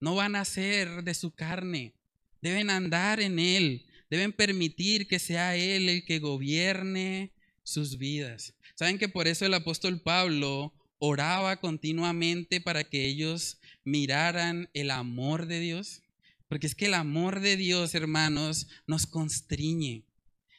No 0.00 0.14
van 0.14 0.36
a 0.36 0.46
ser 0.46 1.04
de 1.04 1.12
su 1.12 1.32
carne. 1.32 1.92
Deben 2.40 2.70
andar 2.70 3.20
en 3.20 3.38
Él. 3.38 3.84
Deben 4.08 4.32
permitir 4.32 5.06
que 5.06 5.18
sea 5.18 5.54
Él 5.54 5.90
el 5.90 6.06
que 6.06 6.18
gobierne 6.18 7.34
sus 7.62 7.98
vidas. 7.98 8.54
¿Saben 8.74 8.96
que 8.96 9.10
por 9.10 9.28
eso 9.28 9.44
el 9.44 9.52
apóstol 9.52 10.00
Pablo 10.00 10.72
oraba 10.98 11.60
continuamente 11.60 12.58
para 12.58 12.84
que 12.84 13.04
ellos 13.04 13.60
miraran 13.84 14.70
el 14.72 14.90
amor 14.90 15.44
de 15.44 15.60
Dios? 15.60 16.00
Porque 16.48 16.66
es 16.66 16.74
que 16.74 16.86
el 16.86 16.94
amor 16.94 17.40
de 17.40 17.58
Dios, 17.58 17.94
hermanos, 17.94 18.66
nos 18.86 19.06
constriñe, 19.06 20.06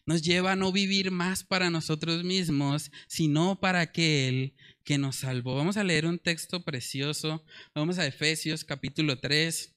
nos 0.05 0.21
lleva 0.21 0.51
a 0.51 0.55
no 0.55 0.71
vivir 0.71 1.09
más 1.09 1.43
para 1.43 1.71
nosotros 1.71 2.23
mismos, 2.23 2.91
sino 3.07 3.59
para 3.59 3.79
aquel 3.79 4.53
que 4.85 4.97
nos 4.99 5.17
salvó. 5.17 5.55
Vamos 5.55 5.77
a 5.77 5.83
leer 5.83 6.05
un 6.05 6.19
texto 6.19 6.63
precioso. 6.63 7.43
Vamos 7.73 7.97
a 7.97 8.05
Efesios 8.05 8.63
capítulo 8.63 9.19
3. 9.19 9.73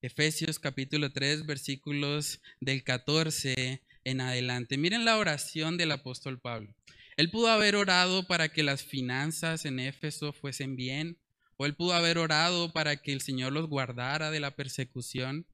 Efesios 0.00 0.60
capítulo 0.60 1.10
3, 1.10 1.44
versículos 1.44 2.40
del 2.60 2.84
14 2.84 3.82
en 4.04 4.20
adelante. 4.20 4.78
Miren 4.78 5.04
la 5.04 5.18
oración 5.18 5.76
del 5.76 5.90
apóstol 5.90 6.38
Pablo. 6.38 6.72
Él 7.16 7.30
pudo 7.30 7.48
haber 7.48 7.74
orado 7.74 8.26
para 8.28 8.48
que 8.48 8.62
las 8.62 8.84
finanzas 8.84 9.64
en 9.64 9.80
Éfeso 9.80 10.32
fuesen 10.32 10.76
bien, 10.76 11.18
o 11.56 11.66
él 11.66 11.74
pudo 11.74 11.94
haber 11.94 12.18
orado 12.18 12.72
para 12.72 12.96
que 12.96 13.12
el 13.12 13.22
Señor 13.22 13.52
los 13.52 13.68
guardara 13.68 14.30
de 14.30 14.40
la 14.40 14.54
persecución. 14.54 15.46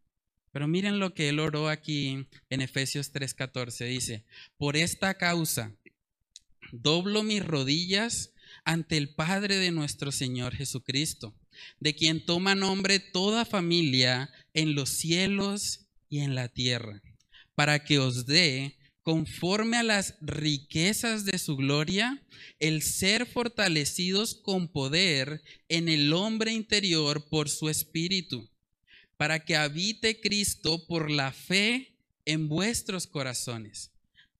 Pero 0.52 0.68
miren 0.68 0.98
lo 0.98 1.14
que 1.14 1.30
él 1.30 1.38
oró 1.38 1.70
aquí 1.70 2.26
en 2.50 2.60
Efesios 2.60 3.12
3:14. 3.12 3.86
Dice, 3.86 4.24
por 4.58 4.76
esta 4.76 5.14
causa 5.14 5.74
doblo 6.72 7.22
mis 7.22 7.44
rodillas 7.44 8.34
ante 8.64 8.96
el 8.96 9.14
Padre 9.14 9.56
de 9.56 9.70
nuestro 9.70 10.12
Señor 10.12 10.54
Jesucristo, 10.54 11.34
de 11.78 11.94
quien 11.94 12.24
toma 12.24 12.54
nombre 12.54 13.00
toda 13.00 13.44
familia 13.44 14.30
en 14.54 14.74
los 14.74 14.90
cielos 14.90 15.86
y 16.08 16.20
en 16.20 16.34
la 16.34 16.48
tierra, 16.48 17.02
para 17.54 17.84
que 17.84 17.98
os 17.98 18.26
dé 18.26 18.76
conforme 19.02 19.76
a 19.76 19.82
las 19.82 20.14
riquezas 20.20 21.24
de 21.24 21.38
su 21.38 21.56
gloria, 21.56 22.22
el 22.58 22.82
ser 22.82 23.26
fortalecidos 23.26 24.34
con 24.34 24.68
poder 24.68 25.42
en 25.68 25.88
el 25.88 26.12
hombre 26.12 26.52
interior 26.52 27.28
por 27.28 27.48
su 27.48 27.68
espíritu, 27.68 28.48
para 29.16 29.44
que 29.44 29.56
habite 29.56 30.20
Cristo 30.20 30.86
por 30.86 31.10
la 31.10 31.32
fe 31.32 31.94
en 32.24 32.48
vuestros 32.48 33.06
corazones, 33.06 33.90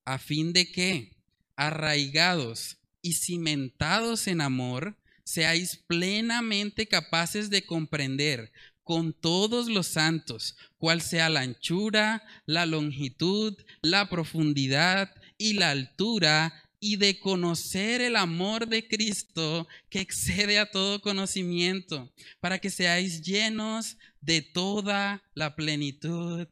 a 0.05 0.19
fin 0.19 0.53
de 0.53 0.71
que, 0.71 1.17
arraigados 1.57 2.79
y 3.03 3.15
cimentados 3.15 4.27
en 4.27 4.41
amor, 4.41 4.97
seáis 5.25 5.77
plenamente 5.77 6.87
capaces 6.87 7.51
de 7.51 7.65
comprender 7.65 8.53
con 8.83 9.13
todos 9.13 9.69
los 9.69 9.87
santos, 9.87 10.57
cuál 10.79 11.01
sea 11.01 11.29
la 11.29 11.41
anchura, 11.41 12.25
la 12.47 12.67
longitud, 12.67 13.57
la 13.83 14.09
profundidad 14.09 15.15
y 15.39 15.53
la 15.53 15.71
altura, 15.71 16.71
y 16.81 16.97
de 16.97 17.21
conocer 17.21 18.01
el 18.01 18.17
amor 18.17 18.67
de 18.67 18.89
Cristo 18.89 19.69
que 19.91 20.01
excede 20.01 20.59
a 20.59 20.71
todo 20.71 21.03
conocimiento, 21.03 22.11
para 22.41 22.59
que 22.59 22.71
seáis 22.71 23.21
llenos 23.23 23.99
de 24.23 24.41
toda 24.41 25.23
la 25.35 25.55
plenitud 25.55 26.49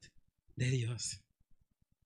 de 0.54 0.70
Dios. 0.70 1.20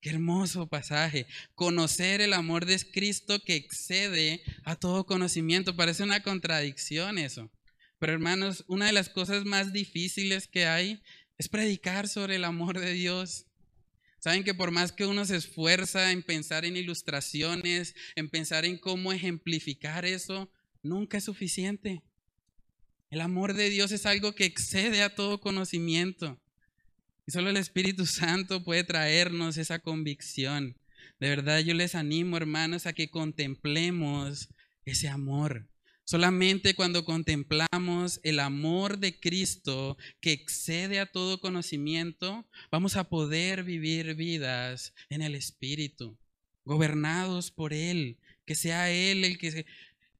Qué 0.03 0.11
hermoso 0.11 0.67
pasaje. 0.67 1.27
Conocer 1.55 2.21
el 2.21 2.33
amor 2.33 2.67
de 2.67 2.77
Cristo 2.91 3.39
que 3.39 3.55
excede 3.55 4.43
a 4.65 4.75
todo 4.75 5.07
conocimiento. 5.07 5.77
Parece 5.77 6.03
una 6.03 6.25
contradicción 6.25 7.19
eso. 7.19 7.53
Pero 8.01 8.13
hermanos, 8.13 8.65
una 8.67 8.87
de 8.87 8.93
las 8.93 9.09
cosas 9.09 9.45
más 9.45 9.73
difíciles 9.73 10.49
que 10.49 10.67
hay 10.67 11.01
es 11.39 11.49
predicar 11.49 12.09
sobre 12.09 12.35
el 12.35 12.45
amor 12.45 12.81
de 12.81 12.93
Dios. 12.95 13.47
Saben 14.19 14.43
que 14.43 14.55
por 14.55 14.73
más 14.73 14.91
que 14.91 15.07
uno 15.07 15.25
se 15.25 15.37
esfuerza 15.37 16.11
en 16.11 16.25
pensar 16.25 16.65
en 16.65 16.77
ilustraciones, 16.77 17.95
en 18.17 18.29
pensar 18.29 18.65
en 18.65 18.79
cómo 18.79 19.13
ejemplificar 19.13 20.05
eso, 20.05 20.51
nunca 20.83 21.19
es 21.19 21.25
suficiente. 21.25 22.03
El 23.09 23.21
amor 23.21 23.55
de 23.55 23.71
Dios 23.71 23.93
es 23.93 24.05
algo 24.05 24.35
que 24.35 24.47
excede 24.47 25.05
a 25.05 25.15
todo 25.15 25.41
conocimiento. 25.41 26.41
Y 27.27 27.33
solo 27.33 27.51
el 27.51 27.57
Espíritu 27.57 28.07
Santo 28.07 28.65
puede 28.65 28.85
traernos 28.85 29.57
esa 29.57 29.79
convicción. 29.79 30.77
De 31.21 31.29
verdad 31.29 31.61
yo 31.61 31.75
les 31.75 31.95
animo, 31.95 32.37
hermanos, 32.37 32.87
a 32.87 32.93
que 32.93 33.11
contemplemos 33.11 34.49
ese 34.85 35.09
amor. 35.09 35.69
Solamente 36.05 36.75
cuando 36.75 37.05
contemplamos 37.05 38.21
el 38.25 38.41
amor 38.41 38.99
de 38.99 39.21
Cristo 39.21 39.97
que 40.21 40.33
excede 40.33 40.99
a 40.99 41.07
todo 41.07 41.41
conocimiento, 41.41 42.45
vamos 42.73 42.97
a 42.97 43.09
poder 43.09 43.63
vivir 43.63 44.17
vidas 44.17 44.95
en 45.11 45.23
el 45.23 45.37
Espíritu, 45.37 46.19
gobernados 46.65 47.53
por 47.53 47.73
Él, 47.73 48.19
que 48.45 48.57
sea 48.57 48.91
Él 48.91 49.25
el 49.25 49.39
que 49.39 49.65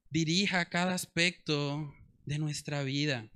dirija 0.09 0.69
cada 0.69 0.93
aspecto 0.93 1.93
de 2.25 2.39
nuestra 2.39 2.83
vida. 2.83 3.29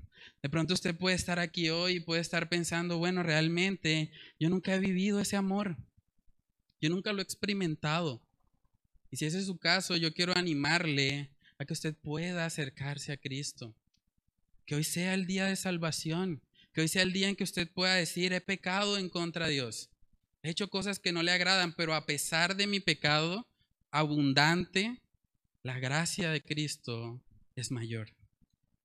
De 0.47 0.51
pronto 0.51 0.73
usted 0.73 0.95
puede 0.95 1.13
estar 1.13 1.39
aquí 1.39 1.67
hoy 1.67 1.95
y 1.95 1.99
puede 1.99 2.21
estar 2.21 2.47
pensando, 2.47 2.97
bueno, 2.97 3.21
realmente 3.21 4.11
yo 4.39 4.47
nunca 4.47 4.73
he 4.73 4.79
vivido 4.79 5.19
ese 5.19 5.35
amor, 5.35 5.75
yo 6.79 6.89
nunca 6.89 7.11
lo 7.11 7.19
he 7.19 7.23
experimentado. 7.23 8.25
Y 9.11 9.17
si 9.17 9.25
ese 9.25 9.39
es 9.39 9.45
su 9.45 9.57
caso, 9.57 9.97
yo 9.97 10.13
quiero 10.13 10.37
animarle 10.37 11.31
a 11.59 11.65
que 11.65 11.73
usted 11.73 11.93
pueda 11.97 12.45
acercarse 12.45 13.11
a 13.11 13.17
Cristo. 13.17 13.75
Que 14.65 14.75
hoy 14.75 14.85
sea 14.85 15.15
el 15.15 15.27
día 15.27 15.47
de 15.47 15.57
salvación. 15.57 16.41
Que 16.71 16.79
hoy 16.79 16.87
sea 16.87 17.01
el 17.01 17.11
día 17.11 17.27
en 17.27 17.35
que 17.35 17.43
usted 17.43 17.69
pueda 17.69 17.95
decir, 17.95 18.31
he 18.31 18.39
pecado 18.39 18.97
en 18.97 19.09
contra 19.09 19.47
de 19.47 19.53
Dios. 19.55 19.89
He 20.43 20.49
hecho 20.49 20.69
cosas 20.69 20.97
que 20.97 21.11
no 21.11 21.23
le 21.23 21.33
agradan, 21.33 21.73
pero 21.73 21.93
a 21.93 22.05
pesar 22.05 22.55
de 22.55 22.67
mi 22.67 22.79
pecado 22.79 23.45
abundante, 23.91 25.01
la 25.61 25.77
gracia 25.77 26.31
de 26.31 26.41
Cristo 26.41 27.21
es 27.57 27.69
mayor. 27.69 28.16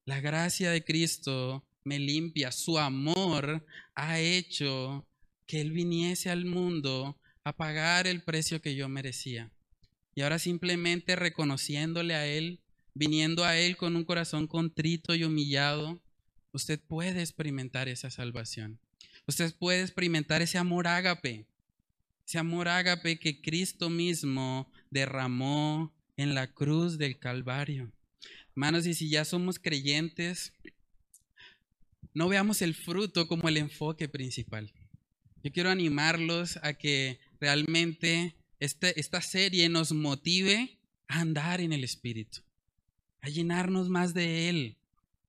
La 0.04 0.20
gracia 0.20 0.72
de 0.72 0.82
Cristo 0.82 1.64
me 1.84 2.00
limpia. 2.00 2.50
Su 2.50 2.78
amor 2.78 3.64
ha 3.94 4.18
hecho 4.18 5.06
que 5.46 5.60
Él 5.60 5.70
viniese 5.70 6.28
al 6.28 6.44
mundo 6.44 7.16
a 7.44 7.56
pagar 7.56 8.08
el 8.08 8.22
precio 8.22 8.60
que 8.60 8.74
yo 8.74 8.88
merecía. 8.88 9.52
Y 10.16 10.22
ahora 10.22 10.40
simplemente 10.40 11.14
reconociéndole 11.14 12.14
a 12.14 12.26
Él, 12.26 12.58
viniendo 12.94 13.44
a 13.44 13.56
Él 13.56 13.76
con 13.76 13.94
un 13.94 14.04
corazón 14.04 14.48
contrito 14.48 15.14
y 15.14 15.22
humillado, 15.22 16.00
usted 16.52 16.80
puede 16.80 17.20
experimentar 17.20 17.88
esa 17.88 18.10
salvación. 18.10 18.80
Usted 19.28 19.54
puede 19.54 19.82
experimentar 19.82 20.42
ese 20.42 20.58
amor 20.58 20.88
ágape, 20.88 21.46
ese 22.26 22.38
amor 22.38 22.66
ágape 22.66 23.20
que 23.20 23.40
Cristo 23.40 23.88
mismo 23.88 24.68
derramó 24.90 25.92
en 26.16 26.34
la 26.34 26.48
cruz 26.48 26.98
del 26.98 27.20
Calvario. 27.20 27.92
Hermanos, 28.54 28.86
y 28.86 28.92
si 28.92 29.08
ya 29.08 29.24
somos 29.24 29.58
creyentes, 29.58 30.52
no 32.12 32.28
veamos 32.28 32.60
el 32.60 32.74
fruto 32.74 33.26
como 33.26 33.48
el 33.48 33.56
enfoque 33.56 34.08
principal. 34.08 34.72
Yo 35.42 35.50
quiero 35.52 35.70
animarlos 35.70 36.58
a 36.62 36.74
que 36.74 37.18
realmente 37.40 38.36
este, 38.60 38.98
esta 39.00 39.22
serie 39.22 39.70
nos 39.70 39.92
motive 39.92 40.78
a 41.08 41.20
andar 41.20 41.62
en 41.62 41.72
el 41.72 41.82
Espíritu, 41.82 42.42
a 43.22 43.30
llenarnos 43.30 43.88
más 43.88 44.12
de 44.12 44.50
Él, 44.50 44.76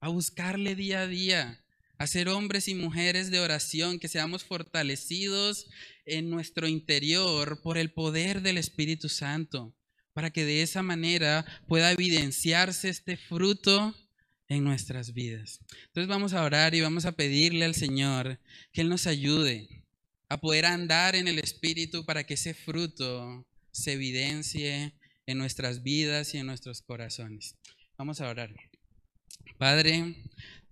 a 0.00 0.08
buscarle 0.08 0.74
día 0.74 1.00
a 1.00 1.06
día, 1.06 1.64
a 1.96 2.06
ser 2.06 2.28
hombres 2.28 2.68
y 2.68 2.74
mujeres 2.74 3.30
de 3.30 3.40
oración, 3.40 3.98
que 3.98 4.08
seamos 4.08 4.44
fortalecidos 4.44 5.66
en 6.04 6.28
nuestro 6.28 6.68
interior 6.68 7.62
por 7.62 7.78
el 7.78 7.90
poder 7.90 8.42
del 8.42 8.58
Espíritu 8.58 9.08
Santo, 9.08 9.74
para 10.14 10.30
que 10.30 10.44
de 10.44 10.62
esa 10.62 10.82
manera 10.82 11.44
pueda 11.68 11.92
evidenciarse 11.92 12.88
este 12.88 13.16
fruto 13.16 13.94
en 14.48 14.64
nuestras 14.64 15.12
vidas. 15.12 15.60
Entonces 15.86 16.08
vamos 16.08 16.32
a 16.32 16.44
orar 16.44 16.74
y 16.74 16.80
vamos 16.80 17.04
a 17.04 17.12
pedirle 17.12 17.64
al 17.64 17.74
Señor 17.74 18.40
que 18.72 18.80
Él 18.80 18.88
nos 18.88 19.06
ayude 19.06 19.68
a 20.28 20.40
poder 20.40 20.64
andar 20.66 21.16
en 21.16 21.28
el 21.28 21.38
Espíritu 21.38 22.04
para 22.06 22.24
que 22.24 22.34
ese 22.34 22.54
fruto 22.54 23.46
se 23.72 23.92
evidencie 23.92 24.94
en 25.26 25.38
nuestras 25.38 25.82
vidas 25.82 26.34
y 26.34 26.38
en 26.38 26.46
nuestros 26.46 26.80
corazones. 26.80 27.56
Vamos 27.98 28.20
a 28.20 28.28
orar. 28.28 28.54
Padre, 29.58 30.16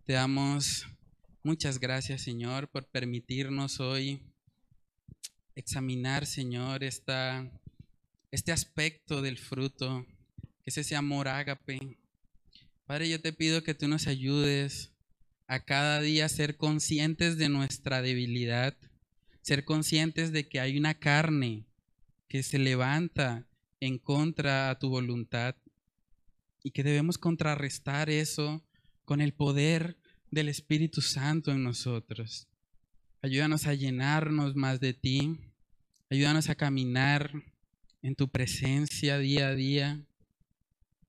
te 0.04 0.14
damos 0.14 0.86
muchas 1.42 1.80
gracias, 1.80 2.22
Señor, 2.22 2.68
por 2.68 2.86
permitirnos 2.86 3.80
hoy 3.80 4.22
examinar, 5.54 6.26
Señor, 6.26 6.82
esta, 6.84 7.50
este 8.32 8.50
aspecto 8.50 9.22
del 9.22 9.38
fruto, 9.38 10.04
que 10.64 10.70
es 10.70 10.78
ese 10.78 10.96
amor 10.96 11.28
ágape. 11.28 11.96
Padre, 12.86 13.08
yo 13.08 13.20
te 13.20 13.32
pido 13.32 13.62
que 13.62 13.74
tú 13.74 13.86
nos 13.86 14.08
ayudes 14.08 14.90
a 15.46 15.64
cada 15.64 16.00
día 16.00 16.28
ser 16.28 16.56
conscientes 16.56 17.38
de 17.38 17.48
nuestra 17.48 18.02
debilidad 18.02 18.76
ser 19.42 19.64
conscientes 19.64 20.32
de 20.32 20.48
que 20.48 20.60
hay 20.60 20.78
una 20.78 20.94
carne 20.94 21.66
que 22.28 22.42
se 22.42 22.58
levanta 22.58 23.46
en 23.80 23.98
contra 23.98 24.70
a 24.70 24.78
tu 24.78 24.88
voluntad 24.88 25.56
y 26.62 26.70
que 26.70 26.84
debemos 26.84 27.18
contrarrestar 27.18 28.08
eso 28.08 28.64
con 29.04 29.20
el 29.20 29.34
poder 29.34 29.98
del 30.30 30.48
Espíritu 30.48 31.02
Santo 31.02 31.50
en 31.50 31.64
nosotros. 31.64 32.46
Ayúdanos 33.20 33.66
a 33.66 33.74
llenarnos 33.74 34.54
más 34.54 34.80
de 34.80 34.94
ti. 34.94 35.38
Ayúdanos 36.08 36.48
a 36.48 36.54
caminar 36.54 37.32
en 38.02 38.16
tu 38.16 38.28
presencia 38.28 39.18
día 39.18 39.48
a 39.48 39.54
día. 39.54 40.04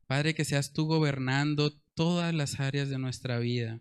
Padre, 0.08 0.36
que 0.36 0.46
seas 0.46 0.74
tú 0.74 0.86
gobernando 0.86 1.72
todas 1.96 2.34
las 2.34 2.60
áreas 2.60 2.90
de 2.90 3.00
nuestra 3.00 3.40
vida. 3.40 3.80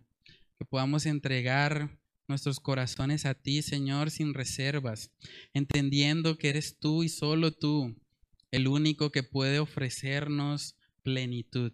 Que 0.58 0.64
podamos 0.64 1.06
entregar 1.06 1.98
nuestros 2.26 2.60
corazones 2.60 3.26
a 3.26 3.34
ti, 3.34 3.62
Señor, 3.62 4.10
sin 4.10 4.32
reservas, 4.32 5.10
entendiendo 5.52 6.38
que 6.38 6.48
eres 6.48 6.78
tú 6.78 7.02
y 7.02 7.08
solo 7.08 7.52
tú 7.52 7.94
el 8.50 8.68
único 8.68 9.12
que 9.12 9.22
puede 9.22 9.58
ofrecernos 9.58 10.76
plenitud. 11.02 11.72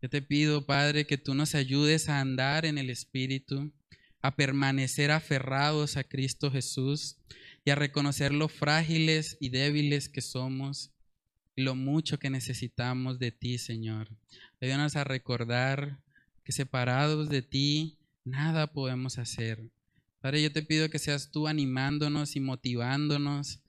Yo 0.00 0.08
te 0.08 0.20
pido, 0.20 0.66
Padre, 0.66 1.06
que 1.06 1.18
tú 1.18 1.34
nos 1.34 1.54
ayudes 1.54 2.08
a 2.08 2.20
andar 2.20 2.66
en 2.66 2.76
el 2.76 2.90
Espíritu, 2.90 3.72
a 4.20 4.34
permanecer 4.34 5.10
aferrados 5.10 5.96
a 5.96 6.04
Cristo 6.04 6.50
Jesús 6.50 7.18
y 7.64 7.70
a 7.70 7.74
reconocer 7.74 8.32
lo 8.32 8.48
frágiles 8.48 9.36
y 9.40 9.50
débiles 9.50 10.08
que 10.08 10.20
somos 10.20 10.92
y 11.54 11.62
lo 11.62 11.74
mucho 11.74 12.18
que 12.18 12.30
necesitamos 12.30 13.18
de 13.18 13.30
ti, 13.30 13.58
Señor. 13.58 14.08
Ayúdanos 14.60 14.96
a 14.96 15.04
recordar 15.04 16.00
que 16.44 16.52
separados 16.52 17.28
de 17.28 17.42
ti, 17.42 17.98
nada 18.24 18.72
podemos 18.72 19.18
hacer. 19.18 19.70
Padre, 20.20 20.42
yo 20.42 20.52
te 20.52 20.62
pido 20.62 20.88
que 20.88 20.98
seas 20.98 21.30
tú 21.30 21.46
animándonos 21.46 22.36
y 22.36 22.40
motivándonos 22.40 23.60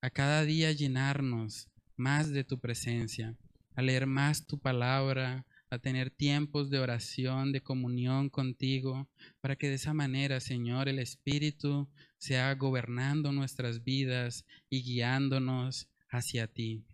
a 0.00 0.10
cada 0.10 0.44
día 0.44 0.72
llenarnos 0.72 1.68
más 1.96 2.30
de 2.30 2.44
tu 2.44 2.58
presencia, 2.58 3.36
a 3.74 3.82
leer 3.82 4.06
más 4.06 4.46
tu 4.46 4.58
palabra, 4.58 5.46
a 5.70 5.78
tener 5.78 6.10
tiempos 6.10 6.70
de 6.70 6.78
oración, 6.78 7.52
de 7.52 7.62
comunión 7.62 8.30
contigo, 8.30 9.08
para 9.40 9.56
que 9.56 9.68
de 9.68 9.74
esa 9.74 9.94
manera, 9.94 10.40
Señor, 10.40 10.88
el 10.88 10.98
Espíritu 10.98 11.88
sea 12.16 12.54
gobernando 12.54 13.32
nuestras 13.32 13.84
vidas 13.84 14.44
y 14.70 14.82
guiándonos 14.82 15.88
hacia 16.08 16.46
ti. 16.46 16.84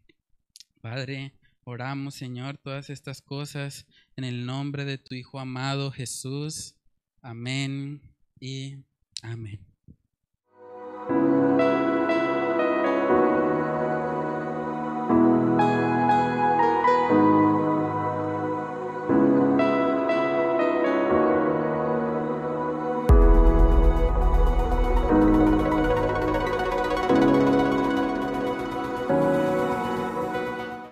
Padre, 0.80 1.34
oramos, 1.64 2.14
Señor, 2.14 2.58
todas 2.58 2.90
estas 2.90 3.22
cosas 3.22 3.86
en 4.16 4.24
el 4.24 4.44
nombre 4.44 4.84
de 4.84 4.98
tu 4.98 5.14
Hijo 5.14 5.40
amado 5.40 5.90
Jesús. 5.90 6.74
Amén 7.22 8.02
y 8.38 8.84
amén. 9.22 9.73